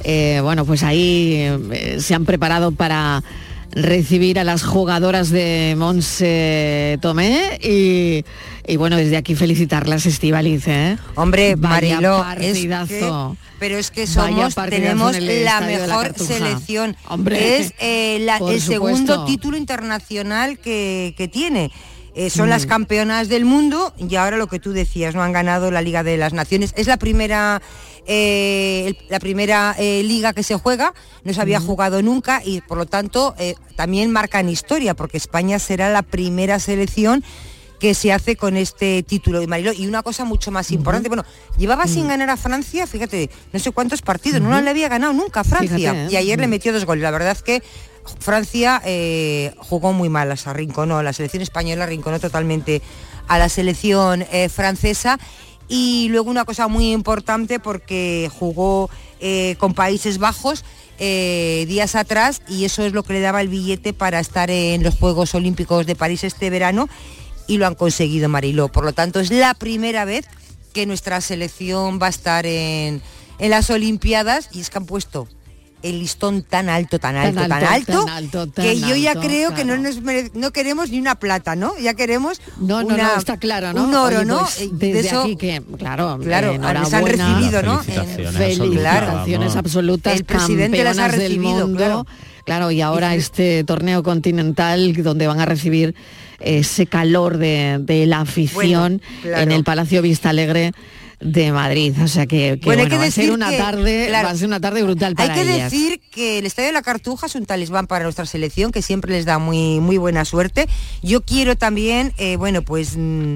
Eh, 0.03 0.41
bueno, 0.43 0.63
pues 0.63 0.83
ahí 0.83 1.37
eh, 1.71 1.97
se 2.01 2.13
han 2.13 2.25
preparado 2.25 2.71
para 2.71 3.23
recibir 3.71 4.37
a 4.37 4.43
las 4.43 4.61
jugadoras 4.61 5.31
de 5.31 5.73
Monse 5.75 6.99
Tomé 7.01 7.57
y, 7.63 8.23
y 8.67 8.77
bueno, 8.77 8.95
desde 8.97 9.17
aquí 9.17 9.35
felicitarlas, 9.35 10.05
Estivaliz, 10.05 10.67
¿eh? 10.67 10.97
Hombre, 11.15 11.55
Vaya 11.55 11.99
Mariló, 11.99 12.25
es 12.39 12.57
que- 12.87 13.09
pero 13.59 13.77
es 13.77 13.91
que 13.91 14.07
somos, 14.07 14.55
tenemos 14.55 15.17
la 15.19 15.61
mejor 15.61 16.13
selección. 16.17 16.95
Hombre, 17.07 17.57
es 17.59 17.73
eh, 17.79 18.19
la- 18.21 18.37
el 18.37 18.61
segundo 18.61 19.25
título 19.25 19.57
internacional 19.57 20.59
que, 20.59 21.13
que 21.17 21.27
tiene. 21.27 21.71
Eh, 22.15 22.29
son 22.29 22.45
Mm. 22.45 22.49
las 22.49 22.65
campeonas 22.67 23.27
del 23.27 23.43
mundo 23.43 23.91
y 23.97 24.15
ahora 24.17 24.37
lo 24.37 24.45
que 24.47 24.59
tú 24.59 24.71
decías, 24.71 25.15
no 25.15 25.23
han 25.23 25.31
ganado 25.31 25.71
la 25.71 25.81
Liga 25.81 26.03
de 26.03 26.15
las 26.17 26.31
Naciones. 26.31 26.71
Es 26.77 26.85
la 26.85 26.97
primera, 26.97 27.59
eh, 28.05 28.93
la 29.09 29.19
primera 29.19 29.75
eh, 29.79 30.03
liga 30.03 30.31
que 30.33 30.43
se 30.43 30.55
juega, 30.55 30.93
no 31.23 31.33
se 31.33 31.41
había 31.41 31.59
jugado 31.59 32.01
nunca 32.03 32.41
y 32.45 32.61
por 32.61 32.77
lo 32.77 32.85
tanto 32.85 33.33
también 33.75 34.11
marcan 34.11 34.47
historia 34.47 34.93
porque 34.93 35.17
España 35.17 35.57
será 35.57 35.89
la 35.89 36.03
primera 36.03 36.59
selección 36.59 37.23
que 37.83 37.93
se 37.93 38.13
hace 38.13 38.37
con 38.37 38.55
este 38.55 39.03
título 39.03 39.41
de 39.41 39.47
Mariló. 39.47 39.73
Y 39.73 39.87
una 39.87 40.03
cosa 40.03 40.23
mucho 40.23 40.51
más 40.51 40.71
importante, 40.71 41.09
bueno, 41.09 41.25
llevaba 41.57 41.83
Mm. 41.83 41.89
sin 41.89 42.07
ganar 42.07 42.29
a 42.29 42.37
Francia, 42.37 42.87
fíjate, 42.87 43.29
no 43.51 43.59
sé 43.59 43.71
cuántos 43.71 44.01
partidos, 44.01 44.39
no 44.39 44.61
le 44.61 44.69
había 44.69 44.87
ganado 44.87 45.11
nunca 45.11 45.41
a 45.41 45.43
Francia. 45.43 45.75
Fíjate, 45.75 46.05
¿eh? 46.05 46.07
Y 46.11 46.15
ayer 46.15 46.39
le 46.39 46.47
Mm. 46.47 46.49
metió 46.49 46.71
dos 46.71 46.85
goles. 46.85 47.01
La 47.03 47.11
verdad 47.11 47.33
es 47.33 47.43
que 47.43 47.61
Francia 48.19 48.81
eh, 48.85 49.53
jugó 49.57 49.91
muy 49.91 50.07
mal, 50.07 50.29
las 50.29 50.47
arrinconó, 50.47 51.03
la 51.03 51.11
selección 51.11 51.43
española 51.43 51.83
arrinconó 51.83 52.21
totalmente 52.21 52.81
a 53.27 53.37
la 53.37 53.49
selección 53.49 54.25
eh, 54.31 54.47
francesa. 54.47 55.19
Y 55.67 56.07
luego 56.09 56.31
una 56.31 56.45
cosa 56.45 56.69
muy 56.69 56.93
importante 56.93 57.59
porque 57.59 58.31
jugó 58.39 58.89
con 59.57 59.73
Países 59.73 60.19
Bajos 60.19 60.63
eh, 60.99 61.65
días 61.67 61.95
atrás 61.95 62.41
y 62.47 62.63
eso 62.65 62.83
es 62.85 62.93
lo 62.93 63.03
que 63.03 63.13
le 63.13 63.19
daba 63.21 63.41
el 63.41 63.47
billete 63.49 63.91
para 63.93 64.19
estar 64.19 64.49
en 64.51 64.83
los 64.83 64.95
Juegos 64.95 65.33
Olímpicos 65.35 65.85
de 65.85 65.95
París 65.95 66.23
este 66.25 66.49
verano 66.49 66.87
y 67.47 67.57
lo 67.57 67.67
han 67.67 67.75
conseguido 67.75 68.29
Mariló. 68.29 68.69
Por 68.69 68.85
lo 68.85 68.93
tanto, 68.93 69.19
es 69.19 69.31
la 69.31 69.53
primera 69.53 70.05
vez 70.05 70.25
que 70.73 70.85
nuestra 70.85 71.21
selección 71.21 71.99
va 72.01 72.07
a 72.07 72.09
estar 72.09 72.45
en, 72.45 73.01
en 73.39 73.49
las 73.49 73.69
Olimpiadas 73.69 74.49
y 74.53 74.59
es 74.61 74.69
que 74.69 74.77
han 74.77 74.85
puesto 74.85 75.27
el 75.83 75.99
listón 75.99 76.43
tan 76.43 76.69
alto, 76.69 76.97
tan 76.97 77.17
alto, 77.17 77.41
tan 77.41 77.51
alto, 77.51 78.05
tan 78.05 78.09
alto, 78.09 78.47
tan 78.47 78.63
que 78.63 78.79
yo 78.79 78.95
ya 78.95 79.11
alto, 79.11 79.23
creo 79.23 79.53
que 79.53 79.65
no, 79.65 79.75
nos 79.77 79.97
no 80.33 80.51
queremos 80.51 80.89
ni 80.91 80.97
una 80.97 81.15
plata, 81.15 81.57
¿no? 81.57 81.77
Ya 81.77 81.93
queremos 81.93 82.39
No, 82.57 82.81
no, 82.81 82.87
una- 82.95 83.03
no, 83.15 83.19
está 83.19 83.35
claro, 83.35 83.73
¿no? 83.73 83.83
un 83.83 83.93
oro, 83.93 84.19
Oye, 84.19 84.25
¿no? 84.25 84.39
pues, 84.39 84.69
desde 84.71 84.93
de 85.01 85.07
eso- 85.09 85.23
aquí 85.23 85.35
que, 85.35 85.61
claro, 85.77 86.17
Claro, 86.23 86.53
eh, 86.53 86.59
han 86.63 87.05
recibido, 87.05 87.61
¿no? 87.63 87.83
Felicitaciones, 87.83 89.55
absolutas, 89.55 90.15
El 90.15 90.25
presidente 90.25 90.83
las 90.83 90.97
ha 90.97 91.07
recibido, 91.09 91.67
mundo. 91.67 91.77
claro. 91.77 92.05
Claro, 92.45 92.71
y 92.71 92.81
ahora 92.81 93.15
este 93.15 93.63
torneo 93.63 94.03
continental 94.03 94.93
donde 95.01 95.27
van 95.27 95.39
a 95.39 95.45
recibir 95.45 95.95
ese 96.43 96.85
calor 96.85 97.37
de, 97.37 97.77
de 97.81 98.05
la 98.05 98.21
afición 98.21 99.01
Bueno, 99.01 99.21
claro. 99.21 99.43
en 99.43 99.51
el 99.51 99.63
Palacio 99.63 100.01
Vista 100.01 100.29
Alegre 100.29 100.71
de 101.19 101.51
Madrid. 101.53 101.93
O 102.03 102.07
sea 102.07 102.25
que, 102.25 102.59
que, 102.59 102.65
Bueno, 102.65 102.83
hay 102.83 102.89
que 102.89 102.97
va 102.97 103.05
a 103.05 103.11
ser 103.11 103.31
una 103.31 103.49
que, 103.49 103.57
tarde, 103.57 104.05
claro, 104.09 104.27
va 104.27 104.31
a 104.33 104.35
ser 104.37 104.47
una 104.47 104.59
tarde 104.59 104.83
brutal 104.83 105.13
Hay 105.17 105.27
para 105.27 105.33
que 105.33 105.41
ellas. 105.41 105.71
decir 105.71 106.01
que 106.11 106.39
el 106.39 106.45
Estadio 106.45 106.67
de 106.67 106.73
la 106.73 106.81
Cartuja 106.81 107.27
es 107.27 107.35
un 107.35 107.45
talismán 107.45 107.87
para 107.87 108.03
nuestra 108.03 108.25
selección 108.25 108.71
que 108.71 108.81
siempre 108.81 109.13
les 109.13 109.23
da 109.25 109.39
muy, 109.39 109.79
muy 109.79 109.97
buena 109.97 110.25
suerte. 110.25 110.67
Yo 111.01 111.21
quiero 111.21 111.55
también, 111.55 112.11
eh, 112.17 112.35
bueno, 112.35 112.61
pues 112.61 112.97
mm, 112.97 113.35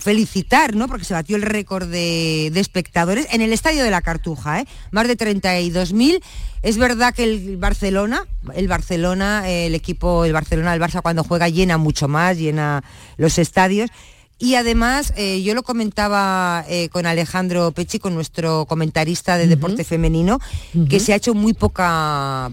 felicitar, 0.00 0.74
¿no? 0.74 0.88
Porque 0.88 1.04
se 1.04 1.14
batió 1.14 1.36
el 1.36 1.42
récord 1.42 1.88
de, 1.88 2.50
de 2.52 2.60
espectadores 2.60 3.26
en 3.30 3.42
el 3.42 3.52
Estadio 3.52 3.84
de 3.84 3.90
la 3.90 4.02
Cartuja, 4.02 4.60
¿eh? 4.60 4.66
Más 4.90 5.06
de 5.06 5.16
32.000. 5.16 6.22
Es 6.62 6.76
verdad 6.76 7.14
que 7.14 7.24
el 7.24 7.56
Barcelona, 7.56 8.26
el 8.54 8.68
Barcelona, 8.68 9.48
el 9.48 9.74
equipo, 9.74 10.24
el 10.24 10.32
Barcelona, 10.32 10.74
el 10.74 10.80
Barça 10.80 11.00
cuando 11.00 11.24
juega 11.24 11.48
llena 11.48 11.78
mucho 11.78 12.08
más, 12.08 12.36
llena 12.36 12.82
los 13.16 13.38
estadios. 13.38 13.90
Y 14.38 14.54
además, 14.54 15.12
eh, 15.16 15.42
yo 15.42 15.54
lo 15.54 15.62
comentaba 15.62 16.64
eh, 16.66 16.88
con 16.88 17.04
Alejandro 17.04 17.72
Pechi, 17.72 17.98
con 17.98 18.14
nuestro 18.14 18.64
comentarista 18.64 19.36
de 19.36 19.46
deporte 19.46 19.84
femenino, 19.84 20.40
que 20.88 20.98
se 20.98 21.12
ha 21.12 21.16
hecho 21.16 21.34
muy 21.34 21.52
poca 21.52 22.50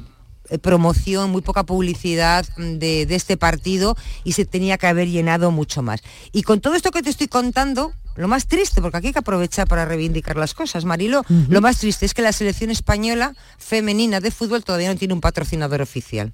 promoción, 0.62 1.30
muy 1.32 1.42
poca 1.42 1.64
publicidad 1.64 2.46
mm, 2.58 2.74
de, 2.80 3.06
de 3.06 3.16
este 3.16 3.38
partido 3.38 3.96
y 4.24 4.34
se 4.34 4.46
tenía 4.46 4.78
que 4.78 4.88
haber 4.88 5.08
llenado 5.10 5.52
mucho 5.52 5.82
más. 5.82 6.02
Y 6.32 6.44
con 6.44 6.62
todo 6.62 6.76
esto 6.76 6.92
que 6.92 7.02
te 7.02 7.10
estoy 7.10 7.28
contando, 7.28 7.92
lo 8.16 8.28
más 8.28 8.48
triste, 8.48 8.82
porque 8.82 8.98
aquí 8.98 9.08
hay 9.08 9.14
que 9.14 9.20
aprovechar 9.20 9.68
para 9.68 9.86
reivindicar 9.86 10.38
las 10.38 10.54
cosas, 10.54 10.86
Marilo, 10.86 11.24
lo 11.50 11.62
más 11.62 11.78
triste 11.78 12.06
es 12.06 12.14
que 12.14 12.22
la 12.24 12.32
selección 12.32 12.72
española 12.72 13.36
femenina 13.60 14.20
de 14.20 14.32
fútbol 14.32 14.64
todavía 14.64 14.90
no 14.92 14.96
tiene 14.98 15.14
un 15.14 15.22
patrocinador 15.22 15.82
oficial. 15.84 16.34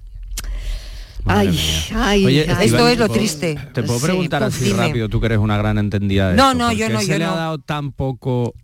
Ay, 1.26 1.58
ay, 1.94 2.26
Oye, 2.26 2.40
ay. 2.40 2.48
Estivali, 2.50 2.64
Esto 2.66 2.88
es 2.88 2.98
lo 2.98 3.04
¿te 3.04 3.08
puedo- 3.08 3.18
triste. 3.18 3.58
Te 3.72 3.82
puedo 3.82 3.98
preguntar 4.00 4.42
pues 4.42 4.54
así 4.56 4.64
dime. 4.66 4.76
rápido, 4.86 5.08
tú 5.08 5.20
que 5.20 5.26
eres 5.26 5.38
una 5.38 5.56
gran 5.56 5.78
entendida 5.78 6.30
de 6.30 6.36
No, 6.36 6.48
esto, 6.52 6.58
no, 6.58 6.68
¿por 6.68 6.76
yo 6.76 6.86
qué 6.88 6.92
no, 6.92 7.00
se 7.00 7.06
yo 7.06 7.18
le 7.18 7.24
ha 7.24 7.28
no. 7.30 7.36
dado 7.36 7.58
tan 7.58 7.92
poco 7.92 8.54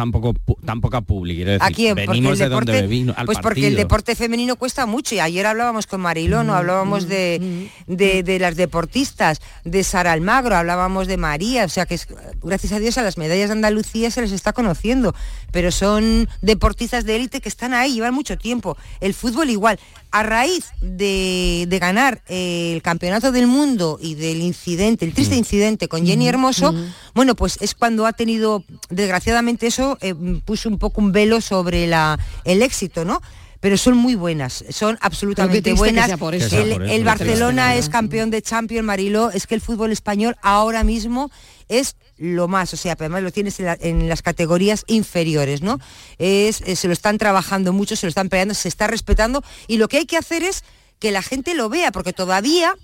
tan 0.00 0.12
poco 0.12 0.32
pu- 0.32 0.56
tan 0.64 0.80
poca 0.80 1.00
publi, 1.02 1.34
quiero 1.36 1.50
decir, 1.52 1.66
Aquí, 1.66 1.88
porque 1.88 2.06
venimos 2.06 2.32
el 2.32 2.38
de 2.38 2.44
deporte, 2.48 2.72
donde 2.72 2.86
vino 2.88 3.14
al 3.16 3.26
pues 3.26 3.38
porque 3.38 3.66
el 3.68 3.76
deporte 3.76 4.16
femenino 4.16 4.56
cuesta 4.56 4.86
mucho 4.86 5.14
y 5.14 5.20
ayer 5.20 5.44
hablábamos 5.46 5.86
con 5.86 6.00
Mariló, 6.00 6.42
¿no? 6.42 6.54
hablábamos 6.54 7.06
de, 7.08 7.68
de, 7.86 8.22
de 8.22 8.38
las 8.38 8.56
deportistas, 8.56 9.40
de 9.64 9.84
Sara 9.84 10.12
Almagro, 10.12 10.56
hablábamos 10.56 11.06
de 11.06 11.16
María, 11.16 11.64
o 11.64 11.68
sea 11.68 11.84
que 11.86 11.94
es- 11.96 12.08
gracias 12.42 12.72
a 12.72 12.78
Dios 12.78 12.96
a 12.98 13.02
las 13.02 13.18
medallas 13.18 13.48
de 13.50 13.52
Andalucía 13.54 14.10
se 14.10 14.22
les 14.22 14.32
está 14.32 14.52
conociendo, 14.54 15.14
pero 15.52 15.70
son 15.70 16.28
deportistas 16.40 17.04
de 17.04 17.16
élite 17.16 17.40
que 17.40 17.48
están 17.50 17.74
ahí, 17.74 17.94
llevan 17.94 18.14
mucho 18.14 18.38
tiempo. 18.38 18.76
El 19.00 19.12
fútbol 19.14 19.50
igual. 19.50 19.78
A 20.12 20.22
raíz 20.24 20.64
de, 20.80 21.66
de 21.68 21.78
ganar 21.78 22.22
eh, 22.28 22.72
el 22.74 22.82
campeonato 22.82 23.30
del 23.30 23.46
mundo 23.46 23.96
y 24.00 24.16
del 24.16 24.40
incidente, 24.42 25.04
el 25.04 25.12
triste 25.14 25.36
incidente 25.36 25.86
con 25.86 26.04
Jenny 26.04 26.26
Hermoso, 26.26 26.74
bueno, 27.14 27.34
pues 27.36 27.58
es 27.60 27.74
cuando 27.76 28.06
ha 28.06 28.12
tenido, 28.12 28.64
desgraciadamente 28.88 29.66
eso 29.68 29.89
eh, 30.00 30.14
puso 30.44 30.68
un 30.68 30.78
poco 30.78 31.00
un 31.00 31.12
velo 31.12 31.40
sobre 31.40 31.86
la, 31.86 32.18
el 32.44 32.62
éxito, 32.62 33.04
¿no? 33.04 33.20
Pero 33.60 33.76
son 33.76 33.94
muy 33.96 34.14
buenas, 34.14 34.64
son 34.70 34.96
absolutamente 35.02 35.74
buenas. 35.74 36.10
por 36.18 36.34
eso. 36.34 36.56
El, 36.56 36.72
por 36.72 36.82
eso, 36.84 36.92
el 36.94 36.98
qué 37.00 37.04
Barcelona 37.04 37.64
triste, 37.66 37.78
es 37.80 37.86
¿no? 37.86 37.92
campeón 37.92 38.30
de 38.30 38.40
Champions, 38.40 38.86
Marilo, 38.86 39.30
es 39.30 39.46
que 39.46 39.54
el 39.54 39.60
fútbol 39.60 39.92
español 39.92 40.36
ahora 40.40 40.82
mismo 40.82 41.30
es 41.68 41.94
lo 42.16 42.48
más, 42.48 42.72
o 42.72 42.76
sea, 42.78 42.94
además 42.98 43.22
lo 43.22 43.30
tienes 43.32 43.60
en, 43.60 43.66
la- 43.66 43.78
en 43.80 44.08
las 44.08 44.22
categorías 44.22 44.84
inferiores, 44.86 45.60
¿no? 45.60 45.78
Es, 46.18 46.62
eh, 46.62 46.74
se 46.74 46.86
lo 46.86 46.94
están 46.94 47.18
trabajando 47.18 47.72
mucho, 47.74 47.96
se 47.96 48.06
lo 48.06 48.08
están 48.08 48.30
peleando, 48.30 48.54
se 48.54 48.68
está 48.68 48.86
respetando 48.86 49.44
y 49.68 49.76
lo 49.76 49.88
que 49.88 49.98
hay 49.98 50.06
que 50.06 50.16
hacer 50.16 50.42
es 50.42 50.64
que 50.98 51.10
la 51.12 51.20
gente 51.22 51.54
lo 51.54 51.68
vea, 51.68 51.92
porque 51.92 52.12
todavía 52.14 52.74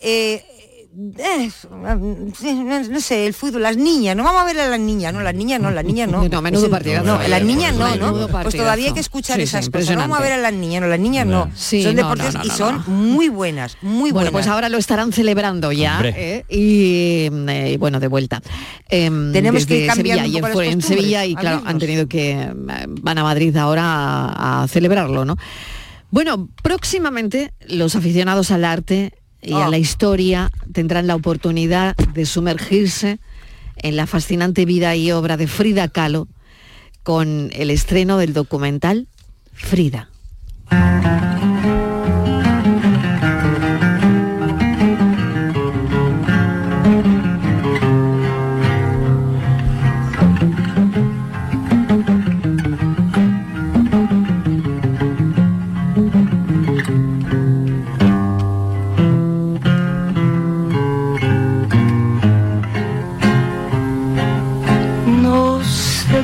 eh, 0.00 0.44
eh, 1.18 1.50
no 2.90 3.00
sé, 3.00 3.26
el 3.26 3.32
fútbol, 3.32 3.62
las 3.62 3.76
niñas, 3.76 4.14
no 4.14 4.24
vamos 4.24 4.42
a 4.42 4.44
ver 4.44 4.60
a 4.60 4.68
las 4.68 4.78
niñas, 4.78 5.14
no, 5.14 5.20
las 5.20 5.34
niñas 5.34 5.60
no, 5.60 5.70
las 5.70 5.84
niñas 5.84 6.08
no. 6.08 6.28
No, 6.28 6.42
menudo 6.42 6.68
partidazo. 6.68 7.04
No, 7.06 7.18
las 7.28 7.42
niñas 7.42 7.74
no, 7.74 7.90
Menudo 7.90 8.28
¿no? 8.28 8.42
Pues 8.42 8.54
todavía 8.54 8.88
hay 8.88 8.92
que 8.92 9.00
escuchar 9.00 9.36
Sí, 9.40 9.46
sí, 9.46 9.56
esas 9.56 9.70
cosas. 9.70 9.90
No 9.90 9.96
vamos 10.02 10.18
a 10.18 10.22
ver 10.22 10.32
a 10.32 10.36
las 10.36 10.52
niñas, 10.52 10.82
no, 10.82 10.88
las 10.88 11.00
niñas 11.00 11.26
no. 11.26 11.50
Sí, 11.54 11.82
son 11.82 11.94
no, 11.96 12.02
deportes 12.02 12.34
no, 12.34 12.40
no, 12.40 12.44
y 12.44 12.48
no, 12.48 12.54
son 12.56 12.76
no. 12.76 12.92
muy 12.92 13.28
buenas, 13.30 13.76
muy 13.80 14.10
Bueno, 14.10 14.30
buenas. 14.30 14.32
pues 14.32 14.46
ahora 14.48 14.68
lo 14.68 14.78
estarán 14.78 15.12
celebrando 15.12 15.72
ya. 15.72 16.02
¿eh? 16.04 16.44
y 16.50 17.28
eh, 17.48 17.76
bueno, 17.78 17.98
de 17.98 18.08
vuelta. 18.08 18.42
Em, 18.88 19.32
Tenemos 19.32 19.64
que 19.64 19.86
cambiando 19.86 19.94
Sevilla. 19.94 20.16
un 20.16 20.24
Ayer 20.24 20.40
poco 20.42 20.48
las 20.48 20.54
fue 20.54 20.68
en 20.70 20.82
Sevilla 20.82 21.24
y 21.24 21.34
claro, 21.34 21.62
han 21.64 21.78
tenido 21.78 22.06
que 22.06 22.32
eh, 22.32 22.52
van 22.54 23.18
a 23.18 23.22
Madrid 23.22 23.56
ahora 23.56 23.82
a, 23.84 24.62
a 24.62 24.68
celebrarlo, 24.68 25.24
¿no? 25.24 25.36
Bueno, 26.10 26.50
próximamente 26.62 27.54
los 27.66 27.96
aficionados 27.96 28.50
al 28.50 28.66
arte 28.66 29.14
y 29.42 29.54
a 29.54 29.68
la 29.68 29.78
historia 29.78 30.50
tendrán 30.72 31.06
la 31.06 31.16
oportunidad 31.16 31.96
de 31.96 32.26
sumergirse 32.26 33.18
en 33.76 33.96
la 33.96 34.06
fascinante 34.06 34.64
vida 34.64 34.94
y 34.94 35.10
obra 35.10 35.36
de 35.36 35.48
Frida 35.48 35.88
Kahlo 35.88 36.28
con 37.02 37.50
el 37.52 37.70
estreno 37.70 38.18
del 38.18 38.32
documental 38.32 39.08
Frida. 39.52 40.08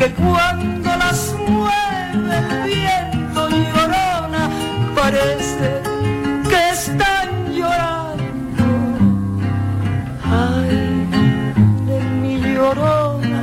que 0.00 0.10
cuando 0.12 0.88
las 0.96 1.34
mueve 1.46 2.38
el 2.38 2.64
viento 2.64 3.50
llorona, 3.50 4.48
parece 4.96 5.82
que 6.48 6.70
están 6.72 7.52
llorando. 7.52 8.64
Ay, 10.24 11.06
de 11.86 12.00
mi 12.22 12.40
llorona, 12.40 13.42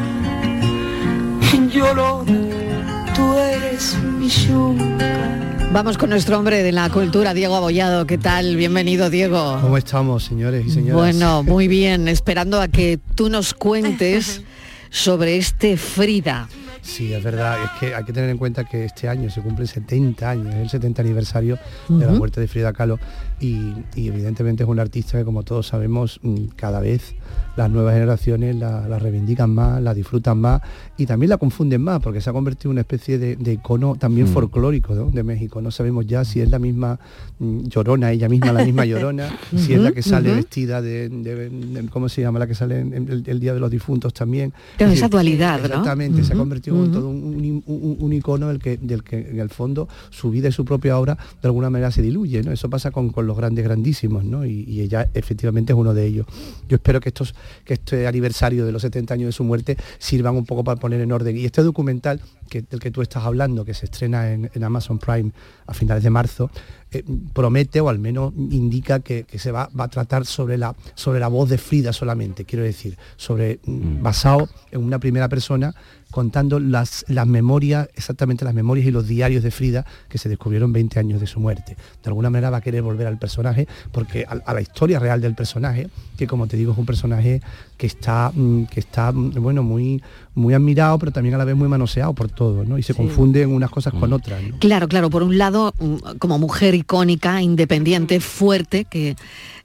llorona, 1.72 3.06
tú 3.14 3.36
eres 3.36 3.96
mi 4.18 4.28
yunca. 4.28 5.68
Vamos 5.72 6.00
con 6.00 6.10
nuestro 6.10 6.40
hombre 6.40 6.64
de 6.64 6.72
la 6.72 6.90
cultura, 6.90 7.36
Diego 7.36 7.56
Abollado. 7.56 8.08
¿Qué 8.08 8.18
tal? 8.18 8.56
Bienvenido, 8.56 9.12
Diego. 9.12 9.60
¿Cómo 9.62 9.78
estamos, 9.78 10.24
señores 10.24 10.66
y 10.66 10.72
señoras? 10.72 10.96
Bueno, 10.96 11.44
muy 11.44 11.68
bien, 11.78 12.08
esperando 12.08 12.60
a 12.60 12.68
que 12.68 12.98
tú 13.14 13.30
nos 13.30 13.54
cuentes 13.54 14.42
sobre 14.90 15.38
este 15.38 15.78
Frida. 15.78 16.48
Sí, 16.82 17.14
es 17.14 17.24
verdad, 17.24 17.58
es 17.64 17.70
que 17.80 17.94
hay 17.96 18.04
que 18.04 18.14
tener 18.14 18.30
en 18.30 18.38
cuenta 18.38 18.64
que 18.64 18.86
este 18.86 19.08
año 19.10 19.30
se 19.30 19.42
cumple 19.42 19.68
70 19.68 20.30
años, 20.30 20.48
es 20.56 20.62
el 20.62 20.70
70 20.70 21.02
aniversario 21.02 21.58
de 21.90 22.06
la 22.06 22.12
muerte 22.14 22.40
de 22.42 22.48
Frida 22.48 22.74
Kahlo 22.74 23.00
y, 23.40 23.74
y 23.96 24.08
evidentemente 24.08 24.64
es 24.64 24.70
un 24.70 24.80
artista 24.80 25.18
que 25.18 25.26
como 25.26 25.44
todos 25.44 25.68
sabemos 25.68 26.20
mm, 26.24 26.46
cada 26.56 26.80
vez 26.80 27.14
las 27.56 27.70
nuevas 27.70 27.94
generaciones 27.94 28.56
la, 28.56 28.88
la 28.88 29.00
reivindican 29.00 29.50
más, 29.50 29.82
la 29.82 29.94
disfrutan 29.94 30.38
más 30.40 30.62
y 30.98 31.06
también 31.06 31.30
la 31.30 31.38
confunden 31.38 31.82
más 31.82 32.00
porque 32.02 32.22
se 32.22 32.30
ha 32.30 32.34
convertido 32.34 32.70
en 32.72 32.76
una 32.76 32.82
especie 32.82 33.18
de, 33.18 33.36
de 33.36 33.54
icono 33.54 33.96
también 33.96 34.28
Mm. 34.28 34.34
folclórico 34.34 34.94
¿no? 34.96 35.06
de 35.12 35.24
México. 35.24 35.62
No 35.62 35.70
sabemos 35.72 36.06
ya 36.08 36.24
si 36.26 36.42
es 36.42 36.50
la 36.50 36.60
misma 36.60 37.00
mm, 37.40 37.64
llorona, 37.68 38.12
ella 38.12 38.28
misma 38.30 38.52
la 38.54 38.64
misma 38.66 38.86
llorona, 38.86 39.30
si 39.56 39.74
es 39.74 39.80
la 39.82 39.92
que 39.92 40.02
sale 40.02 40.34
vestida 40.34 40.82
de, 40.82 41.10
de- 41.10 41.50
de- 41.50 41.90
¿cómo 41.90 42.10
se 42.10 42.22
llama? 42.22 42.40
La 42.40 42.48
que 42.48 42.56
sale 42.56 42.80
en, 42.80 42.94
en 42.94 43.10
el, 43.10 43.24
el 43.28 43.40
Día 43.40 43.54
de 43.54 43.60
los 43.60 43.70
Difuntos 43.72 44.14
también. 44.14 44.54
Claro, 44.78 44.92
Es 44.94 44.98
esa 45.00 45.06
decir, 45.06 45.10
dualidad, 45.12 45.60
¿no? 45.60 45.66
Exactamente, 45.66 46.24
se 46.24 46.34
ha 46.34 46.36
Ujú, 46.36 46.44
convertido 46.72 46.86
en 46.86 46.92
ujú. 46.92 46.92
todo 47.00 47.10
un, 47.10 47.24
un- 47.36 47.64
un- 47.66 47.98
un 48.00 48.14
icono 48.14 48.48
del 48.50 48.60
que, 48.60 48.78
del 48.78 49.04
que 49.04 49.30
en 49.30 49.40
el 49.40 49.50
fondo 49.50 49.88
su 50.10 50.30
vida 50.30 50.50
y 50.50 50.52
su 50.52 50.66
propia 50.66 50.98
obra 50.98 51.16
de 51.42 51.48
alguna 51.48 51.70
manera 51.70 51.92
se 51.92 52.02
diluye, 52.02 52.42
¿no? 52.44 52.52
Eso 52.52 52.70
pasa 52.70 52.92
con, 52.92 53.10
con 53.10 53.28
los 53.28 53.38
grandes 53.38 53.64
grandísimos, 53.66 54.24
¿no? 54.24 54.46
Y, 54.46 54.64
y 54.68 54.82
ella 54.82 55.10
efectivamente 55.14 55.74
es 55.74 55.78
uno 55.80 55.94
de 55.94 56.06
ellos. 56.06 56.26
Yo 56.68 56.76
espero 56.76 57.00
que 57.00 57.10
estos, 57.10 57.34
que 57.66 57.74
este 57.76 58.08
aniversario 58.08 58.66
de 58.66 58.72
los 58.72 58.82
70 58.82 59.14
años 59.14 59.28
de 59.28 59.32
su 59.32 59.44
muerte 59.44 59.78
sirvan 60.00 60.36
un 60.36 60.46
poco 60.46 60.64
para 60.64 60.80
poner 60.80 61.02
en 61.02 61.12
orden. 61.12 61.38
Y 61.38 61.46
este 61.46 61.64
documental 61.64 62.20
que, 62.50 62.62
del 62.62 62.80
que 62.80 62.92
tú 62.92 63.02
estás 63.02 63.24
hablando, 63.26 63.66
que 63.66 63.74
se 63.74 63.86
estrena 63.86 64.32
en, 64.32 64.50
en 64.54 64.64
Amazon 64.64 65.00
Prime 65.00 65.32
a 65.66 65.74
finales 65.74 66.04
de 66.04 66.10
marzo, 66.10 66.50
eh, 66.92 67.04
promete 67.34 67.82
o 67.82 67.90
al 67.90 68.00
menos 68.00 68.34
indica 68.38 69.02
que, 69.02 69.24
que 69.26 69.40
se 69.40 69.52
va, 69.52 69.70
va 69.78 69.86
a 69.86 69.88
tratar 69.90 70.26
sobre 70.26 70.58
la, 70.58 70.74
sobre 70.96 71.20
la 71.20 71.28
voz 71.28 71.50
de 71.50 71.58
Frida 71.58 71.92
solamente, 71.92 72.46
quiero 72.46 72.64
decir, 72.64 72.98
sobre 73.18 73.60
mm, 73.66 74.02
basado 74.02 74.48
en 74.72 74.82
una 74.84 74.98
primera 75.00 75.28
persona 75.28 75.76
contando 76.12 76.60
las, 76.60 77.06
las 77.08 77.28
memorias, 77.28 77.90
exactamente 77.96 78.46
las 78.46 78.54
memorias 78.54 78.88
y 78.88 78.92
los 78.92 79.08
diarios 79.08 79.44
de 79.44 79.52
Frida 79.52 79.86
que 80.10 80.18
se 80.18 80.30
descubrieron 80.30 80.72
20 80.74 81.00
años 81.00 81.20
de 81.20 81.28
su 81.28 81.40
muerte. 81.40 81.76
De 82.04 82.08
alguna 82.10 82.30
manera 82.30 82.50
va 82.50 82.58
a 82.58 82.62
querer 82.62 82.82
volver 82.82 83.08
al 83.08 83.18
personaje, 83.20 83.68
porque 83.92 84.26
a, 84.28 84.34
a 84.50 84.54
la 84.54 84.62
historia 84.62 85.00
real 85.00 85.22
del 85.22 85.36
personaje, 85.36 85.90
que 86.18 86.26
como 86.28 86.48
te 86.48 86.58
digo 86.58 86.72
es 86.72 86.78
un 86.78 86.86
personaje 86.86 87.42
que 87.78 87.88
está, 87.88 88.32
mm, 88.34 88.64
que 88.66 88.80
está 88.80 89.12
mm, 89.12 89.34
bueno, 89.42 89.64
muy, 89.64 90.02
muy 90.34 90.54
admirado, 90.54 90.98
pero 90.98 91.12
también 91.12 91.36
a 91.36 91.38
la 91.38 91.46
vez 91.46 91.56
muy 91.56 91.68
manoseado 91.68 92.14
por 92.14 92.30
todo, 92.30 92.64
¿no? 92.64 92.78
Y 92.78 92.84
se 92.84 92.94
Sí. 92.94 92.98
confunden 92.98 93.50
unas 93.52 93.70
cosas 93.70 93.94
con 93.94 94.14
otras. 94.14 94.42
¿no? 94.42 94.58
Claro, 94.60 94.88
claro, 94.88 95.10
por 95.10 95.24
un 95.24 95.38
lado, 95.38 95.74
mm, 95.80 96.18
como 96.20 96.40
mujer 96.40 96.74
icónica, 96.74 97.42
independiente, 97.42 98.20
fuerte, 98.20 98.86
que, 98.86 99.16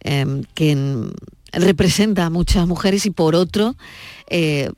em, 0.01 0.43
que 0.55 0.75
mm, 0.77 1.11
representa 1.53 2.27
a 2.27 2.31
muchas 2.31 2.67
mujeres 2.67 3.07
y 3.07 3.11
por 3.11 3.35
otro, 3.35 3.77
eh, 4.29 4.71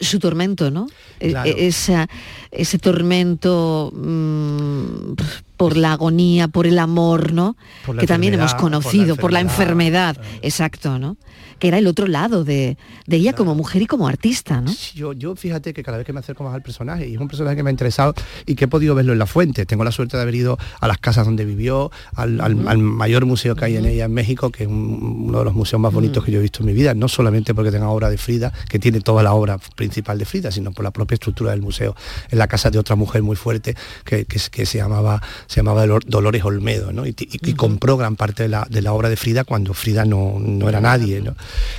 su 0.00 0.18
tormento, 0.18 0.70
¿no? 0.70 0.86
E- 1.20 1.30
Claro. 1.30 1.48
e- 1.50 1.66
esa- 1.68 2.08
ese 2.50 2.78
tormento 2.78 3.90
mm, 3.94 5.12
por 5.56 5.76
la 5.76 5.92
agonía, 5.92 6.48
por 6.48 6.66
el 6.66 6.78
amor, 6.78 7.32
¿no? 7.32 7.56
Que 8.00 8.06
también 8.06 8.34
hemos 8.34 8.52
enfermedad, 8.52 8.60
por 8.60 8.70
la 8.72 8.80
conocido, 8.80 9.16
por 9.16 9.32
la 9.32 9.40
enfermedad, 9.40 10.16
enfermedad, 10.16 10.40
exacto, 10.42 10.98
¿no? 10.98 11.16
Que 11.58 11.68
era 11.68 11.78
el 11.78 11.86
otro 11.86 12.06
lado 12.06 12.44
de, 12.44 12.76
de 13.06 13.16
ella 13.16 13.32
como 13.34 13.54
mujer 13.54 13.80
y 13.82 13.86
como 13.86 14.06
artista, 14.08 14.60
¿no? 14.60 14.70
Yo, 14.94 15.14
yo 15.14 15.34
fíjate 15.36 15.72
que 15.72 15.82
cada 15.82 15.96
vez 15.96 16.06
que 16.06 16.12
me 16.12 16.20
acerco 16.20 16.44
más 16.44 16.54
al 16.54 16.60
personaje, 16.62 17.08
y 17.08 17.14
es 17.14 17.20
un 17.20 17.28
personaje 17.28 17.56
que 17.56 17.62
me 17.62 17.70
ha 17.70 17.72
interesado 17.72 18.14
y 18.44 18.54
que 18.56 18.66
he 18.66 18.68
podido 18.68 18.94
verlo 18.94 19.12
en 19.14 19.18
la 19.18 19.26
fuente, 19.26 19.64
tengo 19.64 19.82
la 19.82 19.90
suerte 19.90 20.16
de 20.18 20.22
haber 20.22 20.34
ido 20.34 20.58
a 20.80 20.86
las 20.86 20.98
casas 20.98 21.24
donde 21.24 21.44
vivió, 21.46 21.90
al, 22.14 22.40
al- 22.42 22.68
al 22.68 22.78
mayor 22.78 23.24
museo 23.24 23.56
que 23.56 23.64
hay 23.64 23.76
en 23.76 23.86
ella 23.86 24.04
en 24.04 24.12
México, 24.12 24.50
que 24.50 24.64
es 24.64 24.68
un- 24.68 25.24
uno 25.28 25.38
de 25.38 25.44
los 25.46 25.54
museos 25.54 25.80
más 25.80 25.92
bonitos 25.94 26.24
que 26.24 26.30
yo 26.32 26.40
he 26.40 26.42
visto 26.42 26.60
en 26.60 26.66
mi 26.66 26.72
vida, 26.74 26.92
no 26.94 27.08
solamente 27.08 27.54
porque 27.54 27.70
tenga 27.70 27.88
obra 27.88 28.10
de 28.10 28.18
Frida, 28.18 28.52
que 28.68 28.78
tiene 28.78 29.00
toda 29.00 29.22
la 29.22 29.32
obra 29.32 29.58
principal 29.76 30.18
de 30.18 30.24
Frida, 30.26 30.50
sino 30.50 30.72
por 30.72 30.84
la 30.84 30.90
propia 30.90 31.14
estructura 31.14 31.52
del 31.52 31.62
museo, 31.62 31.96
en 32.30 32.38
la 32.38 32.48
casa 32.48 32.70
de 32.70 32.78
otra 32.78 32.96
mujer 32.96 33.22
muy 33.22 33.36
fuerte 33.36 33.74
que, 34.04 34.26
que, 34.26 34.38
que 34.50 34.66
se 34.66 34.78
llamaba 34.78 35.22
se 35.46 35.56
llamaba 35.60 35.86
Dolor- 35.86 36.04
Dolores 36.06 36.44
Olmedo, 36.44 36.92
¿no? 36.92 37.06
y, 37.06 37.10
y- 37.18 37.38
y 37.50 37.54
compró 37.54 37.96
gran 37.96 38.16
parte 38.16 38.42
de 38.42 38.50
la, 38.50 38.66
de 38.68 38.82
la 38.82 38.92
obra 38.92 39.08
de 39.08 39.16
Frida 39.16 39.44
cuando 39.44 39.72
Frida 39.72 40.04
no, 40.04 40.36
no 40.38 40.68
era 40.68 40.80
nadie. 40.82 41.22
¿no? 41.22 41.34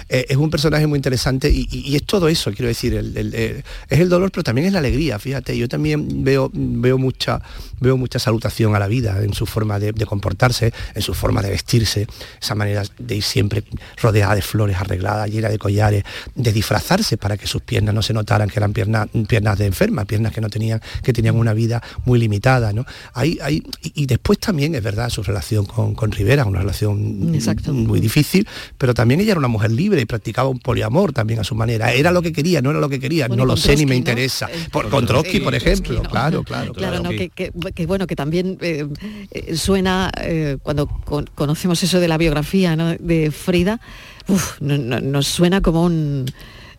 Eh, 0.09 0.25
es 0.29 0.37
un 0.37 0.49
personaje 0.49 0.87
muy 0.87 0.97
interesante 0.97 1.49
y, 1.49 1.67
y- 1.71 1.89
y 1.91 1.95
es 1.95 2.03
todo 2.05 2.27
eso, 2.27 2.51
quiero 2.51 2.67
decir, 2.67 2.93
el- 2.93 3.15
el- 3.17 3.33
el- 3.35 3.63
es 3.89 3.99
el 3.99 4.09
dolor, 4.09 4.31
pero 4.31 4.43
también 4.43 4.67
es 4.67 4.73
la 4.73 4.79
alegría, 4.79 5.19
fíjate, 5.19 5.57
yo 5.57 5.67
también 5.67 6.23
veo, 6.23 6.49
veo, 6.53 6.97
mucha, 6.97 7.41
veo 7.79 7.97
mucha 7.97 8.19
salutación 8.19 8.75
a 8.75 8.79
la 8.79 8.87
vida 8.87 9.23
en 9.23 9.33
su 9.33 9.45
forma 9.45 9.79
de, 9.79 9.91
de 9.91 10.05
comportarse, 10.05 10.73
en 10.95 11.01
su 11.01 11.13
forma 11.13 11.41
de 11.41 11.49
vestirse, 11.49 12.07
esa 12.41 12.55
manera 12.55 12.83
de 12.97 13.15
ir 13.15 13.23
siempre 13.23 13.63
rodeada 14.01 14.35
de 14.35 14.41
flores 14.41 14.77
arregladas, 14.77 15.29
llena 15.29 15.49
de 15.49 15.57
collares, 15.57 16.03
de 16.35 16.51
disfrazarse 16.53 17.17
para 17.17 17.37
que 17.37 17.47
sus 17.47 17.61
piernas 17.61 17.93
no 17.93 18.01
se 18.01 18.13
notaran 18.13 18.49
que 18.49 18.59
eran 18.59 18.73
piernas, 18.73 19.07
piernas 19.27 19.57
de 19.57 19.65
enferma, 19.65 20.05
piernas 20.05 20.31
que 20.33 20.41
no 20.41 20.49
tenían, 20.49 20.81
que 21.03 21.13
tenían 21.13 21.35
una 21.35 21.53
vida 21.53 21.81
muy 22.05 22.19
limitada, 22.19 22.73
¿no? 22.73 22.85
Hay, 23.13 23.37
hay, 23.41 23.63
y, 23.81 24.03
y 24.03 24.05
después 24.05 24.39
también 24.39 24.75
es 24.75 24.83
verdad 24.83 25.09
su 25.09 25.23
relación 25.23 25.65
con, 25.65 25.95
con 25.95 26.11
Rivera, 26.11 26.45
una 26.45 26.59
relación 26.59 27.33
Exacto. 27.33 27.73
muy 27.73 27.99
difícil, 27.99 28.47
pero 28.77 28.93
también 28.93 29.19
ella 29.21 29.31
era 29.31 29.39
una 29.39 29.47
mujer 29.47 29.56
libre 29.71 30.01
y 30.01 30.05
practicaba 30.05 30.49
un 30.49 30.59
poliamor 30.59 31.13
también 31.13 31.39
a 31.39 31.43
su 31.43 31.55
manera. 31.55 31.91
Era 31.91 32.11
lo 32.11 32.21
que 32.21 32.31
quería, 32.31 32.61
no 32.61 32.69
era 32.71 32.79
lo 32.79 32.89
que 32.89 32.99
quería, 32.99 33.27
Bueno, 33.27 33.43
no 33.43 33.47
lo 33.47 33.57
sé 33.57 33.75
ni 33.75 33.85
me 33.85 33.91
¿no? 33.95 33.97
interesa. 33.99 34.47
Por, 34.71 34.89
con 34.89 35.05
Trotsky, 35.05 35.39
por 35.39 35.55
ejemplo, 35.55 35.95
Trotsky, 35.95 36.03
¿no? 36.03 36.09
claro, 36.09 36.43
claro, 36.43 36.73
Claro, 36.73 37.01
claro. 37.01 37.03
¿no? 37.03 37.09
que, 37.09 37.29
que- 37.29 37.51
que 37.73 37.85
bueno, 37.85 38.05
que 38.07 38.15
también 38.15 38.57
eh, 38.61 38.85
eh, 39.31 39.55
suena, 39.55 40.11
eh, 40.21 40.57
cuando 40.61 40.87
con- 40.87 41.29
conocemos 41.35 41.81
eso 41.83 41.99
de 41.99 42.07
la 42.07 42.17
biografía 42.17 42.75
de 42.99 43.31
Frida, 43.31 43.79
uf, 44.27 44.59
nos 44.61 45.27
suena 45.27 45.61
como 45.61 45.83
un 45.83 46.25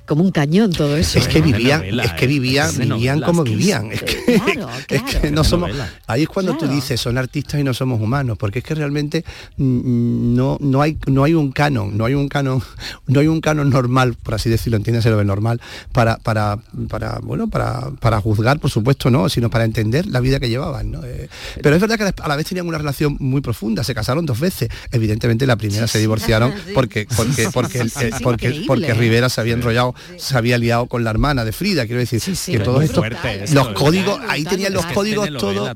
como 0.09 0.25
un 0.25 0.31
cañón 0.33 0.73
todo 0.73 0.97
eso. 0.97 1.19
Es 1.19 1.29
que 1.29 1.41
¿no? 1.41 1.47
vivían, 1.47 1.81
novela, 1.81 2.05
es 2.05 2.13
que 2.15 2.25
¿eh? 2.25 2.29
vivían, 2.29 2.77
vivían 2.77 3.21
como 3.21 3.45
vivían. 3.45 3.93
Es 3.93 4.03
que, 4.03 4.41
Claro, 4.41 4.69
es 4.89 5.03
que 5.03 5.19
claro. 5.19 5.31
no 5.31 5.45
somos. 5.45 5.71
Ahí 6.07 6.23
es 6.23 6.29
cuando 6.29 6.53
tú 6.53 6.61
Claro. 6.61 6.75
dices 6.75 7.01
son 7.01 7.19
artistas 7.19 7.61
y 7.61 7.65
no 7.65 7.75
somos 7.75 8.01
humanos, 8.01 8.39
porque 8.39 8.61
es 8.61 8.65
que 8.65 8.75
realmente 8.75 9.25
mm, 9.59 10.35
no, 10.35 10.57
no 10.61 10.83
hay 10.83 10.97
no 11.07 11.25
hay 11.25 11.35
un 11.35 11.53
canon, 11.53 11.97
no 11.97 12.07
hay 12.07 12.15
un 12.15 12.29
canon, 12.29 12.63
no 13.07 13.21
hay 13.21 13.29
un 13.29 13.41
canon 13.41 13.71
normal, 13.71 14.17
por 14.23 14.35
así 14.35 14.49
decirlo, 14.49 14.77
entiéndase 14.79 15.11
lo 15.11 15.19
de 15.19 15.25
normal, 15.25 15.61
para, 15.93 16.17
para, 16.17 16.59
para 16.89 17.19
bueno, 17.23 17.49
para, 17.49 17.91
para 18.01 18.21
juzgar, 18.21 18.59
por 18.59 18.71
supuesto, 18.71 19.11
no, 19.11 19.29
sino 19.29 19.51
para 19.51 19.65
entender 19.65 20.07
la 20.07 20.21
vida 20.21 20.41
que 20.41 20.49
llevaban. 20.49 20.91
¿no? 20.91 21.05
Eh, 21.05 21.29
pero 21.63 21.77
es 21.77 21.81
verdad 21.81 21.99
que 21.99 22.23
a 22.23 22.29
la 22.29 22.37
vez 22.37 22.47
tenían 22.47 22.67
una 22.67 22.79
relación 22.79 23.17
muy 23.21 23.41
profunda, 23.41 23.85
se 23.85 23.95
casaron 23.95 24.25
dos 24.25 24.41
veces. 24.41 24.69
Evidentemente 24.91 25.47
la 25.47 25.57
primera 25.57 25.87
se 25.87 25.99
divorciaron 25.99 26.53
porque, 26.75 27.07
porque, 27.15 27.49
porque, 27.53 27.79
eh, 27.81 28.11
porque, 28.23 28.65
porque 28.67 28.89
¿eh? 28.89 28.95
Rivera 28.95 29.29
se 29.29 29.41
había 29.41 29.55
enrollado, 29.55 29.95
se 30.17 30.37
había 30.37 30.59
liado 30.59 30.87
con 30.87 31.05
la 31.05 31.11
hermana 31.11 31.45
de 31.45 31.53
Frida, 31.53 31.87
quiero 31.87 32.01
decir, 32.01 32.21
que 32.21 32.61
todos 32.61 32.83
es 32.83 32.91
estos 32.91 33.05
los 33.53 33.69
códigos, 33.69 34.17
brutal, 34.19 34.31
ahí 34.31 34.45
tenían 34.45 34.73
los 34.73 34.87
códigos 34.87 35.29
todos. 35.39 35.71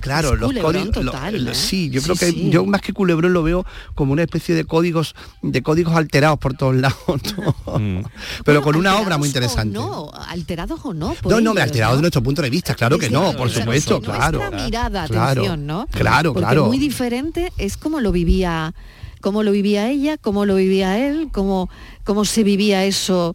Claro, 0.00 0.34
Es 0.34 0.40
los 0.40 0.52
códigos. 0.54 0.90
total, 0.90 1.48
¿eh? 1.48 1.54
sí, 1.54 1.90
yo 1.90 2.02
creo 2.02 2.16
que 2.16 2.50
yo 2.50 2.64
más 2.66 2.80
que 2.80 2.92
culebrón 2.92 3.32
lo 3.32 3.42
veo 3.42 3.64
como 3.94 4.12
una 4.12 4.22
especie 4.22 4.54
de 4.54 4.64
códigos, 4.64 5.14
de 5.42 5.62
códigos 5.62 5.94
alterados 5.94 6.38
por 6.38 6.54
todos 6.54 6.74
lados. 6.76 6.96
¿no? 7.36 7.78
Mm. 7.78 8.02
Pero 8.44 8.60
Bueno, 8.60 8.62
con 8.62 8.76
una 8.76 8.94
obra 8.94 9.16
alterados 9.16 9.18
muy 9.18 9.28
interesante. 9.28 9.74
no, 9.78 10.10
alterados 10.28 10.80
o 10.84 10.94
no. 10.94 11.14
por 11.14 11.32
No, 11.32 11.40
no, 11.40 11.54
me 11.54 11.60
ellos, 11.60 11.70
alterado 11.70 11.92
¿no? 11.92 11.96
de 11.96 12.02
nuestro 12.02 12.22
punto 12.22 12.42
de 12.42 12.50
vista, 12.50 12.74
claro 12.74 12.98
que 12.98 13.10
no, 13.10 13.32
por 13.36 13.50
supuesto, 13.50 14.00
claro. 14.00 14.40
mirada, 14.52 15.06
Claro, 15.06 15.42
atención, 15.42 15.66
¿no? 15.66 15.86
claro, 15.90 16.32
Porque 16.32 16.46
claro. 16.46 16.66
muy 16.66 16.78
diferente 16.78 17.52
es 17.58 17.76
como 17.76 18.00
lo 18.00 18.12
vivía, 18.12 18.74
cómo 19.20 19.42
lo 19.42 19.52
vivía 19.52 19.90
ella, 19.90 20.16
cómo 20.18 20.44
lo 20.44 20.54
vivía 20.56 20.98
él, 21.06 21.28
cómo, 21.32 21.68
cómo 22.04 22.24
se 22.24 22.42
vivía 22.44 22.84
eso 22.84 23.34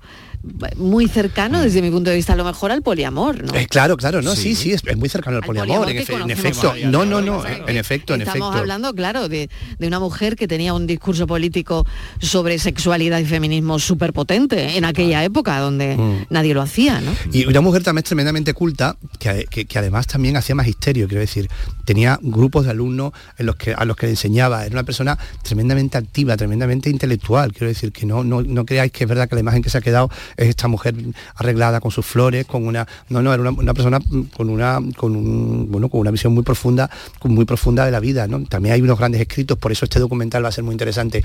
muy 0.78 1.08
cercano 1.08 1.62
desde 1.62 1.82
mi 1.82 1.92
punto 1.92 2.10
de 2.10 2.16
vista 2.16 2.34
a 2.34 2.36
lo 2.36 2.44
mejor 2.44 2.72
al 2.72 2.82
poliamor, 2.82 3.44
¿no? 3.44 3.54
Eh, 3.56 3.68
claro, 3.68 3.96
claro, 3.98 4.22
no, 4.22 4.36
sí, 4.36 4.56
sí, 4.56 4.72
es, 4.72 4.82
es 4.86 4.98
muy 4.98 5.08
cercano 5.08 5.38
al 5.38 5.44
Al 5.44 5.48
poliamor, 5.48 5.86
poliamor 5.86 6.22
en, 6.24 6.32
efecto. 6.32 6.74
No, 6.86 7.06
no, 7.06 7.22
¿no? 7.22 7.44
en 7.46 7.78
efecto, 7.78 8.16
en 8.16 8.22
Estamos 8.22 8.48
efecto. 8.48 8.60
hablando, 8.60 8.94
claro, 8.94 9.30
de, 9.30 9.50
de 9.78 9.88
una 9.88 10.00
mujer 10.00 10.36
que 10.36 10.48
tenía 10.48 10.74
un 10.74 10.88
discurso 10.88 11.28
político 11.28 11.86
sobre 12.20 12.58
sexualidad 12.60 13.20
y 13.20 13.26
feminismo 13.26 13.78
súper 13.80 14.14
potente 14.14 14.78
en 14.78 14.86
aquella 14.86 15.24
época 15.24 15.60
donde 15.60 15.96
Mm. 15.98 16.26
nadie 16.30 16.54
lo 16.54 16.62
hacía, 16.62 17.02
¿no? 17.02 17.12
Y 17.32 17.46
una 17.46 17.62
mujer 17.62 17.84
también 17.84 18.04
tremendamente 18.04 18.54
culta, 18.54 18.96
que, 19.20 19.46
que- 19.50 19.66
que 19.66 19.80
además 19.80 20.08
también 20.08 20.38
hacía 20.38 20.56
magisterio, 20.56 21.08
quiero 21.08 21.22
decir, 21.22 21.50
tenía 21.86 22.18
grupos 22.22 22.66
de 22.66 22.72
alumnos 22.72 23.12
en 23.38 23.46
los 23.46 23.56
que, 23.58 23.74
a 23.74 23.86
los 23.86 23.96
que 23.96 24.08
le 24.08 24.14
enseñaba, 24.14 24.66
era 24.66 24.74
una 24.74 24.84
persona 24.84 25.18
tremendamente 25.44 25.98
activa, 25.98 26.36
tremendamente 26.38 26.89
intelectual, 26.89 27.52
quiero 27.52 27.68
decir, 27.68 27.92
que 27.92 28.06
no, 28.06 28.24
no, 28.24 28.42
no 28.42 28.66
creáis 28.66 28.92
que 28.92 29.04
es 29.04 29.10
verdad 29.10 29.28
que 29.30 29.36
la 29.36 29.42
imagen 29.42 29.62
que 29.62 29.70
se 29.70 29.78
ha 29.78 29.82
quedado 29.82 30.10
es 30.38 30.49
esta 30.49 30.67
mujer 30.67 30.95
arreglada 31.36 31.79
con 31.79 31.91
sus 31.91 32.05
flores, 32.05 32.45
con 32.45 32.65
una. 32.65 32.88
No, 33.09 33.21
no, 33.21 33.34
era 33.34 33.49
una, 33.49 33.73
persona 33.73 33.99
con 34.36 34.49
una, 34.49 34.79
con 34.95 35.15
un, 35.15 35.71
bueno, 35.71 35.89
con 35.89 36.01
una 36.01 36.11
visión 36.11 36.34
muy 36.34 36.43
profunda, 36.43 36.89
muy 37.23 37.45
profunda 37.45 37.86
de 37.86 37.91
la 37.91 37.99
vida, 37.99 38.27
¿no? 38.27 38.43
También 38.45 38.73
hay 38.73 38.82
unos 38.82 38.97
grandes 38.97 39.21
escritos, 39.21 39.57
por 39.57 39.71
eso 39.71 39.86
este 39.86 39.99
documental 39.99 40.43
va 40.43 40.49
a 40.49 40.51
ser 40.51 40.63
muy 40.63 40.73
interesante, 40.73 41.23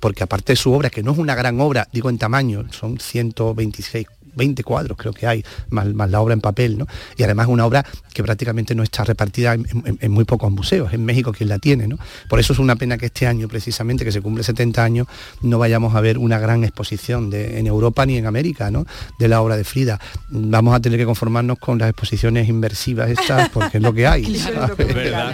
porque 0.00 0.22
aparte 0.22 0.52
de 0.52 0.56
su 0.56 0.72
obra, 0.72 0.90
que 0.90 1.02
no 1.02 1.12
es 1.12 1.18
una 1.18 1.34
gran 1.34 1.60
obra, 1.60 1.88
digo 1.92 2.10
en 2.10 2.18
tamaño, 2.18 2.64
son 2.72 2.98
126 2.98 4.06
20 4.36 4.62
cuadros 4.62 4.96
creo 4.96 5.12
que 5.12 5.26
hay, 5.26 5.44
más, 5.70 5.86
más 5.94 6.10
la 6.10 6.20
obra 6.20 6.34
en 6.34 6.40
papel, 6.40 6.78
¿no? 6.78 6.86
Y 7.16 7.22
además 7.24 7.48
una 7.48 7.66
obra 7.66 7.84
que 8.14 8.22
prácticamente 8.22 8.74
no 8.74 8.82
está 8.82 9.02
repartida 9.04 9.54
en, 9.54 9.66
en- 9.84 9.98
en 10.00 10.12
muy 10.12 10.24
pocos 10.24 10.50
museos, 10.52 10.92
en 10.92 11.04
México 11.04 11.32
quien 11.32 11.48
la 11.48 11.58
tiene, 11.58 11.88
¿no? 11.88 11.98
Por 12.28 12.38
eso 12.40 12.52
es 12.52 12.58
una 12.58 12.76
pena 12.76 12.96
que 12.98 13.06
este 13.06 13.26
año, 13.26 13.48
precisamente, 13.48 14.04
que 14.04 14.12
se 14.12 14.20
cumple 14.20 14.44
70 14.44 14.82
años, 14.84 15.06
no 15.42 15.58
vayamos 15.58 15.94
a 15.94 16.00
ver 16.00 16.18
una 16.18 16.38
gran 16.38 16.62
exposición 16.64 17.30
de, 17.30 17.58
en 17.58 17.66
Europa 17.66 18.06
ni 18.06 18.16
en 18.16 18.26
América, 18.26 18.70
¿no? 18.70 18.86
De 19.18 19.28
la 19.28 19.40
obra 19.42 19.56
de 19.56 19.64
Frida. 19.64 19.98
Vamos 20.28 20.74
a 20.74 20.80
tener 20.80 20.98
que 20.98 21.04
conformarnos 21.06 21.58
con 21.58 21.78
las 21.78 21.88
exposiciones 21.90 22.48
inversivas 22.48 23.10
estas, 23.10 23.48
porque 23.50 23.78
es 23.78 23.82
lo 23.82 23.92
que 23.92 24.06
hay. 24.06 24.24
Es 24.36 24.46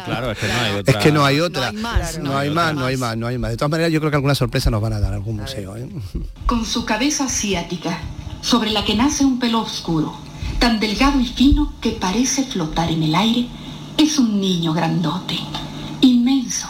claro, 0.07 0.31
es 0.33 0.39
que 0.39 0.49
no 0.49 0.55
hay 0.63 0.73
Es 0.73 0.81
otra. 0.81 0.99
que 1.01 1.13
no 1.13 1.25
hay 1.25 1.41
otra. 1.41 1.73
No 1.73 1.79
hay 1.79 1.83
más, 1.83 2.19
no 2.19 2.37
hay 2.37 2.51
más, 2.51 2.75
no 2.75 2.85
hay 2.87 2.97
más, 2.97 3.17
no 3.17 3.27
hay 3.27 3.39
más. 3.39 3.51
De 3.51 3.57
todas 3.57 3.71
maneras, 3.71 3.93
yo 3.93 4.01
creo 4.01 4.11
que 4.11 4.17
alguna 4.17 4.35
sorpresa 4.35 4.71
nos 4.71 4.81
van 4.81 4.93
a 4.95 5.01
dar 5.01 5.13
algún 5.13 5.37
museo. 5.37 5.77
¿eh? 5.77 5.89
con 6.47 6.65
su 6.65 6.85
cabeza 6.85 7.25
asiática, 7.25 7.99
sobre 8.43 8.71
la 8.71 8.85
que 8.85 8.95
nace 8.95 9.25
un 9.25 9.39
pelo 9.39 9.63
oscuro, 9.63 10.13
tan 10.59 10.81
delgado 10.81 11.19
y 11.19 11.27
fino 11.27 11.73
que 11.81 11.93
parece 11.93 12.45
flotar 12.45 12.91
en 12.91 13.03
el 13.03 13.15
aire, 13.15 13.47
es 13.97 14.19
un 14.19 14.41
niño 14.41 14.75
grandote, 14.75 15.39
inmenso, 16.03 16.69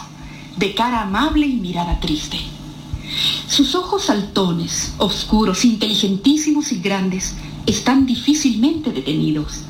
de 0.55 0.73
cara 0.73 1.01
amable 1.01 1.45
y 1.47 1.55
mirada 1.55 1.99
triste. 1.99 2.39
Sus 3.47 3.75
ojos 3.75 4.05
saltones, 4.05 4.93
oscuros, 4.97 5.65
inteligentísimos 5.65 6.71
y 6.71 6.79
grandes, 6.79 7.33
están 7.65 8.05
difícilmente 8.05 8.91
detenidos, 8.91 9.63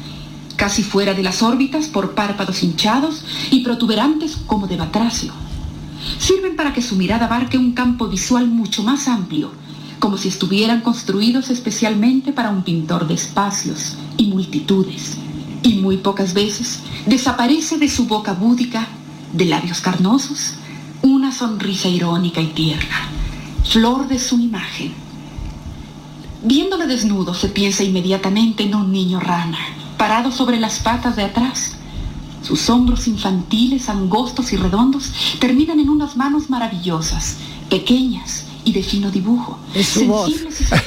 casi 0.56 0.84
fuera 0.84 1.16
de 1.16 1.24
las 1.24 1.42
órbitas 1.42 1.88
por 1.88 2.14
párpados 2.14 2.62
hinchados 2.62 3.26
y 3.50 3.64
protuberantes 3.64 4.38
como 4.46 4.68
de 4.68 4.78
batracio 4.78 5.34
sirven 6.20 6.56
para 6.56 6.74
que 6.74 6.82
su 6.82 6.96
mirada 6.96 7.26
abarque 7.26 7.58
un 7.58 7.74
campo 7.74 8.08
visual 8.08 8.48
mucho 8.48 8.84
más 8.84 9.08
amplio, 9.08 9.52
como 10.04 10.18
si 10.18 10.28
estuvieran 10.28 10.82
construidos 10.82 11.50
especialmente 11.50 12.34
para 12.34 12.50
un 12.50 12.64
pintor 12.64 13.08
de 13.08 13.14
espacios 13.14 13.96
y 14.18 14.26
multitudes. 14.26 15.16
Y 15.64 15.76
muy 15.76 15.96
pocas 15.96 16.34
veces 16.34 16.82
desaparece 17.06 17.78
de 17.78 17.88
su 17.88 18.06
boca 18.06 18.34
búdica, 18.34 18.86
de 19.32 19.46
labios 19.46 19.80
carnosos, 19.80 20.56
una 21.04 21.32
sonrisa 21.32 21.88
irónica 21.88 22.42
y 22.42 22.48
tierna, 22.48 23.08
flor 23.64 24.10
de 24.10 24.20
su 24.20 24.42
imagen. 24.42 24.92
Viéndole 26.44 26.86
desnudo 26.86 27.34
se 27.34 27.48
piensa 27.48 27.86
inmediatamente 27.86 28.64
en 28.64 28.76
un 28.76 28.92
niño 28.92 29.22
rana, 29.22 29.60
parado 29.98 30.34
sobre 30.34 30.60
las 30.60 30.80
patas 30.80 31.16
de 31.16 31.24
atrás, 31.24 31.76
sus 32.42 32.70
hombros 32.70 33.08
infantiles, 33.08 33.88
angostos 33.88 34.52
y 34.52 34.58
redondos, 34.58 35.14
terminan 35.40 35.80
en 35.80 35.90
unas 35.90 36.18
manos 36.18 36.50
maravillosas, 36.50 37.38
pequeñas 37.70 38.48
y 38.66 38.72
de 38.74 38.82
fino 38.84 39.12
dibujo. 39.12 39.60
Es 39.76 39.88
su 39.88 40.06
voz. 40.08 40.32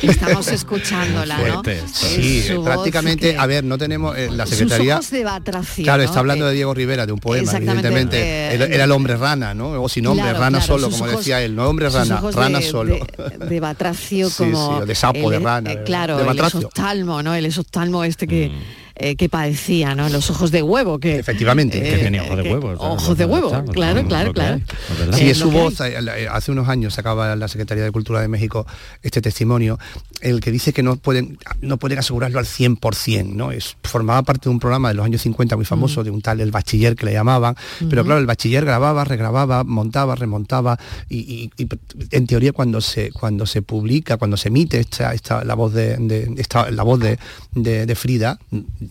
Estamos 0.03 0.49
escuchándola, 0.49 1.37
¿no? 1.39 1.45
Fuerte 1.63 1.79
esto. 1.85 2.07
Es 2.07 2.13
Sí, 2.15 2.43
eh, 2.49 2.55
voz 2.57 2.65
prácticamente, 2.65 3.33
que- 3.33 3.39
a 3.39 3.47
ver, 3.47 3.65
no 3.65 3.77
tenemos 3.79 4.17
eh, 4.17 4.29
la 4.33 4.47
Sus 4.47 4.57
Secretaría... 4.57 4.95
ojos 4.95 5.11
de 5.11 5.25
batracio, 5.25 5.85
Claro, 5.85 6.03
está 6.03 6.19
hablando 6.21 6.47
de 6.47 6.55
Diego 6.55 6.73
Rivera, 6.75 7.07
de 7.07 7.13
un 7.13 7.19
poema, 7.21 7.53
evidentemente. 7.53 8.19
eh, 8.19 8.55
Era, 8.55 8.65
era 8.67 8.85
el 8.85 8.93
hombre 8.93 9.17
rana, 9.17 9.55
¿no? 9.55 9.83
O 9.83 9.89
sin 9.89 10.05
nombre, 10.05 10.25
Claro, 10.25 10.39
rana 10.41 10.59
claro, 10.59 10.75
solo, 10.75 10.91
como 10.91 11.05
ojos- 11.05 11.19
decía 11.19 11.43
él. 11.43 11.55
No 11.55 11.69
hombre 11.69 11.89
rana, 11.91 12.21
rana 12.33 12.59
de- 12.61 12.71
solo. 12.71 12.99
De, 13.39 13.47
de 13.47 13.61
batracio 13.61 14.31
como... 14.37 14.81
sí, 14.81 14.87
de 14.87 14.95
sapo, 14.95 15.31
de 15.31 15.39
rana, 15.39 15.73
eh, 15.73 15.83
claro, 15.85 16.17
de 16.17 16.23
el 16.23 16.27
batracio. 16.29 16.61
esoftalmo, 16.61 17.23
¿no? 17.23 17.35
El 17.35 17.47
esoftalmo 17.47 18.05
este 18.05 18.27
que... 18.27 18.53
eh, 18.99 19.17
que 19.17 19.29
padecía, 19.29 19.95
¿no? 19.95 20.09
Los 20.09 20.31
ojos 20.31 20.51
de 20.51 20.63
huevo, 20.63 20.99
que... 20.99 21.17
Efectivamente. 21.19 21.79
eh, 21.79 21.97
Que 21.99 22.05
tenía 22.05 22.23
ojos 22.25 22.37
de 22.39 22.43
que- 22.45 22.49
huevo, 22.55 22.75
claro, 22.77 22.93
Ojos 22.95 23.19
de 23.19 23.25
huevo, 23.27 23.49
claro, 23.51 24.05
claro, 24.07 24.33
claro, 24.33 24.61
verdad. 24.99 25.17
Sí, 25.19 25.25
Eh, 25.29 25.31
es 25.31 25.39
su 25.39 25.51
voz. 25.51 25.81
eh, 25.81 25.95
eh, 25.99 26.29
Hace 26.31 26.53
unos 26.53 26.69
años 26.69 26.95
sacaba 26.95 27.37
la 27.37 27.49
Secretaría 27.49 27.85
de 27.85 27.91
Cultura 27.93 28.21
de 28.21 28.29
México 28.29 28.67
este 29.03 29.21
testimonio, 29.21 29.79
el 30.23 30.41
que 30.41 30.51
dice 30.51 30.73
que 30.73 30.83
no 30.83 30.97
pueden, 30.97 31.39
no 31.61 31.77
pueden 31.77 31.99
asegurarlo 31.99 32.39
al 32.39 32.47
100%, 32.47 33.35
¿no? 33.35 33.53
Es, 33.53 33.77
formaba 33.85 34.23
parte 34.23 34.45
de 34.45 34.51
un 34.51 34.59
programa 34.59 34.89
de 34.89 34.95
los 34.95 35.05
años 35.05 35.21
50 35.23 35.57
muy 35.57 35.65
famoso, 35.67 36.03
de 36.05 36.11
un 36.11 36.23
tal 36.23 36.41
el 36.41 36.51
bachiller 36.51 36.97
que 36.97 37.05
le 37.07 37.13
llamaban, 37.13 37.55
pero 37.91 38.03
claro, 38.05 38.19
el 38.21 38.27
bachiller 38.27 38.65
grababa, 38.65 39.05
regrababa, 39.05 39.63
montaba, 39.65 40.15
remontaba, 40.15 40.79
y, 41.09 41.19
y- 41.19 41.63
y, 41.63 41.69
en 42.13 42.27
teoría 42.27 42.53
cuando 42.53 42.81
se, 42.81 43.11
cuando 43.13 43.45
se 43.47 43.61
publica, 43.63 44.17
cuando 44.17 44.37
se 44.37 44.49
emite 44.49 44.81
esta, 44.81 45.13
esta, 45.13 45.45
la 45.45 45.55
voz 45.55 45.73
de, 45.75 45.97
de- 45.99 46.35
esta, 46.39 46.71
la 46.71 46.83
voz 46.83 46.99
de, 47.01 47.19
de- 47.53 47.85
de 47.87 47.95
Frida, 47.95 48.39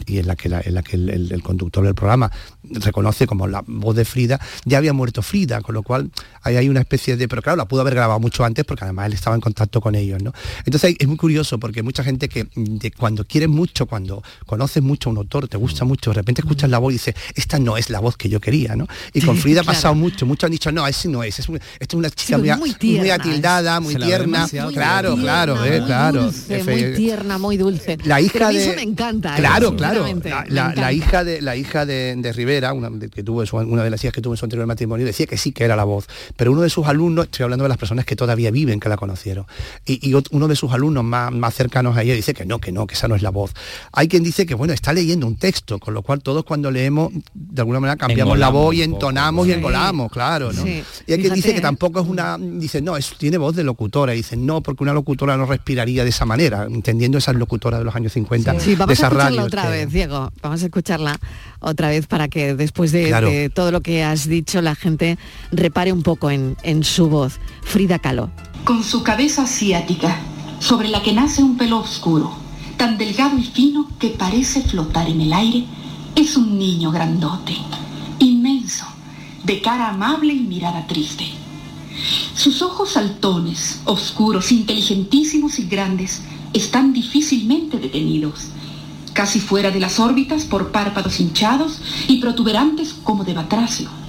y 0.06 0.20
en 0.20 0.28
la 0.28 0.36
que, 0.36 0.48
la- 0.50 0.62
en 0.62 0.74
la 0.76 0.84
que 0.84 0.96
el, 0.96 1.10
el- 1.10 1.32
el 1.32 1.42
conductor 1.44 1.84
del 1.84 1.96
programa 1.96 2.32
reconoce 2.64 3.28
como 3.28 3.48
la 3.48 3.64
voz 3.66 3.96
de 3.96 4.06
Frida, 4.06 4.40
ya 4.66 4.78
había 4.78 4.94
muerto 4.94 5.22
Frida, 5.22 5.62
con 5.62 5.76
lo 5.76 5.84
cual 5.84 6.12
ahí 6.44 6.56
hay 6.56 6.70
una 6.70 6.80
especie 6.82 7.16
de... 7.18 7.28
Pero 7.28 7.42
claro, 7.42 7.58
la 7.58 7.66
pudo 7.66 7.82
haber 7.82 7.96
grabado 7.96 8.20
mucho 8.20 8.44
antes 8.44 8.66
porque 8.66 8.84
además 8.84 9.08
él 9.08 9.14
estaba 9.14 9.36
en 9.36 9.42
contacto 9.42 9.82
con 9.82 9.96
ellos, 9.96 10.22
¿no? 10.24 10.34
Entonces 10.66 10.96
es 10.98 11.08
muy 11.08 11.15
curioso 11.18 11.60
porque 11.60 11.84
mucha 11.84 12.04
gente 12.04 12.30
que 12.30 12.48
de 12.56 12.92
cuando 12.92 13.26
quieres 13.26 13.50
mucho, 13.50 13.86
cuando 13.86 14.24
conoces 14.46 14.82
mucho 14.84 15.10
a 15.10 15.12
un 15.14 15.18
autor, 15.18 15.48
te 15.48 15.58
gusta 15.58 15.86
mucho, 15.86 16.12
de 16.12 16.16
repente 16.16 16.42
escuchas 16.42 16.70
la 16.70 16.78
voz 16.80 16.92
y 16.92 16.96
dices, 16.96 17.16
esta 17.36 17.60
no 17.60 17.78
es 17.78 17.90
la 17.90 18.00
voz 18.00 18.18
que 18.18 18.30
yo 18.30 18.40
quería, 18.40 18.76
¿no? 18.76 18.88
Y 19.14 19.22
con 19.22 19.38
Frida 19.38 19.62
ha 19.62 19.64
pasado 19.64 19.96
mucho, 19.96 20.26
muchos 20.26 20.46
han 20.48 20.52
dicho, 20.52 20.72
no, 20.72 20.86
ese 20.88 21.08
no 21.10 21.24
es, 21.24 21.40
es, 21.40 21.50
un- 21.50 21.56
esta 21.58 21.86
es 21.90 21.94
una 21.94 22.10
chica 22.10 22.38
Sí, 22.38 22.42
muy, 22.42 22.76
muy 22.80 22.98
muy 23.00 23.10
atildada, 23.10 23.80
muy 23.80 23.96
tierna, 23.96 24.48
claro, 24.48 24.70
tierna. 24.72 25.16
claro, 25.22 25.66
eh, 25.66 25.78
muy 25.80 25.86
claro. 25.88 26.24
dulce, 26.24 26.64
muy 26.64 26.94
tierna, 26.96 27.38
muy 27.38 27.58
dulce. 27.58 27.98
la 28.04 28.22
hija 28.22 28.34
Pero 28.34 28.46
a 28.48 28.50
mí 28.50 28.56
de 28.58 28.64
eso 28.66 28.76
me 28.76 28.82
encanta. 28.82 29.36
¿eh? 29.36 29.40
claro 29.40 29.76
claro 29.76 30.06
la, 30.50 30.92
hija 30.94 31.24
de 31.24 31.42
la 31.42 31.56
hija 31.56 31.86
de, 31.86 32.16
de 32.18 32.34
Rivera 32.34 32.74
una 32.74 32.90
de- 32.90 33.10
que 33.10 33.24
tuvo 33.24 33.46
su- 33.46 33.58
una 33.58 33.84
de 33.84 33.90
las 33.90 34.04
hijas 34.04 34.14
que 34.14 34.22
tuvo 34.22 34.34
en 34.34 34.38
su 34.38 34.46
anterior 34.46 34.66
matrimonio 34.68 35.06
decía 35.06 35.26
que 35.26 35.38
sí 35.38 35.52
que 35.52 35.64
era 35.64 35.76
la 35.76 35.84
voz 35.84 36.08
pero 36.36 36.52
uno 36.52 36.62
de 36.62 36.70
sus 36.70 36.86
alumnos 36.88 37.26
estoy 37.26 37.44
hablando 37.44 37.64
de 37.64 37.70
las 37.70 37.78
personas 37.78 38.06
que 38.06 38.16
todavía 38.16 38.52
viven 38.52 38.80
que 38.80 38.90
la 38.90 38.98
conocieron 38.98 39.46
y, 39.86 40.14
uno 40.32 40.48
de 40.48 40.56
sus 40.56 40.72
alumnos 40.72 41.04
más, 41.06 41.32
más 41.32 41.54
cercanos 41.54 41.96
a 41.98 42.02
ella 42.04 42.14
dice 42.14 42.34
que 42.34 42.46
no 42.46 42.60
que 42.60 42.72
no 42.72 42.88
que 42.88 42.96
esa 42.96 43.08
no 43.08 43.16
es 43.16 43.22
la 43.22 43.30
voz 43.30 43.52
hay 43.92 44.08
quien 44.08 44.24
dice 44.24 44.46
que 44.46 44.56
bueno 44.56 44.74
está 44.74 44.92
leyendo 44.94 45.28
un 45.28 45.38
texto 45.38 45.80
con 45.80 45.94
lo 45.94 46.02
cual 46.02 46.22
todos 46.22 46.44
cuando 46.44 46.72
leemos 46.72 47.12
de 47.34 47.62
alguna 47.62 47.80
manera 47.80 47.96
cambiamos 47.98 48.38
la 48.38 48.50
voz 48.50 48.74
y 48.76 48.80
poco, 48.80 48.94
entonamos 48.94 49.48
y 49.48 49.52
Sí. 49.52 49.56
engolamos 49.58 50.12
claro 50.12 50.52
¿no? 50.52 50.64
Sí. 50.64 50.84
y 51.08 51.14
hay 51.14 51.20
quien 51.22 51.34
dice 51.34 51.52
que 51.54 51.60
¿eh? 51.60 51.62
tampoco 51.62 52.00
es 52.02 52.08
una 52.08 52.38
dice 52.38 52.82
no 52.82 52.98
es, 52.98 53.14
tiene 53.18 53.38
voz 53.38 53.56
de 53.56 53.64
locutora 53.64 54.14
y 54.14 54.18
dicen 54.18 54.46
no 54.46 54.62
porque 54.62 54.84
una 54.84 54.94
locutora 54.94 55.38
no 55.38 55.46
respiraría 55.46 56.04
de 56.04 56.10
esa 56.10 56.26
manera 56.26 56.66
entendiendo 56.70 57.18
esas 57.18 57.36
locutoras 57.36 57.80
de 57.80 57.86
los 57.86 57.96
años 57.96 58.12
50 58.14 58.60
Sí, 58.60 58.72
de 58.72 58.76
vamos 58.76 58.90
a 58.90 58.94
escucharla 58.94 59.24
radios 59.26 59.46
otra 59.46 59.64
que- 59.64 59.70
vez, 59.70 59.92
Diego. 59.92 60.32
Vamos 60.42 60.62
a 60.62 60.66
escucharla 60.66 61.20
otra 61.60 61.90
vez 61.90 62.08
para 62.08 62.28
que 62.28 62.56
después 62.56 62.92
de, 62.92 63.08
Claro. 63.08 63.30
de 63.30 63.50
todo 63.50 63.72
lo 63.72 63.82
que 63.82 64.04
has 64.04 64.28
dicho 64.28 64.62
la 64.62 64.76
gente 64.76 65.18
repare 65.52 65.92
un 65.92 66.04
poco 66.04 66.32
en, 66.32 66.56
en 66.64 66.84
su 66.84 67.08
voz. 67.10 67.40
Frida 67.64 68.00
Kahlo. 68.00 68.30
con 68.64 68.84
su 68.84 69.04
cabeza 69.04 69.44
asiática, 69.44 70.20
sobre 70.66 70.90
la 70.90 71.04
que 71.04 71.14
nace 71.14 71.44
un 71.44 71.58
pelo 71.58 71.78
oscuro, 71.78 72.32
tan 72.76 72.98
delgado 72.98 73.38
y 73.38 73.44
fino 73.44 73.88
que 74.00 74.10
parece 74.10 74.64
flotar 74.64 75.08
en 75.08 75.22
el 75.22 75.32
aire, 75.32 75.64
es 76.16 76.38
un 76.38 76.58
niño 76.58 76.90
grandote, 76.90 77.56
inmenso, 78.18 78.86
de 79.44 79.62
cara 79.62 79.90
amable 79.90 80.34
y 80.34 80.40
mirada 80.40 80.88
triste. 80.88 81.28
Sus 82.34 82.64
ojos 82.64 82.94
saltones, 82.94 83.82
oscuros, 83.86 84.52
inteligentísimos 84.52 85.60
y 85.60 85.68
grandes, 85.68 86.24
están 86.52 86.94
difícilmente 86.94 87.78
detenidos, 87.78 88.48
casi 89.14 89.40
fuera 89.40 89.70
de 89.70 89.80
las 89.80 90.00
órbitas 90.00 90.46
por 90.46 90.72
párpados 90.72 91.20
hinchados 91.20 91.80
y 92.08 92.18
protuberantes 92.18 92.96
como 93.04 93.24
de 93.24 93.36
batracio. 93.36 94.05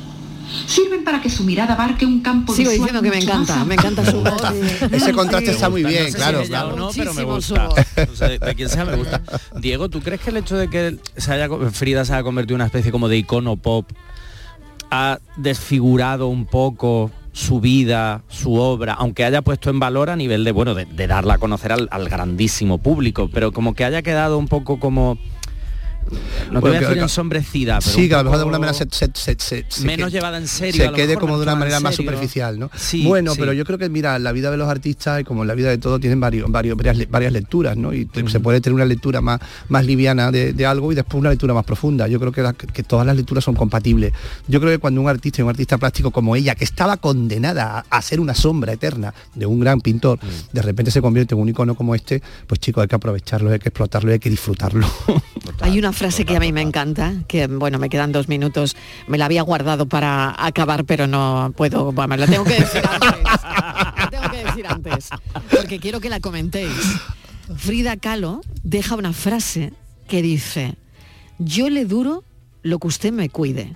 Sirven 0.67 1.05
para 1.05 1.21
que 1.21 1.31
su 1.31 1.45
mirada 1.45 1.75
abarque 1.75 2.07
un 2.07 2.21
campo 2.21 2.55
Sigo 2.55 2.71
visual 2.71 2.89
diciendo 2.89 3.03
que 3.03 3.17
me 3.17 3.23
encanta, 3.23 3.65
me 3.65 3.75
encanta 3.75 4.05
su 4.11 4.21
voz. 4.21 4.43
Ese 4.93 5.13
contraste 5.13 5.53
está 5.53 5.69
muy 5.69 5.85
bien, 5.85 6.05
no 6.05 6.11
sé 6.11 6.17
claro. 6.17 6.41
si 6.41 6.47
ella 6.49 6.67
o 6.67 6.77
no, 6.77 6.91
pero 6.97 7.15
me 7.15 7.25
gusta. 7.25 7.67
voz. 7.69 7.79
O 8.13 8.17
sea, 8.17 8.29
de 8.29 8.55
quien 8.55 8.69
sea 8.69 8.85
me 8.85 8.97
gusta. 8.97 9.23
Diego, 9.61 9.89
¿tú 9.89 10.01
crees 10.01 10.21
que 10.21 10.31
el 10.31 10.39
hecho 10.39 10.57
de 10.57 10.69
que 10.69 10.99
se 11.17 11.33
haya, 11.33 11.49
Frida 11.71 12.05
se 12.05 12.15
haya 12.15 12.23
convertido 12.23 12.55
en 12.55 12.63
una 12.63 12.67
especie 12.67 12.91
como 12.91 13.09
de 13.09 13.19
icono 13.19 13.57
pop 13.57 13.91
ha 14.91 15.19
desfigurado 15.37 16.29
un 16.29 16.47
poco 16.47 17.11
su 17.33 17.61
vida, 17.61 18.23
su 18.29 18.55
obra, 18.55 18.95
aunque 18.95 19.25
haya 19.25 19.43
puesto 19.43 19.69
en 19.69 19.79
valor 19.79 20.09
a 20.09 20.17
nivel 20.17 20.43
de, 20.45 20.53
bueno, 20.53 20.75
de, 20.75 20.87
de 20.87 21.07
darla 21.07 21.35
a 21.35 21.39
conocer 21.39 21.71
al, 21.71 21.89
al 21.91 22.09
grandísimo 22.09 22.79
público, 22.79 23.29
pero 23.33 23.53
como 23.53 23.75
que 23.75 23.85
haya 23.85 24.03
quedado 24.03 24.39
un 24.39 24.49
poco 24.49 24.81
como... 24.81 25.19
No 26.07 26.17
te 26.17 26.21
Bueno, 26.51 26.61
voy 26.61 26.71
a 26.77 26.81
decir 26.81 26.95
que- 26.95 27.01
ensombrecida, 27.01 27.79
pero 27.81 27.91
sí, 27.91 28.09
que 28.09 28.15
a 28.15 28.19
lo 28.19 28.25
mejor 28.25 28.39
de 28.39 28.43
alguna 28.43 28.59
manera 28.61 28.75
se, 28.79 28.87
se- 28.91 29.11
se- 29.15 29.37
se- 29.39 29.65
se 29.69 29.85
menos 29.85 30.09
que- 30.09 30.13
llevada 30.17 30.39
en 30.39 30.47
serio. 30.47 30.81
se 30.81 30.87
a 30.87 30.91
lo 30.91 30.97
quede 30.97 31.09
mejor 31.09 31.21
como 31.23 31.37
de 31.39 31.43
una 31.43 31.57
manera 31.57 31.81
más 31.81 31.97
superficial, 31.97 32.59
¿no? 32.59 32.71
Sí, 32.77 33.05
bueno, 33.05 33.33
sí. 33.33 33.41
pero 33.41 33.53
yo 33.53 33.65
creo 33.65 33.79
que 33.79 33.89
mira, 33.89 34.19
la 34.19 34.33
vida 34.33 34.51
de 34.51 34.57
los 34.57 34.69
artistas 34.69 35.21
y 35.21 35.25
como 35.25 35.45
la 35.45 35.55
vida 35.55 35.69
de 35.71 35.79
todo 35.79 35.99
tienen 35.99 36.21
varios, 36.21 36.51
varios, 36.51 36.77
varias, 36.77 36.97
le- 36.97 37.07
varias 37.07 37.33
lecturas, 37.33 37.77
¿no? 37.77 37.93
Y 37.93 38.09
se 38.29 38.41
puede 38.41 38.61
tener 38.61 38.75
una 38.75 38.85
lectura 38.85 39.21
más, 39.21 39.41
más 39.69 39.85
liviana 39.85 40.31
de, 40.31 40.53
de 40.53 40.67
algo 40.67 40.93
y 40.93 40.95
después 40.95 41.21
una 41.21 41.31
lectura 41.31 41.55
más 41.55 41.65
profunda. 41.65 42.07
Yo 42.09 42.21
creo 42.21 42.31
que, 42.33 42.43
la- 42.43 42.53
que 42.53 42.83
todas 42.83 43.05
las 43.07 43.17
lecturas 43.17 43.43
son 43.45 43.55
compatibles. 43.57 44.13
Yo 44.47 44.61
creo 44.61 44.73
que 44.73 44.79
cuando 44.79 45.01
un 45.01 45.09
artista 45.09 45.41
y 45.41 45.45
un 45.45 45.51
artista 45.51 45.77
plástico 45.79 46.11
como 46.13 46.37
ella, 46.37 46.55
que 46.55 46.65
estaba 46.65 46.97
condenada 46.99 47.85
a, 47.91 47.97
a 47.97 48.03
ser 48.03 48.21
una 48.21 48.35
sombra 48.35 48.73
eterna 48.73 49.13
de 49.35 49.47
un 49.47 49.59
gran 49.61 49.81
pintor, 49.81 50.19
de 50.53 50.63
repente 50.63 50.91
se 50.91 51.03
convierte 51.03 51.35
en 51.35 51.41
un 51.41 51.49
icono 51.49 51.75
como 51.75 51.95
este, 51.95 52.23
pues 52.47 52.61
chicos, 52.61 52.83
hay 52.83 52.89
que 52.89 52.95
aprovecharlo, 52.97 53.51
hay 53.51 53.59
que 53.59 53.69
explotarlo, 53.71 54.13
hay 54.13 54.19
que 54.19 54.31
disfrutarlo. 54.31 54.87
Hay 55.61 55.79
una 55.79 55.93
frase 55.97 56.25
que 56.25 56.37
a 56.37 56.41
mí 56.41 56.53
me 56.53 56.61
encanta, 56.61 57.15
que 57.27 57.47
bueno, 57.47 57.79
me 57.79 57.89
quedan 57.89 58.13
dos 58.13 58.29
minutos, 58.29 58.77
me 59.09 59.19
la 59.19 59.25
había 59.25 59.43
guardado 59.43 59.87
para 59.87 60.35
acabar, 60.39 60.85
pero 60.85 61.07
no 61.07 61.53
puedo, 61.57 61.91
bueno, 61.93 62.17
la 62.17 62.27
tengo 62.27 62.45
que 62.45 62.61
decir 62.61 62.83
antes. 62.87 63.43
La 63.43 64.09
tengo 64.11 64.31
que 64.31 64.45
decir 64.45 64.67
antes, 64.67 65.09
porque 65.51 65.81
quiero 65.81 66.01
que 66.01 66.11
la 66.11 66.21
comentéis. 66.21 66.71
Frida 67.57 67.97
Kahlo 67.97 68.43
deja 68.63 68.95
una 68.95 69.13
frase 69.13 69.73
que 70.07 70.21
dice, 70.21 70.77
yo 71.39 71.71
le 71.71 71.87
duro 71.87 72.25
lo 72.63 72.79
que 72.79 72.89
usted 72.89 73.13
me 73.13 73.31
cuide. 73.31 73.75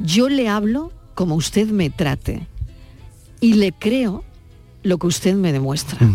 Yo 0.00 0.28
le 0.28 0.48
hablo 0.48 0.92
como 1.14 1.36
usted 1.36 1.68
me 1.68 1.88
trate. 1.88 2.46
Y 3.40 3.54
le 3.54 3.72
creo 3.72 4.24
lo 4.82 4.98
que 4.98 5.06
usted 5.06 5.34
me 5.34 5.52
demuestra. 5.52 5.98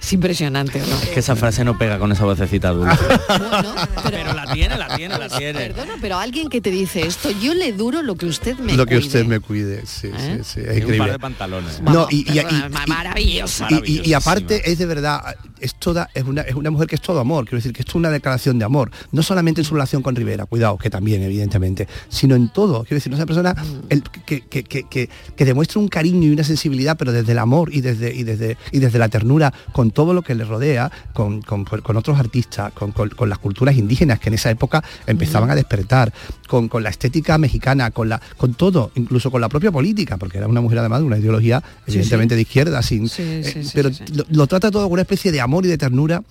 es 0.00 0.12
impresionante, 0.12 0.78
¿no? 0.78 0.96
Es 1.02 1.08
que 1.10 1.20
esa 1.20 1.34
frase 1.36 1.64
no 1.64 1.76
pega 1.76 1.98
con 1.98 2.10
esa 2.12 2.24
vocecita 2.24 2.70
dulce. 2.70 2.96
pero 4.10 4.32
la 4.32 4.52
tiene, 4.52 4.76
la 4.78 4.96
tiene, 4.96 5.18
la 5.18 5.28
tiene. 5.28 5.58
Perdona, 5.60 5.94
pero 6.00 6.18
alguien 6.18 6.48
que 6.48 6.60
te 6.60 6.70
dice 6.70 7.06
esto, 7.06 7.30
yo 7.30 7.54
le 7.54 7.72
duro 7.72 8.02
lo 8.02 8.14
que 8.16 8.26
usted 8.26 8.56
me 8.58 8.74
lo 8.74 8.86
que 8.86 8.94
cuide. 8.96 9.06
usted 9.06 9.24
me 9.26 9.40
cuide, 9.40 9.84
sí, 9.86 10.08
¿Eh? 10.08 10.40
sí, 10.42 10.54
sí, 10.54 10.60
es 10.60 10.66
Y 10.66 10.68
un 10.68 10.68
par 10.68 10.76
increíble. 10.82 11.12
de 11.12 11.18
pantalones. 11.18 11.80
No, 11.82 12.06
y, 12.10 12.24
y- 12.32 12.38
y- 12.38 12.44
ma- 12.70 12.84
y- 12.86 12.88
maravilloso. 12.90 13.66
y- 13.84 13.98
y- 14.04 14.08
y 14.10 14.12
aparte 14.14 14.70
es 14.70 14.78
de 14.78 14.86
verdad, 14.86 15.20
es 15.60 15.74
toda, 15.74 16.08
es 16.14 16.24
una, 16.24 16.42
es 16.42 16.54
una 16.54 16.70
mujer 16.70 16.86
que 16.88 16.94
es 16.96 17.00
todo 17.02 17.20
amor, 17.20 17.44
quiero 17.44 17.56
decir 17.58 17.72
que 17.72 17.82
esto 17.82 17.92
es 17.92 17.96
una 17.96 18.10
declaración 18.10 18.58
de 18.58 18.64
amor, 18.64 18.90
no 19.12 19.22
solamente 19.22 19.60
en 19.60 19.64
su 19.64 19.74
relación 19.74 20.02
con 20.02 20.14
Rivera, 20.16 20.46
cuidado, 20.46 20.76
que 20.78 20.90
también, 20.90 21.22
evidentemente, 21.22 21.86
sino 22.08 22.34
en 22.34 22.48
todo. 22.50 22.82
Quiero 22.84 22.96
decir, 22.96 23.12
una 23.14 23.26
persona 23.26 23.54
el- 23.88 24.02
que, 24.02 24.42
que- 24.42 24.62
que- 24.64 24.84
que- 24.84 25.44
demuestra 25.44 25.80
un 25.80 25.88
cariño 25.88 26.28
y 26.28 26.30
una 26.32 26.44
sensibilidad, 26.44 26.96
pero 26.96 27.12
desde 27.12 27.32
el 27.32 27.38
amor 27.38 27.72
y 27.74 27.80
desde, 27.80 28.14
y 28.14 28.22
desde, 28.22 28.56
y 28.72 28.78
desde 28.78 28.98
la 28.98 29.08
ternura, 29.08 29.52
con 29.72 29.90
todo 29.90 30.12
lo 30.14 30.22
que 30.22 30.34
le 30.34 30.44
rodea, 30.44 30.90
con, 31.14 31.42
con- 31.42 31.64
con 31.64 31.96
otros 31.96 32.18
artistas, 32.18 32.72
con, 32.72 32.92
con- 32.92 33.28
las 33.28 33.38
culturas 33.38 33.76
indígenas 33.76 34.18
que 34.20 34.28
en 34.28 34.34
esa 34.34 34.50
época 34.50 34.82
empezaban 35.06 35.50
a 35.50 35.54
despertar, 35.54 36.12
con, 36.46 36.68
con 36.68 36.82
la 36.82 36.90
estética 36.90 37.36
mexicana, 37.38 37.90
con 37.90 38.08
la, 38.08 38.20
con 38.36 38.54
todo, 38.54 38.90
incluso 38.94 39.30
con 39.30 39.40
la 39.40 39.48
propia 39.48 39.70
política, 39.72 40.16
porque 40.16 40.38
era 40.38 40.46
una 40.48 40.60
mujer 40.60 40.78
además 40.78 41.00
de 41.00 41.06
una 41.06 41.18
ideología 41.18 41.62
evidentemente 41.86 42.34
sí. 42.34 42.36
de 42.36 42.42
izquierda, 42.42 42.82
sin, 42.82 43.08
Sí, 43.08 43.22
eh, 43.22 43.64
pero. 43.74 43.90
Lo, 44.14 44.24
lo 44.30 44.46
trata 44.46 44.70
todo 44.70 44.84
con 44.84 44.92
una 44.92 45.02
especie 45.02 45.32
de 45.32 45.40
amor 45.40 45.47
y 45.66 45.68
de 45.68 45.78
ternura 45.78 46.22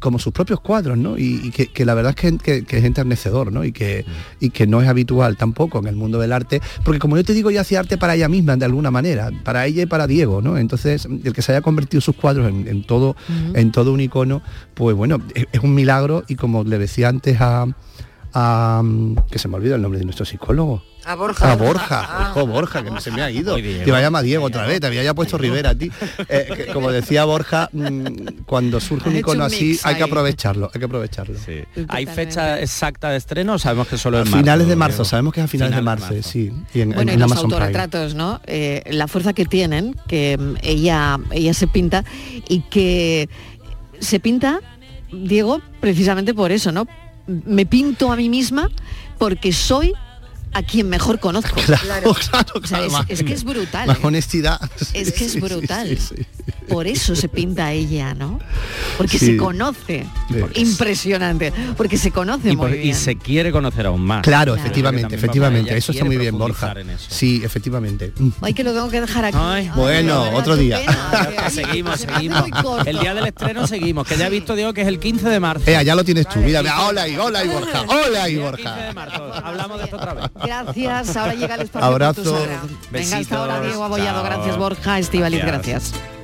como 0.00 0.18
sus 0.18 0.34
propios 0.34 0.60
cuadros, 0.60 0.98
¿no? 0.98 1.16
Y, 1.16 1.40
y 1.44 1.50
que, 1.50 1.68
que 1.68 1.86
la 1.86 1.94
verdad 1.94 2.10
es 2.14 2.16
que, 2.16 2.36
que- 2.36 2.64
que 2.66 2.76
es 2.78 2.84
enternecedor, 2.84 3.50
¿no? 3.52 3.64
Y 3.64 3.72
que, 3.72 4.04
y 4.38 4.50
que 4.50 4.66
no 4.66 4.82
es 4.82 4.88
habitual 4.88 5.38
tampoco 5.38 5.78
en 5.78 5.86
el 5.86 5.96
mundo 5.96 6.18
del 6.18 6.32
arte, 6.32 6.60
porque 6.84 6.98
como 6.98 7.16
yo 7.16 7.24
te 7.24 7.32
digo, 7.32 7.48
ella 7.48 7.62
hacía 7.62 7.80
arte 7.80 7.96
para 7.96 8.14
ella 8.14 8.28
misma, 8.28 8.54
de 8.56 8.66
alguna 8.66 8.90
manera, 8.90 9.30
para 9.44 9.64
ella 9.64 9.82
y 9.84 9.86
para 9.86 10.06
Diego, 10.06 10.42
¿no? 10.42 10.58
Entonces, 10.58 11.06
el 11.06 11.32
que 11.32 11.40
se 11.40 11.52
haya 11.52 11.62
convertido 11.62 12.02
sus 12.02 12.16
cuadros 12.16 12.48
en, 12.50 12.68
en 12.68 12.84
todo, 12.84 13.16
en 13.54 13.72
todo 13.72 13.94
un 13.94 14.00
icono, 14.00 14.42
pues 14.74 14.94
bueno, 14.94 15.22
es, 15.34 15.46
es 15.52 15.60
un 15.62 15.74
milagro 15.74 16.22
y 16.28 16.34
como 16.34 16.64
le 16.64 16.78
decía 16.78 17.08
antes 17.08 17.40
a, 17.40 17.66
a, 18.34 18.82
que 19.30 19.38
se 19.38 19.48
me 19.48 19.56
olvida 19.56 19.76
el 19.76 19.82
nombre 19.82 20.00
de 20.00 20.04
nuestro 20.04 20.26
psicólogo. 20.26 20.82
A 21.06 21.14
Borja. 21.14 21.52
A 21.52 21.56
Borja, 21.56 22.28
ojo, 22.30 22.46
Borja, 22.46 22.82
que 22.82 22.90
no 22.90 23.00
se 23.00 23.10
me 23.10 23.22
ha 23.22 23.30
ido. 23.30 23.54
Te 23.56 23.84
iba 23.86 23.98
a 23.98 24.00
llamar 24.00 24.22
Diego 24.24 24.44
otra 24.44 24.66
vez, 24.66 24.80
te 24.80 24.86
había 24.86 25.02
ya 25.02 25.14
puesto 25.14 25.36
Rivera 25.38 25.70
a 25.70 25.74
ti. 25.74 25.90
Eh, 26.28 26.48
que, 26.56 26.66
como 26.66 26.90
decía 26.90 27.24
Borja, 27.24 27.68
mm, 27.72 28.42
cuando 28.46 28.80
surge 28.80 29.08
un 29.10 29.16
icono 29.16 29.40
un 29.40 29.46
así, 29.46 29.78
hay 29.84 29.96
que 29.96 30.02
aprovecharlo, 30.02 30.70
hay 30.72 30.78
que 30.78 30.84
aprovecharlo. 30.86 31.38
¿Hay 31.88 32.06
fecha 32.06 32.60
exacta 32.60 33.10
de 33.10 33.18
estreno 33.18 33.54
o 33.54 33.58
sabemos 33.58 33.88
que 33.88 33.98
solo 33.98 34.18
es 34.20 34.24
marzo? 34.26 34.38
finales 34.38 34.66
de 34.68 34.76
marzo, 34.76 34.96
Diego? 34.98 35.04
sabemos 35.04 35.32
que 35.34 35.40
es 35.40 35.44
a 35.44 35.48
finales 35.48 35.76
de 35.76 35.82
marzo, 35.82 36.14
sí. 36.22 36.52
Y 36.72 36.80
en, 36.80 36.90
Bueno, 36.90 37.02
en- 37.02 37.08
y 37.10 37.12
en 37.14 37.20
los 37.20 37.30
Amazon 37.32 37.50
Prime. 37.50 37.64
autorretratos, 37.64 38.14
¿no? 38.14 38.40
Eh, 38.46 38.82
la 38.90 39.06
fuerza 39.08 39.32
que 39.32 39.44
tienen, 39.44 39.94
que 40.08 40.36
mm, 40.38 40.54
ella, 40.62 41.18
ella 41.32 41.54
se 41.54 41.66
pinta 41.66 42.04
y 42.48 42.60
que 42.62 43.28
se 44.00 44.20
pinta, 44.20 44.60
Diego, 45.12 45.60
precisamente 45.80 46.34
por 46.34 46.50
eso, 46.52 46.72
¿no? 46.72 46.86
Me 47.26 47.66
pinto 47.66 48.12
a 48.12 48.16
mí 48.16 48.28
misma 48.28 48.68
porque 49.18 49.52
soy 49.52 49.92
a 50.54 50.62
quien 50.62 50.88
mejor 50.88 51.18
conozco. 51.20 51.60
Claro, 51.66 52.14
claro, 52.14 52.14
O 52.54 52.66
sea, 52.66 52.78
claro, 52.86 53.04
es, 53.08 53.22
que 53.22 53.32
es 53.34 53.44
brutal. 53.44 53.86
Más 53.88 53.98
¿eh? 53.98 54.00
honestidad. 54.02 54.58
Es 54.92 55.12
que 55.12 55.24
es 55.24 55.40
brutal. 55.40 55.88
sí, 55.98 56.14
sí. 56.16 56.26
Por 56.68 56.86
eso 56.86 57.14
se 57.14 57.28
pinta 57.28 57.72
ella, 57.72 58.14
¿no? 58.14 58.38
Porque 58.96 59.18
Sí. 59.18 59.26
se 59.26 59.36
conoce. 59.36 60.06
Impresionante. 60.54 61.52
Porque 61.76 61.96
se 61.98 62.10
conoce 62.10 62.50
Y, 62.52 62.56
muy 62.56 62.68
por- 62.70 62.76
y 62.78 62.94
se 62.94 63.16
quiere 63.16 63.52
conocer 63.52 63.86
aún 63.86 64.00
más. 64.02 64.22
Claro, 64.22 64.54
efectivamente, 64.54 65.14
efectivamente. 65.14 65.76
Eso 65.76 65.92
está 65.92 66.04
muy 66.04 66.16
bien, 66.16 66.36
Borja. 66.38 66.72
profundizar 66.72 66.78
en 66.78 66.90
eso. 66.90 67.06
Sí, 67.10 67.42
efectivamente. 67.44 68.12
Ay, 68.40 68.54
que 68.54 68.64
lo 68.64 68.72
tengo 68.72 68.88
que 68.90 69.00
dejar 69.00 69.24
aquí. 69.26 69.38
Ay, 69.40 69.70
bueno, 69.74 70.30
otro 70.32 70.56
día. 70.56 70.78
pena. 70.78 71.50
seguimos, 71.50 72.00
seguimos. 72.00 72.40
muy 72.42 72.50
corto. 72.50 72.88
El 72.88 72.98
día 72.98 73.14
del 73.14 73.26
estreno 73.26 73.66
seguimos, 73.66 74.06
que 74.06 74.16
ya 74.16 74.26
he 74.26 74.30
visto, 74.30 74.54
Diego, 74.54 74.72
que 74.72 74.82
es 74.82 74.88
el 74.88 74.98
15 74.98 75.28
de 75.28 75.40
marzo. 75.40 75.64
Eh, 75.70 75.84
ya 75.84 75.94
lo 75.94 76.04
tienes 76.04 76.28
tú. 76.28 76.38
Mira, 76.40 76.62
mira, 76.62 76.82
hola 76.86 77.08
y 77.08 77.16
hola 77.16 77.44
y 77.44 77.48
Borja. 77.48 77.82
Hola 77.88 78.28
y 78.28 78.36
Borja. 78.36 78.90
Hablamos 79.44 79.78
de 79.78 79.84
esto 79.84 79.96
otra 79.96 80.14
vez. 80.14 80.24
Gracias. 80.46 81.16
Ahora 81.16 81.34
llega 81.34 81.54
el 81.54 81.62
espacio. 81.62 81.86
Abrazo. 81.86 82.46
Venga, 82.90 83.16
hasta 83.18 83.36
ahora. 83.36 83.60
Diego 83.60 83.84
Abollado. 83.84 84.22
Gracias, 84.22 84.56
Borja. 84.56 84.98
Estivaliz, 84.98 85.40
Gracias. 85.44 85.92
gracias. 85.92 86.23